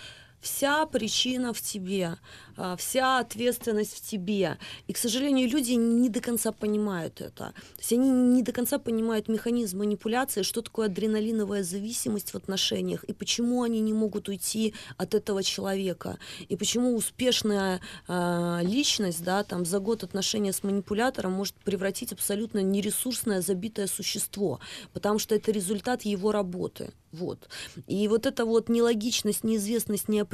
Вся 0.44 0.84
причина 0.84 1.54
в 1.54 1.60
тебе, 1.62 2.18
а, 2.58 2.76
вся 2.76 3.18
ответственность 3.18 3.96
в 3.96 4.06
тебе. 4.06 4.58
И, 4.86 4.92
к 4.92 4.98
сожалению, 4.98 5.48
люди 5.48 5.72
не 5.72 6.10
до 6.10 6.20
конца 6.20 6.52
понимают 6.52 7.22
это. 7.22 7.54
То 7.54 7.78
есть 7.78 7.92
они 7.94 8.10
не 8.10 8.42
до 8.42 8.52
конца 8.52 8.78
понимают 8.78 9.28
механизм 9.28 9.78
манипуляции, 9.78 10.42
что 10.42 10.60
такое 10.60 10.88
адреналиновая 10.88 11.62
зависимость 11.62 12.32
в 12.32 12.34
отношениях, 12.34 13.04
и 13.04 13.14
почему 13.14 13.62
они 13.62 13.80
не 13.80 13.94
могут 13.94 14.28
уйти 14.28 14.74
от 14.98 15.14
этого 15.14 15.42
человека, 15.42 16.18
и 16.50 16.56
почему 16.56 16.94
успешная 16.94 17.80
а, 18.06 18.60
личность, 18.62 19.24
да, 19.24 19.44
там 19.44 19.64
за 19.64 19.78
год 19.78 20.04
отношения 20.04 20.52
с 20.52 20.62
манипулятором 20.62 21.32
может 21.32 21.54
превратить 21.54 22.12
абсолютно 22.12 22.58
нересурсное, 22.58 23.40
забитое 23.40 23.86
существо, 23.86 24.60
потому 24.92 25.18
что 25.18 25.34
это 25.34 25.50
результат 25.52 26.02
его 26.02 26.32
работы. 26.32 26.92
Вот. 27.14 27.48
И 27.86 28.08
вот 28.08 28.26
эта 28.26 28.44
вот 28.44 28.68
нелогичность, 28.68 29.44
неизвестность, 29.44 30.08
неопределенность, 30.08 30.33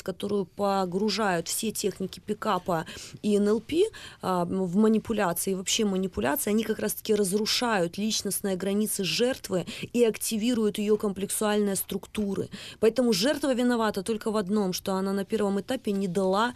в 0.00 0.02
которую 0.02 0.44
погружают 0.44 1.48
все 1.48 1.70
техники 1.70 2.20
пикапа 2.20 2.86
и 3.22 3.38
НЛП 3.38 3.72
а, 4.22 4.44
в 4.44 4.76
манипуляции, 4.76 5.52
и 5.52 5.54
вообще 5.54 5.84
манипуляции, 5.84 6.50
они 6.50 6.64
как 6.64 6.78
раз-таки 6.78 7.14
разрушают 7.14 7.98
личностные 7.98 8.56
границы 8.56 9.04
жертвы 9.04 9.66
и 9.92 10.04
активируют 10.04 10.78
ее 10.78 10.96
комплексуальные 10.96 11.76
структуры. 11.76 12.48
Поэтому 12.80 13.12
жертва 13.12 13.54
виновата 13.54 14.02
только 14.02 14.30
в 14.30 14.36
одном, 14.36 14.72
что 14.72 14.94
она 14.94 15.12
на 15.12 15.24
первом 15.24 15.60
этапе 15.60 15.92
не 15.92 16.08
дала 16.08 16.54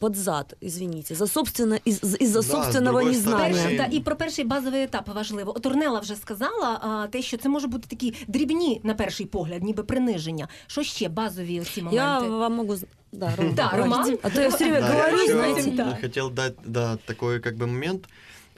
под 0.00 0.16
зад, 0.16 0.56
извините, 0.62 1.14
за 1.14 1.26
собственно, 1.26 1.74
из- 1.86 2.16
из-за 2.22 2.38
Да, 2.38 2.42
с 2.42 2.50
собственного 2.50 2.98
другой 3.00 3.12
незнания. 3.16 3.54
стороны, 3.54 3.62
Перший, 3.62 3.76
та, 3.78 3.84
і 3.96 4.00
про 4.00 4.16
перший 4.16 4.44
базовий 4.44 4.82
етап 4.82 5.08
важливо. 5.08 5.52
От 5.56 5.66
Орнела 5.66 6.00
вже 6.00 6.16
сказала 6.16 6.80
а, 6.82 7.06
те, 7.10 7.22
що 7.22 7.36
це 7.36 7.48
може 7.48 7.66
бути 7.66 7.86
такі 7.88 8.14
дрібні 8.28 8.80
на 8.84 8.94
перший 8.94 9.26
погляд, 9.26 9.62
ніби 9.62 9.84
приниження. 9.84 10.48
Що 10.66 10.82
ще 10.82 11.08
базові 11.08 11.60
оці 11.60 11.82
моменти? 11.82 11.96
Я 11.96 12.18
вам 12.18 12.52
могу... 12.54 12.76
з- 12.76 12.84
Да, 13.12 13.36
Ром, 13.36 13.54
Да, 13.54 13.62
говорите. 13.64 13.76
Роман. 13.76 14.18
А 14.22 14.30
то 14.30 14.40
я 14.40 14.48
все 14.48 14.64
время 14.70 14.80
Да, 14.80 14.94
я 14.94 15.04
говорю, 15.04 15.22
еще 15.24 15.32
знаете. 15.32 15.70
да. 15.70 15.98
хотел 16.00 16.30
дать 16.30 16.54
да, 16.66 16.96
такой 16.96 17.40
как 17.40 17.56
бы 17.56 17.66
момент. 17.66 18.08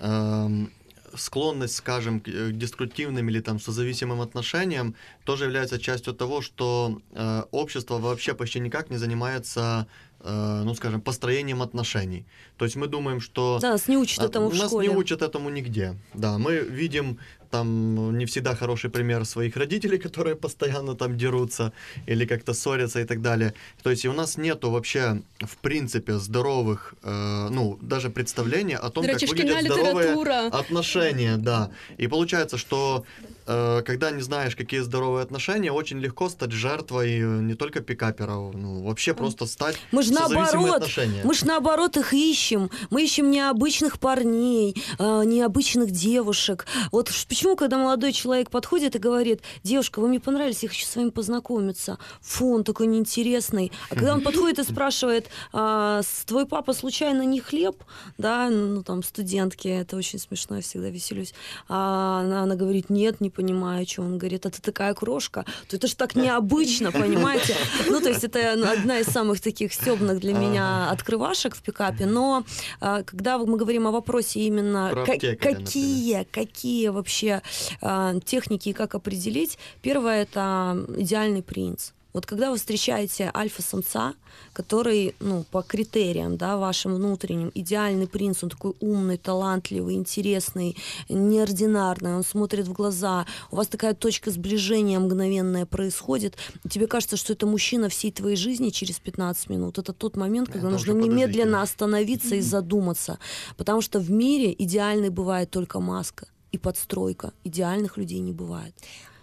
Эм, 0.00 0.68
склонность, 1.16 1.74
скажем, 1.74 2.20
к 2.20 2.28
э, 2.30 2.52
деструктивным 2.52 3.28
или 3.30 3.40
там 3.40 3.58
созависимым 3.60 4.20
отношениям 4.20 4.94
тоже 5.24 5.44
является 5.44 5.78
частью 5.78 6.14
того, 6.14 6.40
что 6.42 6.98
э, 7.14 7.42
общество 7.50 7.98
вообще 7.98 8.34
почти 8.34 8.60
никак 8.60 8.90
не 8.90 8.96
занимается, 8.98 9.86
э, 10.13 10.13
ну, 10.24 10.74
скажем, 10.74 11.00
построением 11.00 11.62
отношений. 11.62 12.24
То 12.56 12.64
есть 12.66 12.76
мы 12.76 12.86
думаем, 12.88 13.20
что... 13.20 13.58
Да, 13.62 13.70
нас 13.70 13.88
не 13.88 13.96
учат 13.96 14.18
А, 14.20 14.26
этому 14.26 14.48
в 14.50 14.54
Нас 14.54 14.66
школе. 14.68 14.88
не 14.88 14.94
учат 14.94 15.22
этому 15.22 15.50
нигде. 15.50 15.94
Да, 16.14 16.36
мы 16.38 16.58
видим 16.58 17.16
там 17.50 18.18
не 18.18 18.24
всегда 18.26 18.54
хороший 18.54 18.90
пример 18.90 19.24
своих 19.24 19.56
родителей, 19.56 19.98
которые 19.98 20.34
постоянно 20.36 20.94
там 20.94 21.16
дерутся 21.16 21.72
или 22.08 22.26
как-то 22.26 22.52
ссорятся 22.54 23.00
и 23.00 23.04
так 23.04 23.20
далее. 23.22 23.52
То 23.82 23.90
есть 23.90 24.04
и 24.04 24.08
у 24.08 24.12
нас 24.12 24.38
нету 24.38 24.70
вообще, 24.70 25.22
в 25.40 25.56
принципе, 25.56 26.12
здоровых, 26.18 26.94
э, 27.02 27.48
ну, 27.50 27.78
даже 27.82 28.10
представления 28.10 28.76
о 28.78 28.90
том, 28.90 29.04
До 29.04 29.12
как 29.12 29.20
речі, 29.20 29.26
шкільна 29.26 29.54
выглядят 29.54 29.72
здоровые 29.72 30.02
література. 30.02 30.48
отношения, 30.52 31.36
да. 31.38 31.70
И 32.00 32.08
получается, 32.08 32.56
что 32.58 33.04
э, 33.22 33.24
когда 33.45 34.11
не 34.11 34.21
знаешь, 34.21 34.55
какие 34.55 34.79
здоровые 34.79 35.23
отношения, 35.23 35.71
очень 35.71 35.99
легко 35.99 36.29
стать 36.29 36.51
жертвой 36.51 37.19
э, 37.19 37.41
не 37.41 37.53
только 37.53 37.81
пикаперов, 37.81 38.53
ну, 38.55 38.83
вообще 38.83 39.13
просто 39.13 39.45
стать 39.45 39.77
Мы 39.91 40.03
созависимые 40.03 40.51
наоборот, 40.51 40.75
отношения. 40.77 41.21
мы 41.23 41.33
же 41.33 41.45
наоборот 41.45 41.97
их 41.97 42.13
ищем. 42.13 42.71
Мы 42.89 43.03
ищем 43.03 43.29
необычных 43.29 43.99
парней, 43.99 44.81
а, 44.97 45.23
необычных 45.23 45.91
девушек. 45.91 46.65
Вот 46.91 47.11
почему, 47.27 47.55
когда 47.55 47.77
молодой 47.77 48.13
человек 48.13 48.49
подходит 48.49 48.95
и 48.95 48.99
говорит, 48.99 49.41
девушка, 49.63 49.99
вы 49.99 50.07
мне 50.07 50.19
понравились, 50.19 50.63
я 50.63 50.69
хочу 50.69 50.85
с 50.85 50.95
вами 50.95 51.09
познакомиться. 51.09 51.99
Фу, 52.21 52.55
он 52.55 52.63
такой 52.63 52.87
неинтересный. 52.87 53.71
А 53.89 53.95
когда 53.95 54.13
он 54.13 54.21
подходит 54.21 54.59
и 54.59 54.63
спрашивает, 54.63 55.27
а, 55.53 56.01
твой 56.25 56.45
папа 56.45 56.73
случайно 56.73 57.23
не 57.23 57.39
хлеб? 57.39 57.83
Да, 58.17 58.49
ну 58.49 58.83
там 58.83 59.03
студентки, 59.03 59.67
это 59.67 59.97
очень 59.97 60.19
смешно, 60.19 60.57
я 60.57 60.61
всегда 60.61 60.89
веселюсь. 60.89 61.33
А 61.67 62.21
она, 62.21 62.43
она 62.43 62.55
говорит, 62.55 62.89
нет, 62.89 63.21
не 63.21 63.29
понимаю, 63.35 63.83
о 63.83 63.85
чем. 63.85 64.05
Он 64.05 64.17
говорит, 64.17 64.45
а 64.45 64.49
ты 64.49 64.61
такая 64.61 64.93
крошка. 64.93 65.45
То 65.67 65.77
это 65.77 65.87
же 65.87 65.95
так 65.95 66.15
необычно, 66.15 66.91
понимаете? 66.91 67.55
Ну, 67.89 68.01
то 68.01 68.09
есть 68.09 68.23
это 68.23 68.53
одна 68.71 68.99
из 68.99 69.07
самых 69.07 69.41
таких 69.41 69.73
стебных 69.73 70.19
для 70.19 70.33
меня 70.33 70.89
открывашек 70.89 71.55
в 71.55 71.61
пикапе. 71.61 72.05
Но 72.05 72.43
а, 72.79 73.03
когда 73.03 73.37
мы 73.37 73.57
говорим 73.57 73.87
о 73.87 73.91
вопросе 73.91 74.41
именно 74.41 75.05
какие, 75.05 76.23
какие 76.23 76.87
вообще 76.89 77.41
а, 77.81 78.19
техники 78.25 78.69
и 78.69 78.73
как 78.73 78.95
определить, 78.95 79.57
первое 79.81 80.23
это 80.23 80.85
идеальный 80.97 81.43
принц. 81.43 81.91
Вот 82.15 82.25
когда 82.25 82.49
вы 82.49 82.55
встречаете 82.55 83.29
альфа-самца, 83.35 84.13
который, 84.53 85.15
ну, 85.19 85.43
по 85.51 85.61
критериям, 85.61 86.37
да, 86.37 86.55
вашим 86.55 86.95
внутренним, 86.95 87.51
идеальный 87.53 88.07
принц, 88.07 88.41
он 88.41 88.49
такой 88.49 88.73
умный, 88.79 89.17
талантливый, 89.17 89.95
интересный, 89.95 90.77
неординарный, 91.09 92.15
он 92.15 92.23
смотрит 92.23 92.69
в 92.69 92.71
глаза, 92.71 93.25
у 93.51 93.57
вас 93.57 93.67
такая 93.67 93.93
точка 93.93 94.31
сближения 94.31 94.97
мгновенная 94.97 95.65
происходит, 95.65 96.37
тебе 96.69 96.87
кажется, 96.87 97.17
что 97.17 97.33
это 97.33 97.47
мужчина 97.47 97.89
всей 97.89 98.13
твоей 98.13 98.37
жизни 98.37 98.69
через 98.69 98.97
15 98.97 99.49
минут. 99.49 99.77
Это 99.77 99.91
тот 99.91 100.15
момент, 100.15 100.47
когда 100.47 100.69
Это 100.69 100.77
нужно 100.77 100.93
немедленно 100.93 101.61
остановиться 101.61 102.35
и 102.35 102.41
задуматься, 102.41 103.19
потому 103.57 103.81
что 103.81 103.99
в 103.99 104.09
мире 104.09 104.55
идеальной 104.57 105.09
бывает 105.09 105.51
только 105.51 105.81
маска 105.81 106.27
и 106.53 106.57
подстройка. 106.57 107.33
Идеальных 107.43 107.97
людей 107.97 108.19
не 108.19 108.31
бывает. 108.31 108.73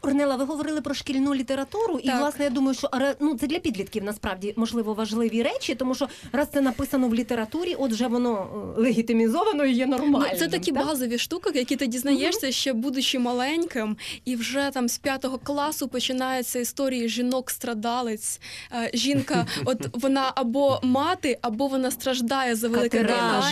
Орнела, 0.03 0.37
ви 0.37 0.45
говорили 0.45 0.81
про 0.81 0.95
шкільну 0.95 1.35
літературу, 1.35 1.99
і 2.03 2.07
Так. 2.07 2.21
власне 2.21 2.45
я 2.45 2.51
думаю, 2.51 2.75
що 2.75 2.89
ну, 3.21 3.37
це 3.39 3.47
для 3.47 3.59
підлітків 3.59 4.05
насправді 4.05 4.55
можливо 4.57 4.95
важливі 4.95 5.43
речі, 5.43 5.75
тому 5.75 5.95
що 5.95 6.09
раз 6.33 6.49
це 6.53 6.61
написано 6.61 7.09
в 7.09 7.15
літературі, 7.15 7.77
отже, 7.79 8.07
воно 8.07 8.49
е, 8.77 8.81
легітимізовано 8.81 9.65
і 9.65 9.73
є 9.73 9.87
нормальним. 9.87 10.31
Ну, 10.33 10.39
це 10.39 10.49
такі 10.49 10.73
так? 10.73 10.87
базові 10.87 11.19
штуки, 11.19 11.51
які 11.55 11.77
ти 11.77 11.87
дізнаєшся 11.87 12.53
ще 12.53 12.73
будучи 12.73 13.19
маленьким, 13.19 13.97
і 14.25 14.37
вже 14.37 14.71
там 14.73 14.89
з 14.89 14.99
п'ятого 14.99 15.39
класу 15.39 15.89
починаються 15.89 16.59
історії 16.59 17.09
жінок-страдалець. 17.09 18.41
Е, 18.73 18.91
Жінка, 18.95 19.47
от 19.65 19.79
вона 19.93 20.33
або 20.35 20.81
мати, 20.83 21.39
або 21.43 21.67
вона 21.67 21.91
страждає 21.91 22.55
за 22.55 22.69
велике 22.69 23.01
і 23.01 23.05
треба 23.05 23.43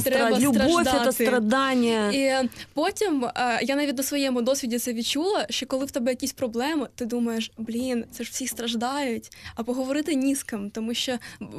страдать. 0.00 0.40
Любовь 0.40 0.82
это 0.82 1.12
І 2.12 2.48
потім 2.74 3.24
е, 3.24 3.58
я 3.62 3.76
навіть 3.76 3.96
на 3.96 4.02
своєму 4.02 4.42
досвіді 4.42 4.78
це 4.78 4.92
відчула, 4.92 5.46
що 5.57 5.65
коли 5.65 5.85
в 5.85 5.91
тебе 5.91 6.11
якісь 6.11 6.33
проблеми, 6.33 6.87
ти 6.95 7.05
думаєш, 7.05 7.51
блін, 7.57 8.05
це 8.11 8.23
ж 8.23 8.29
всі 8.33 8.47
страждають, 8.47 9.31
а 9.55 9.63
поговорити 9.63 10.15
ні 10.15 10.35
з 10.35 10.43
ким, 10.43 10.69
тому 10.69 10.93
що 10.93 11.17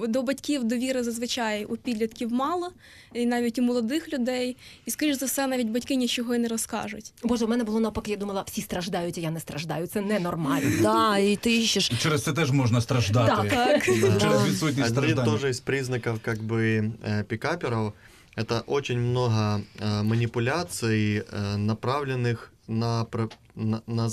до 0.09 0.23
батьків 0.23 0.65
довіри 0.65 1.03
зазвичай 1.03 1.65
у 1.65 1.77
підлітків 1.77 2.33
мало, 2.33 2.71
і 3.13 3.27
навіть 3.27 3.59
у 3.59 3.63
молодих 3.63 4.13
людей. 4.13 4.57
І 4.87 4.91
скоріш 4.91 5.17
за 5.17 5.27
все, 5.27 5.47
навіть 5.47 5.69
батьки 5.69 5.95
нічого 5.97 6.35
і 6.35 6.39
не 6.39 6.49
розкажуть. 6.49 7.13
Боже, 7.23 7.45
у 7.45 7.49
мене 7.49 7.65
було 7.65 7.81
навпаки, 7.81 8.11
я 8.11 8.17
думала, 8.17 8.45
всі 8.49 8.61
страждають, 8.61 9.19
а 9.19 9.21
я 9.21 9.31
не 9.31 9.41
страждаю. 9.41 9.87
Це 9.87 10.01
ненормально. 10.01 10.71
Да, 10.83 11.19
и 11.19 11.37
ты 11.37 11.49
ищешь. 11.63 11.91
І 11.91 11.97
через 11.97 12.23
це 12.23 12.33
теж 12.33 12.51
можна 12.51 12.81
страждати. 12.81 13.49
Так, 13.51 13.85
Через 13.85 14.01
Да. 14.19 14.45
відсутність 14.49 14.63
Один 14.63 14.85
страждання. 14.87 15.25
тоже 15.25 15.49
из 15.51 15.61
признаков 15.61 16.19
как 16.23 16.39
бы 16.43 16.93
э, 17.09 17.23
пикаперов 17.25 17.93
это 18.37 18.63
очень 18.67 18.99
много 19.01 19.61
э, 19.81 20.03
манипуляций, 20.03 21.21
э, 21.21 21.57
направленных 21.57 22.37
на, 22.70 23.08
на, 23.56 23.84
на 23.88 24.10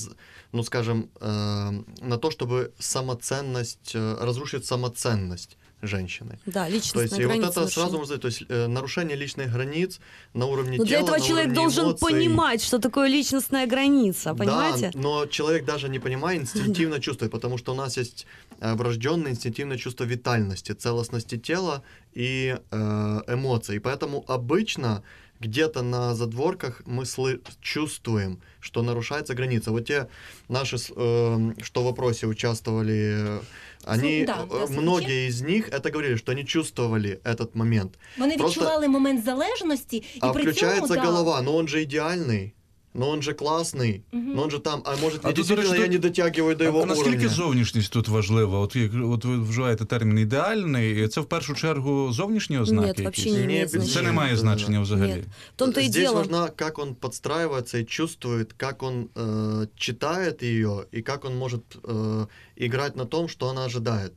ну 0.53 0.63
скажем, 0.63 1.11
э, 1.21 1.71
на 2.01 2.19
то, 2.19 2.31
чтобы 2.31 2.73
самоценность, 2.79 3.93
э, 3.95 4.17
разрушить 4.21 4.65
самоценность 4.65 5.57
женщины. 5.83 6.39
Да, 6.47 6.67
То 6.67 6.73
есть, 6.73 6.87
личностная 6.95 7.21
и 7.21 7.27
вот 7.27 7.49
это 7.49 7.53
сразу 7.69 7.69
нарушена. 7.69 7.99
можно 7.99 8.05
сказать, 8.07 8.23
то 8.23 8.29
есть 8.29 8.43
э, 8.49 8.67
нарушение 8.67 9.17
личных 9.17 9.53
границ 9.53 10.01
на 10.35 10.47
уровне 10.47 10.79
Но 10.79 10.85
для 10.85 10.99
тела, 10.99 11.07
этого 11.07 11.19
на 11.19 11.25
человек 11.25 11.53
должен 11.53 11.85
эмоций. 11.85 12.09
понимать, 12.09 12.63
что 12.63 12.79
такое 12.79 13.09
личностная 13.09 13.67
граница, 13.67 14.35
понимаете? 14.35 14.91
Да, 14.95 14.99
но 14.99 15.27
человек 15.27 15.65
даже 15.65 15.89
не 15.89 15.99
понимая, 15.99 16.37
инстинктивно 16.43 17.01
чувствует, 17.01 17.31
потому 17.31 17.59
что 17.59 17.73
у 17.73 17.75
нас 17.75 17.97
есть 17.99 18.27
э, 18.61 18.75
врожденное 18.75 19.31
инстинктивное 19.31 19.77
чувство 19.77 20.05
витальности, 20.05 20.73
целостности 20.73 21.37
тела 21.37 21.83
и 22.15 22.57
э, 22.71 23.21
эмоций. 23.29 23.77
И 23.77 23.79
поэтому 23.79 24.25
обычно 24.29 25.03
где-то 25.40 25.82
на 25.82 26.16
задворках 26.16 26.82
мы 26.86 27.04
слы- 27.04 27.40
чувствуем, 27.62 28.38
что 28.60 28.84
нарушается 28.84 29.34
граница. 29.34 29.72
Вот 29.72 29.86
те 29.86 30.06
наши, 30.50 30.78
с- 30.78 30.94
э, 30.96 31.54
что 31.64 31.82
в 31.82 31.84
вопросе 31.84 32.28
участвовали, 32.28 32.94
э, 32.94 33.40
они, 33.86 34.24
да, 34.26 34.34
э, 34.44 34.48
да, 34.50 34.68
слушай. 34.68 34.82
многие 34.82 35.28
из 35.30 35.42
них 35.42 35.70
это 35.70 35.92
говорили, 35.92 36.16
что 36.18 36.32
они 36.32 36.44
чувствовали 36.46 37.20
этот 37.24 37.48
момент. 37.54 37.92
Вони 38.18 38.38
Просто- 38.38 38.60
відчували 38.62 38.88
момент 38.88 39.24
залежності, 39.26 39.98
і 39.98 40.20
А 40.20 40.34
при 40.34 40.42
включается 40.44 40.88
цьому, 40.88 40.96
да, 40.96 41.02
голова, 41.02 41.42
но 41.42 41.56
он 41.56 41.68
же 41.68 41.78
идеальный. 41.86 42.52
Но 42.96 43.10
он 43.10 43.22
же 43.22 43.32
классный, 43.34 44.02
но 44.12 44.42
он 44.42 44.52
же 44.52 44.60
там, 44.60 44.82
а 44.86 44.96
может, 44.98 45.26
А 45.26 45.30
я 45.30 45.34
тут, 45.34 45.36
действительно 45.36 45.68
до 45.70 45.74
речі, 45.74 45.82
я 45.84 45.88
не 45.88 45.98
дотягиваю 45.98 46.56
до 46.56 46.64
А 46.64 46.68
его 46.68 46.86
наскільки 46.86 47.10
уровня. 47.10 47.30
зовнішність 47.30 47.92
тут 47.94 48.08
важлива? 48.08 48.60
От 48.60 48.76
як 48.76 48.92
от 49.04 49.26
ви 49.26 49.40
вживаєте 49.40 49.86
термін 49.86 50.20
ідеальний, 50.20 51.08
це 51.08 51.22
в 51.22 51.26
першу 51.26 51.54
чергу 51.54 52.12
зовнішні 52.14 52.58
ознаки? 52.60 52.88
Нет, 52.88 53.00
вообще 53.00 53.22
якісь? 53.22 53.34
не 53.34 53.40
Не 53.48 53.54
имеет 53.54 53.64
без- 53.64 53.72
Це 53.72 53.80
значения. 53.80 54.10
не 54.12 54.18
має 54.18 54.38
значення 54.38 54.80
взагалі. 54.82 55.10
Нет. 55.14 55.24
В 55.26 55.56
том-то 55.56 55.80
и 55.80 55.84
Здесь 55.84 56.04
дело. 56.04 56.16
важна, 56.16 56.48
как 56.48 56.80
он 56.80 56.96
подстраивается 56.96 57.78
и 57.78 57.86
чувствует, 57.86 58.54
как 58.54 58.84
он 58.84 59.08
э, 59.16 59.68
читает 59.76 60.44
ее 60.44 60.86
и 60.92 61.02
как 61.02 61.26
он 61.26 61.38
может 61.38 61.62
э, 61.84 62.28
играть 62.58 62.96
на 62.96 63.06
том, 63.06 63.30
что 63.30 63.48
она 63.48 63.66
ожидает. 63.66 64.12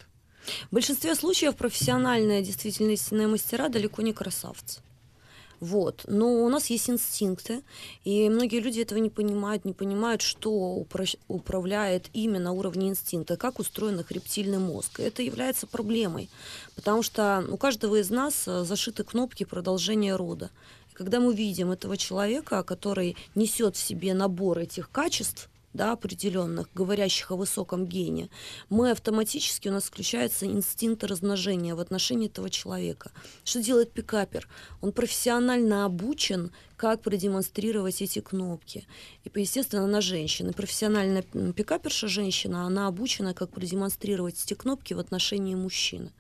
В 0.71 0.75
большинстве 0.75 1.15
случаев 1.15 1.55
профессиональные 1.55 2.43
действительно 2.43 2.91
истинные 2.93 3.29
мастера 3.29 3.69
далеко 3.69 4.03
не 4.03 4.13
красавцы. 4.13 4.81
Вот. 5.60 6.06
Но 6.08 6.44
у 6.46 6.50
нас 6.50 6.68
есть 6.68 6.90
инстинкты, 6.90 7.64
и 8.06 8.30
многие 8.30 8.60
люди 8.60 8.80
этого 8.80 9.00
не 9.00 9.10
понимают, 9.10 9.66
не 9.66 9.74
понимают, 9.74 10.22
что 10.22 10.52
упра- 10.80 11.18
управляет 11.28 12.10
ими 12.14 12.38
на 12.38 12.54
уровне 12.54 12.90
инстинкта, 12.90 13.36
как 13.36 13.60
устроен 13.60 14.00
их 14.00 14.12
рептильный 14.12 14.60
мозг. 14.60 15.00
И 15.00 15.04
это 15.04 15.22
является 15.22 15.68
проблемой, 15.68 16.30
потому 16.76 17.04
что 17.04 17.46
у 17.50 17.58
каждого 17.58 17.98
из 17.98 18.10
нас 18.10 18.48
э, 18.48 18.64
зашиты 18.64 19.04
кнопки 19.04 19.44
продолжения 19.44 20.16
рода. 20.16 20.50
Когда 20.94 21.20
мы 21.20 21.34
видим 21.34 21.72
этого 21.72 21.98
человека, 21.98 22.64
который 22.64 23.16
несет 23.34 23.76
в 23.76 23.80
себе 23.82 24.14
набор 24.14 24.60
этих 24.60 24.92
качеств, 24.92 25.49
да, 25.74 25.92
определенных, 25.92 26.68
говорящих 26.74 27.32
о 27.32 27.36
высоком 27.36 27.86
гене, 27.86 28.30
мы 28.70 28.92
автоматически, 28.92 29.68
у 29.68 29.72
нас 29.72 29.86
включается 29.86 30.46
инстинкт 30.46 31.04
размножения 31.04 31.76
в 31.76 31.80
отношении 31.80 32.28
этого 32.28 32.50
человека. 32.50 33.12
Что 33.44 33.62
делает 33.62 33.92
пикапер? 33.92 34.48
Он 34.82 34.92
профессионально 34.92 35.86
обучен, 35.86 36.52
как 36.79 37.01
продемонстрировать 37.03 38.03
эти 38.03 38.21
кнопки. 38.21 38.87
И, 39.25 39.41
естественно, 39.41 39.85
она 39.85 40.01
женщина. 40.01 40.51
И 40.51 40.53
Профессиональная 40.53 41.25
м, 41.35 41.53
пикаперша 41.53 42.09
женщина, 42.09 42.67
она 42.67 42.89
обучена, 42.89 43.33
как 43.35 43.51
продемонстрировать 43.51 44.43
эти 44.45 44.55
кнопки 44.55 44.95
в 44.95 44.99
отношении 44.99 45.55
мужчины. 45.55 46.11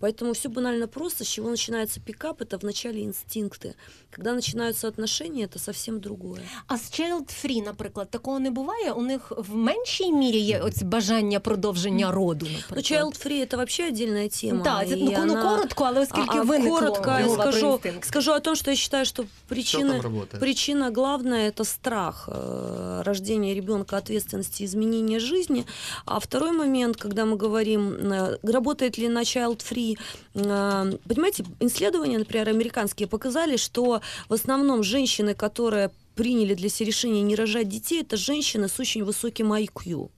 Поэтому 0.00 0.32
все 0.32 0.48
банально 0.48 0.86
просто. 0.88 1.24
С 1.24 1.28
чего 1.28 1.50
начинается 1.50 2.00
пикап? 2.00 2.42
Это 2.42 2.58
вначале 2.58 3.02
инстинкты. 3.04 3.74
Когда 4.10 4.32
начинаются 4.32 4.88
отношения, 4.88 5.44
это 5.44 5.58
совсем 5.58 6.00
другое. 6.00 6.40
А 6.66 6.76
з 6.78 6.90
Child 7.00 7.30
Free, 7.44 7.64
наприклад, 7.64 8.10
такого 8.10 8.40
не 8.40 8.50
буває. 8.50 8.92
У 8.92 9.02
них 9.02 9.32
в 9.36 9.54
меншій 9.54 10.12
мірі 10.12 10.38
є 10.38 10.60
ось 10.60 10.82
бажання 10.82 11.40
продовження 11.40 12.10
роду. 12.10 12.46
Ну, 12.50 12.56
Наприклад. 12.56 12.84
child 13.02 13.26
free 13.26 13.40
это 13.46 13.56
вообще 13.56 13.88
отдельная 13.88 14.28
тема. 14.28 14.64
Так, 14.64 14.88
це 14.88 14.94
и 14.94 14.96
ну, 15.04 15.10
ну, 15.16 15.22
она- 15.22 15.42
коротко, 15.56 15.84
але 15.84 16.00
оскільки 16.00 16.38
А, 16.38 16.40
а 16.40 16.42
виникло 16.42 16.78
коротко 16.78 17.10
я 17.10 17.26
мова 17.26 17.42
про 17.42 17.52
скажу, 17.52 17.72
інстинкт. 17.72 18.04
скажу 18.08 18.32
о 18.32 18.40
том, 18.40 18.56
что 18.56 18.70
я 18.70 18.76
считаю, 18.76 19.04
что 19.04 19.22
Что 19.22 19.28
причина, 19.48 20.00
там 20.00 20.00
работает? 20.05 20.39
причина 20.39 20.91
главная 20.91 21.49
это 21.49 21.63
страх 21.63 22.25
э, 22.27 23.01
рождения 23.03 23.53
ребенка, 23.53 23.97
ответственности, 23.97 24.63
изменения 24.63 25.19
жизни. 25.19 25.65
А 26.05 26.19
второй 26.19 26.51
момент, 26.51 26.97
когда 26.97 27.25
мы 27.25 27.35
говорим, 27.35 27.93
э, 27.93 28.37
работает 28.43 28.97
ли 28.97 29.09
на 29.09 29.21
child 29.21 29.61
free, 29.69 29.97
э, 30.33 30.97
понимаете, 31.07 31.45
исследования, 31.59 32.17
например, 32.17 32.49
американские 32.49 33.07
показали, 33.07 33.57
что 33.57 34.01
в 34.29 34.33
основном 34.33 34.83
женщины, 34.83 35.33
которые 35.33 35.91
приняли 36.15 36.53
для 36.53 36.69
себя 36.69 36.87
решение 36.87 37.21
не 37.21 37.35
рожать 37.35 37.69
детей, 37.69 38.01
это 38.01 38.17
женщины 38.17 38.67
с 38.67 38.79
очень 38.79 39.03
высоким 39.03 39.53
IQ. 39.53 40.09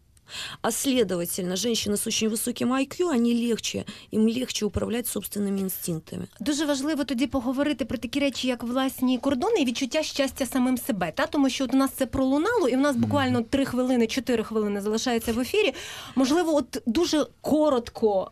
А 0.62 0.70
следовательно, 0.70 1.56
женщины 1.56 1.96
с 1.96 2.06
очень 2.06 2.28
высоким 2.28 2.72
IQ, 2.72 3.10
они 3.10 3.34
легче, 3.34 3.84
им 4.10 4.28
легче 4.28 4.64
управлять 4.64 5.06
собственными 5.06 5.60
инстинктами. 5.60 6.26
Дуже 6.40 6.66
важливо 6.66 7.04
тоді 7.04 7.26
поговорити 7.26 7.84
про 7.84 7.98
такі 7.98 8.20
речі, 8.20 8.48
як 8.48 8.62
власні 8.62 9.18
кордони 9.18 9.60
і 9.60 9.64
відчуття 9.64 10.02
щастя 10.02 10.46
самим 10.46 10.78
себе. 10.78 11.12
Та 11.12 11.26
тому, 11.26 11.50
що 11.50 11.64
от 11.64 11.74
у 11.74 11.76
нас 11.76 11.90
це 11.90 12.06
пролунало, 12.06 12.68
і 12.68 12.76
в 12.76 12.80
нас 12.80 12.96
буквально 12.96 13.42
три 13.42 13.64
хвилини, 13.64 14.06
чотири 14.06 14.44
хвилини 14.44 14.80
залишається 14.80 15.32
в 15.32 15.40
ефірі. 15.40 15.74
Можливо, 16.14 16.54
от 16.54 16.82
дуже 16.86 17.26
коротко. 17.40 18.30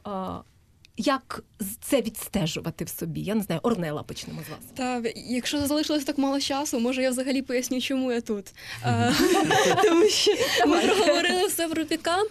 Як 0.98 1.44
це 1.82 2.02
відстежувати 2.02 2.86
в 2.86 2.90
собі? 2.90 3.22
Я 3.22 3.36
не 3.36 3.44
знаю, 3.44 3.62
Орнела 3.64 4.04
почнемо 4.04 4.40
з 4.48 4.50
вас. 4.50 4.60
Та 4.74 5.10
якщо 5.16 5.68
залишилось 5.68 6.04
так 6.04 6.18
мало 6.18 6.40
часу, 6.40 6.80
може 6.80 7.02
я 7.02 7.10
взагалі 7.10 7.42
поясню, 7.42 7.82
чому 7.82 8.12
я 8.12 8.22
тут. 8.22 8.46
Тому 9.84 10.06
що 10.10 10.32
ми 10.68 10.82
проговорили 10.82 11.48
все 11.48 11.68
про 11.68 11.86
пікап. 11.86 12.28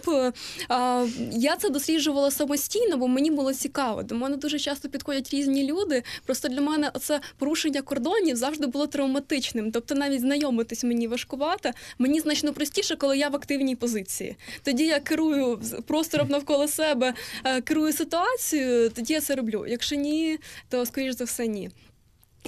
Я 1.31 1.55
це 1.55 1.69
досліджувала 1.69 2.31
самостійно, 2.31 2.97
бо 2.97 3.07
мені 3.07 3.31
було 3.31 3.53
цікаво. 3.53 4.03
До 4.03 4.15
мене 4.15 4.37
дуже 4.37 4.59
часто 4.59 4.89
підходять 4.89 5.29
різні 5.33 5.71
люди. 5.71 6.03
Просто 6.25 6.47
для 6.47 6.61
мене 6.61 6.91
це 7.01 7.19
порушення 7.37 7.81
кордонів 7.81 8.35
завжди 8.35 8.67
було 8.67 8.87
травматичним. 8.87 9.71
Тобто 9.71 9.95
навіть 9.95 10.21
знайомитись 10.21 10.83
мені 10.83 11.07
важкувато. 11.07 11.71
Мені 11.97 12.19
значно 12.19 12.53
простіше, 12.53 12.95
коли 12.95 13.17
я 13.17 13.29
в 13.29 13.35
активній 13.35 13.75
позиції. 13.75 14.35
Тоді 14.63 14.85
я 14.85 14.99
керую 14.99 15.61
простором 15.87 16.27
навколо 16.29 16.67
себе, 16.67 17.13
е, 17.43 17.61
керую 17.61 17.93
ситуацією, 17.93 18.54
тоді 18.95 19.13
я 19.13 19.21
це 19.21 19.35
роблю. 19.35 19.65
Якщо 19.67 19.95
ні, 19.95 20.39
то 20.69 20.85
скоріш 20.85 21.15
за 21.15 21.23
все 21.23 21.47
ні. 21.47 21.69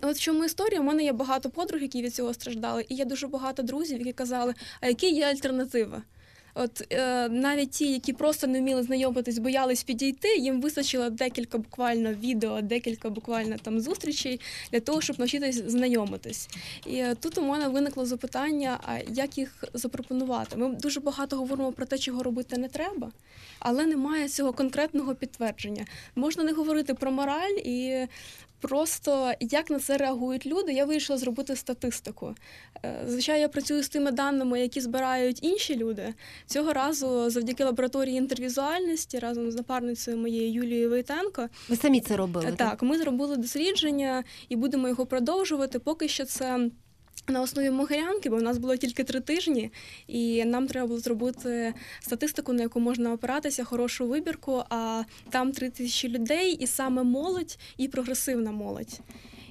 От 0.01 0.17
в 0.17 0.19
чому 0.19 0.45
історія? 0.45 0.79
У 0.79 0.83
мене 0.83 1.03
є 1.03 1.13
багато 1.13 1.49
подруг, 1.49 1.81
які 1.81 2.01
від 2.01 2.15
цього 2.15 2.33
страждали, 2.33 2.85
і 2.89 2.95
є 2.95 3.05
дуже 3.05 3.27
багато 3.27 3.63
друзів, 3.63 3.99
які 3.99 4.13
казали, 4.13 4.53
а 4.81 4.87
які 4.87 5.09
є 5.09 5.25
альтернатива? 5.25 6.01
От 6.59 6.93
е, 6.93 7.29
навіть 7.29 7.71
ті, 7.71 7.91
які 7.91 8.13
просто 8.13 8.47
не 8.47 8.59
вміли 8.59 8.83
знайомитись, 8.83 9.37
боялись 9.37 9.83
підійти, 9.83 10.37
їм 10.37 10.61
вистачило 10.61 11.09
декілька 11.09 11.57
буквально 11.57 12.13
відео, 12.13 12.61
декілька 12.61 13.09
буквально 13.09 13.55
там 13.61 13.79
зустрічей 13.79 14.39
для 14.71 14.79
того, 14.79 15.01
щоб 15.01 15.19
навчитись 15.19 15.63
знайомитись. 15.67 16.49
І 16.85 16.95
е, 16.95 17.15
тут 17.15 17.37
у 17.37 17.41
мене 17.41 17.67
виникло 17.67 18.05
запитання: 18.05 18.79
а 18.83 18.97
як 19.13 19.37
їх 19.37 19.63
запропонувати? 19.73 20.57
Ми 20.57 20.69
дуже 20.69 20.99
багато 20.99 21.37
говоримо 21.37 21.71
про 21.71 21.85
те, 21.85 21.97
чого 21.97 22.23
робити 22.23 22.57
не 22.57 22.67
треба, 22.67 23.11
але 23.59 23.85
немає 23.85 24.29
цього 24.29 24.53
конкретного 24.53 25.15
підтвердження. 25.15 25.85
Можна 26.15 26.43
не 26.43 26.53
говорити 26.53 26.93
про 26.93 27.11
мораль 27.11 27.57
і. 27.65 28.07
Просто 28.59 29.31
як 29.39 29.69
на 29.69 29.79
це 29.79 29.97
реагують 29.97 30.45
люди, 30.45 30.73
я 30.73 30.85
вирішила 30.85 31.19
зробити 31.19 31.55
статистику. 31.55 32.35
Е, 32.85 33.03
Звичайно, 33.07 33.41
я 33.41 33.49
працюю 33.49 33.83
з 33.83 33.89
тими 33.89 34.11
даними, 34.11 34.61
які 34.61 34.81
збирають 34.81 35.43
інші 35.43 35.75
люди. 35.75 36.13
Цього 36.45 36.73
разу, 36.73 37.29
завдяки 37.29 37.63
лабораторії 37.63 38.17
інтервізуальності, 38.17 39.19
разом 39.19 39.51
з 39.51 39.55
напарницею 39.55 40.17
моєю 40.17 40.53
Юлією 40.53 40.89
Войтенко, 40.89 41.49
Ви 41.69 41.75
самі 41.75 42.01
це 42.01 42.15
робили? 42.15 42.45
Так, 42.45 42.55
так, 42.57 42.83
ми 42.83 42.97
зробили 42.97 43.37
дослідження 43.37 44.23
і 44.49 44.55
будемо 44.55 44.87
його 44.87 45.05
продовжувати. 45.05 45.79
Поки 45.79 46.07
що 46.07 46.25
це. 46.25 46.69
На 47.27 47.41
основі 47.41 47.69
Могилянки, 47.69 48.29
бо 48.29 48.35
в 48.35 48.41
нас 48.41 48.57
було 48.57 48.77
тільки 48.77 49.03
три 49.03 49.19
тижні, 49.19 49.71
і 50.07 50.45
нам 50.45 50.67
треба 50.67 50.87
було 50.87 50.99
зробити 50.99 51.73
статистику, 51.99 52.53
на 52.53 52.63
яку 52.63 52.79
можна 52.79 53.13
опиратися, 53.13 53.63
хорошу 53.63 54.07
вибірку. 54.07 54.63
А 54.69 55.03
там 55.29 55.51
три 55.51 55.69
тисячі 55.69 56.09
людей, 56.09 56.51
і 56.51 56.67
саме 56.67 57.03
молодь, 57.03 57.57
і 57.77 57.87
прогресивна 57.87 58.51
молодь. 58.51 58.99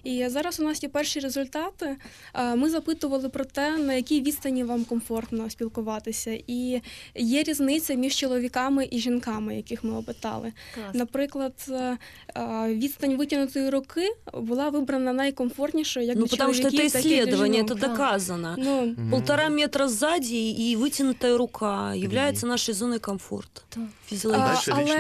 І 0.05 0.27
зараз 0.29 0.59
у 0.59 0.63
нас 0.63 0.83
є 0.83 0.89
перші 0.89 1.19
результати. 1.19 1.95
Е, 2.33 2.55
Ми 2.55 2.69
запитували 2.69 3.29
про 3.29 3.45
те, 3.45 3.77
на 3.77 3.93
якій 3.93 4.21
відстані 4.21 4.63
вам 4.63 4.85
комфортно 4.85 5.49
спілкуватися, 5.49 6.39
і 6.47 6.81
є 7.15 7.43
різниця 7.43 7.93
між 7.93 8.15
чоловіками 8.15 8.87
і 8.91 8.99
жінками, 8.99 9.55
яких 9.55 9.83
ми 9.83 9.91
опитали. 9.97 10.53
Клас. 10.75 10.85
Наприклад, 10.93 11.53
е, 11.69 11.97
е, 12.37 12.73
відстань 12.73 13.17
витягнутої 13.17 13.69
руки 13.69 14.09
була 14.33 14.69
вибрана 14.69 15.13
найкомфортнішою, 15.13 16.05
як 16.05 16.15
Ну, 16.15 16.21
для 16.25 16.29
потому 16.29 16.53
что 16.53 16.63
чоловіків, 16.63 16.85
это 16.89 16.93
так 16.93 17.05
і 17.05 17.09
для 17.09 17.15
исследование, 17.15 17.61
жінок. 17.61 17.71
это 17.77 17.89
доказано. 17.89 18.55
Ну, 18.57 18.95
Полтора 19.11 19.49
метра 19.49 19.87
сзади 19.87 20.55
и 20.59 20.75
вытянутая 20.77 21.37
рука 21.37 21.93
является 21.95 22.47
нашей 22.47 22.73
зоной 22.73 22.99
комфорта. 22.99 23.61
А, 23.75 23.79
Физиологически. 24.08 24.72
але 24.74 24.94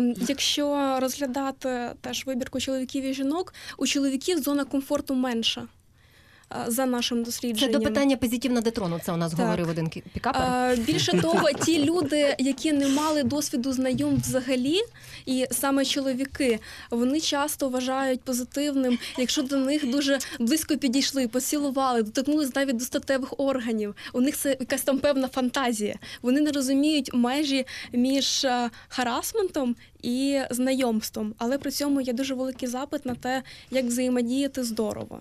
е, 0.00 0.14
якщо 0.28 0.96
розглядати 1.00 1.90
теж 2.00 2.26
вибірку 2.26 2.60
чоловіків 2.60 3.04
і 3.04 3.14
жінок, 3.14 3.54
у 3.76 3.86
чоловіків 3.86 4.38
зона 4.42 4.64
комфорту 4.64 5.14
менша 5.14 5.66
за 6.66 6.86
нашим 6.86 7.18
Це 7.18 7.24
дослідженням. 7.24 7.72
до 7.72 7.80
питання 7.80 8.16
позитивно 8.16 8.60
детрону. 8.60 9.00
Це 9.04 9.12
у 9.12 9.16
нас 9.16 9.32
Так. 9.32 9.40
говорив 9.40 9.68
один 9.68 9.88
пікапер. 9.88 10.42
Е, 10.42 10.76
Більше 10.76 11.20
того, 11.20 11.52
ті 11.64 11.84
люди, 11.84 12.34
які 12.38 12.72
не 12.72 12.88
мали 12.88 13.22
досвіду 13.22 13.72
знайом 13.72 14.16
взагалі, 14.16 14.78
і 15.26 15.46
саме 15.50 15.84
чоловіки, 15.84 16.58
вони 16.90 17.20
часто 17.20 17.68
вважають 17.68 18.20
позитивним, 18.20 18.98
якщо 19.18 19.42
до 19.42 19.56
них 19.56 19.90
дуже 19.90 20.18
близько 20.40 20.76
підійшли, 20.76 21.28
поцілували, 21.28 22.02
доторкнулись 22.02 22.54
навіть 22.54 22.76
до 22.76 22.84
статевих 22.84 23.34
органів. 23.40 23.94
У 24.12 24.20
них 24.20 24.36
це 24.36 24.56
якась 24.60 24.82
там 24.82 24.98
певна 24.98 25.28
фантазія. 25.28 25.94
Вони 26.22 26.40
не 26.40 26.52
розуміють 26.52 27.10
межі 27.14 27.66
між 27.92 28.44
е, 28.44 28.70
харасментом 28.88 29.76
і 30.02 30.40
знайомством, 30.50 31.34
але 31.38 31.58
при 31.58 31.70
цьому 31.70 32.00
є 32.00 32.12
дуже 32.12 32.34
великий 32.34 32.68
запит 32.68 33.06
на 33.06 33.14
те, 33.14 33.42
як 33.70 33.84
взаємодіяти 33.84 34.64
здорово. 34.64 35.20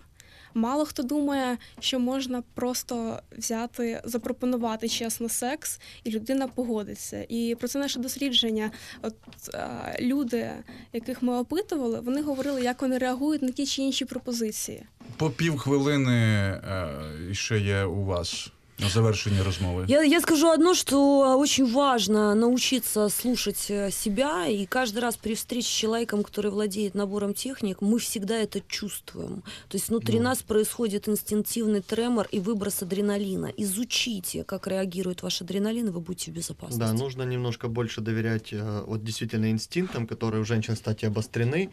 Мало 0.58 0.86
хто 0.86 1.04
думає, 1.04 1.58
що 1.80 2.00
можна 2.00 2.44
просто 2.54 3.20
взяти, 3.38 4.02
запропонувати 4.04 4.90
чесно 4.90 5.30
секс, 5.30 5.80
і 6.04 6.12
людина 6.12 6.48
погодиться. 6.48 7.26
І 7.30 7.56
про 7.60 7.68
це 7.68 7.80
наше 7.80 8.00
дослідження. 8.00 8.72
От 9.02 9.16
а, 9.54 9.92
люди, 10.00 10.52
яких 10.94 11.22
ми 11.22 11.38
опитували, 11.38 12.00
вони 12.00 12.22
говорили, 12.22 12.64
як 12.64 12.82
вони 12.82 12.98
реагують 12.98 13.42
на 13.42 13.50
ті 13.50 13.66
чи 13.66 13.82
інші 13.82 14.06
пропозиції. 14.06 14.84
По 15.18 15.30
півхвилини 15.30 16.16
е, 16.16 16.90
ще 17.32 17.60
є 17.60 17.84
у 17.84 18.06
вас 18.06 18.52
на 18.80 18.90
завершенні 18.90 19.42
розмови. 19.42 19.86
Я, 19.88 20.04
я 20.04 20.22
скажу 20.22 20.48
одно, 20.48 20.74
что 20.76 21.40
очень 21.40 21.72
важно 21.72 22.36
научиться 22.36 23.10
слушать 23.10 23.68
э, 23.72 23.92
себя, 23.92 24.48
и 24.48 24.66
каждый 24.66 25.00
раз 25.00 25.18
при 25.18 25.34
встрече 25.34 25.68
с 25.68 25.72
человеком, 25.82 26.24
который 26.24 26.52
владеет 26.52 26.96
набором 26.96 27.34
техник, 27.34 27.78
мы 27.82 27.98
всегда 28.00 28.36
это 28.36 28.62
чувствуем. 28.68 29.42
То 29.68 29.78
есть 29.78 29.90
внутри 29.90 30.18
Ну. 30.20 30.24
нас 30.24 30.42
происходит 30.44 31.08
инстинктивный 31.10 31.82
тремор 31.82 32.28
и 32.36 32.40
выброс 32.40 32.84
адреналина. 32.84 33.52
Изучите, 33.58 34.44
как 34.44 34.68
реагирует 34.68 35.24
ваш 35.24 35.42
адреналин, 35.42 35.88
и 35.88 35.92
вы 35.92 36.00
будете 36.00 36.32
в 36.32 36.36
безопасности. 36.36 36.80
Да, 36.80 36.94
нужно 36.94 37.24
немножко 37.24 37.68
больше 37.68 38.02
доверять 38.02 38.54
э, 38.54 38.84
вот 38.88 39.04
действительно 39.04 39.50
инстинктам, 39.50 40.06
которые 40.08 40.42
у 40.42 40.46
женщин, 40.46 40.76
кстати, 40.76 41.06
обострены, 41.06 41.70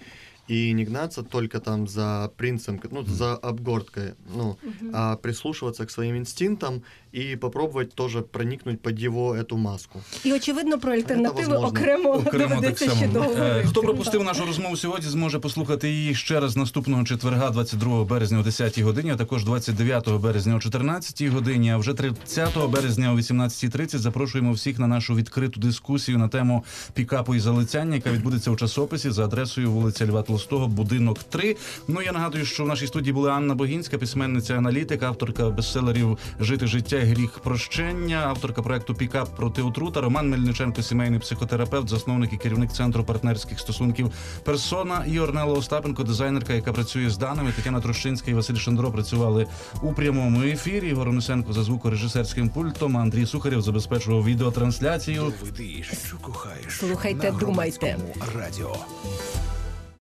и 0.49 0.73
не 0.73 0.85
гнаться 0.85 1.23
только 1.23 1.61
там 1.61 1.87
за 1.87 2.31
принцем, 2.37 2.81
ну, 2.91 3.05
за 3.05 3.35
обгорткой, 3.35 4.15
ну, 4.35 4.59
а 4.93 5.17
прислушиваться 5.17 5.87
к 5.87 5.91
своим 5.91 6.17
инстинктам 6.17 6.83
и 7.15 7.37
попробовать 7.37 7.95
тоже 7.95 8.23
проникнуть 8.23 8.81
под 8.81 8.99
его 8.99 9.35
эту 9.35 9.57
маску. 9.57 10.03
І 10.25 10.33
очевидно 10.33 10.79
про 10.79 10.93
альтернативи 10.93 11.57
окремо, 11.57 12.11
Окремо 12.11 12.61
так 12.61 12.79
само. 12.79 13.25
Е. 13.39 13.65
Хто 13.69 13.81
пропустив 13.81 14.25
нашу 14.25 14.47
розмову 14.47 14.77
сьогодні, 14.77 15.09
зможе 15.09 15.39
послухати 15.39 15.91
її 15.91 16.15
ще 16.15 16.41
раз 16.41 16.57
наступного 16.57 17.05
четверга, 17.05 17.51
22 17.51 18.05
березня 18.05 18.39
о 18.39 18.43
10 18.43 18.79
годині, 18.79 19.11
а 19.11 19.17
також 19.17 19.45
29 19.45 20.09
березня 20.09 20.57
о 20.57 20.61
14 20.61 21.23
годині. 21.29 21.71
А 21.71 21.77
вже 21.77 21.95
30 21.95 22.69
березня 22.71 23.13
о 23.13 23.17
18.30 23.17 23.99
запрошуємо 23.99 24.53
всіх 24.53 24.79
на 24.79 24.87
нашу 24.87 25.15
відкриту 25.15 25.61
дискусію 25.61 26.19
на 26.19 26.29
тему 26.29 26.65
пікапу 26.95 27.35
і 27.35 27.41
залицяння, 27.41 27.95
яка 27.95 28.11
відбудеться 28.11 28.51
у 28.51 28.57
часописі 28.57 29.11
за 29.11 29.25
адресою 29.25 29.71
вулиця 29.71 30.07
Льва 30.07 30.23
Толстого, 30.23 30.69
будинок 30.69 31.19
3. 31.23 31.57
Ну 31.89 32.03
я 32.03 32.13
нагадую, 32.13 32.45
що 32.45 32.65
в 32.65 32.69
нашій 32.69 32.87
студії 32.87 33.13
була 33.13 33.33
Анна 33.33 33.55
Богінська, 33.55 33.99
письменниця 33.99 34.55
аналітик, 34.55 35.03
авторка 35.03 35.51
бестселерів 35.51 36.19
Жити 36.41 36.67
життя, 36.67 36.97
і 36.97 37.04
гріх 37.05 37.39
прощення, 37.39 38.17
авторка 38.17 38.63
проекту 38.63 38.95
Пікап 38.95 39.37
проти 39.37 39.63
отрута, 39.63 40.01
Роман 40.01 40.31
Мельниченко, 40.31 40.83
сімейний 40.83 41.21
психотерапевт, 41.21 41.89
засновник 41.89 42.33
і 42.33 42.37
керівник 42.37 42.73
центру 42.73 43.05
партнерських 43.05 43.61
стосунків 43.61 44.11
Персона 44.45 45.05
і 45.07 45.19
Орнела 45.21 45.53
Остапенко, 45.53 46.03
дизайнерка, 46.03 46.53
яка 46.53 46.73
працює 46.73 47.11
з 47.11 47.19
даними. 47.19 47.53
Тетяна 47.53 47.81
Трощинська 47.81 48.31
і 48.31 48.35
Василь 48.35 48.55
Шандро 48.55 48.91
працювали 48.91 49.47
у 49.83 49.93
прямому 49.93 50.43
ефірі. 50.43 50.89
Ігор 50.89 51.09
Онисенко 51.09 51.53
за 51.53 51.63
звукорежисерським 51.63 52.49
пультом. 52.49 52.97
Андрій 52.97 53.27
Сухарєв 53.27 53.63
забезпечував 53.63 54.25
відеотрансляцію. 54.25 55.33
Доведи, 55.41 55.83
що 55.83 56.17
кохаєш. 56.17 56.79
Слухайте, 56.79 57.33
на 57.33 57.39
думайте. 57.39 57.97
Радіо. 58.35 58.77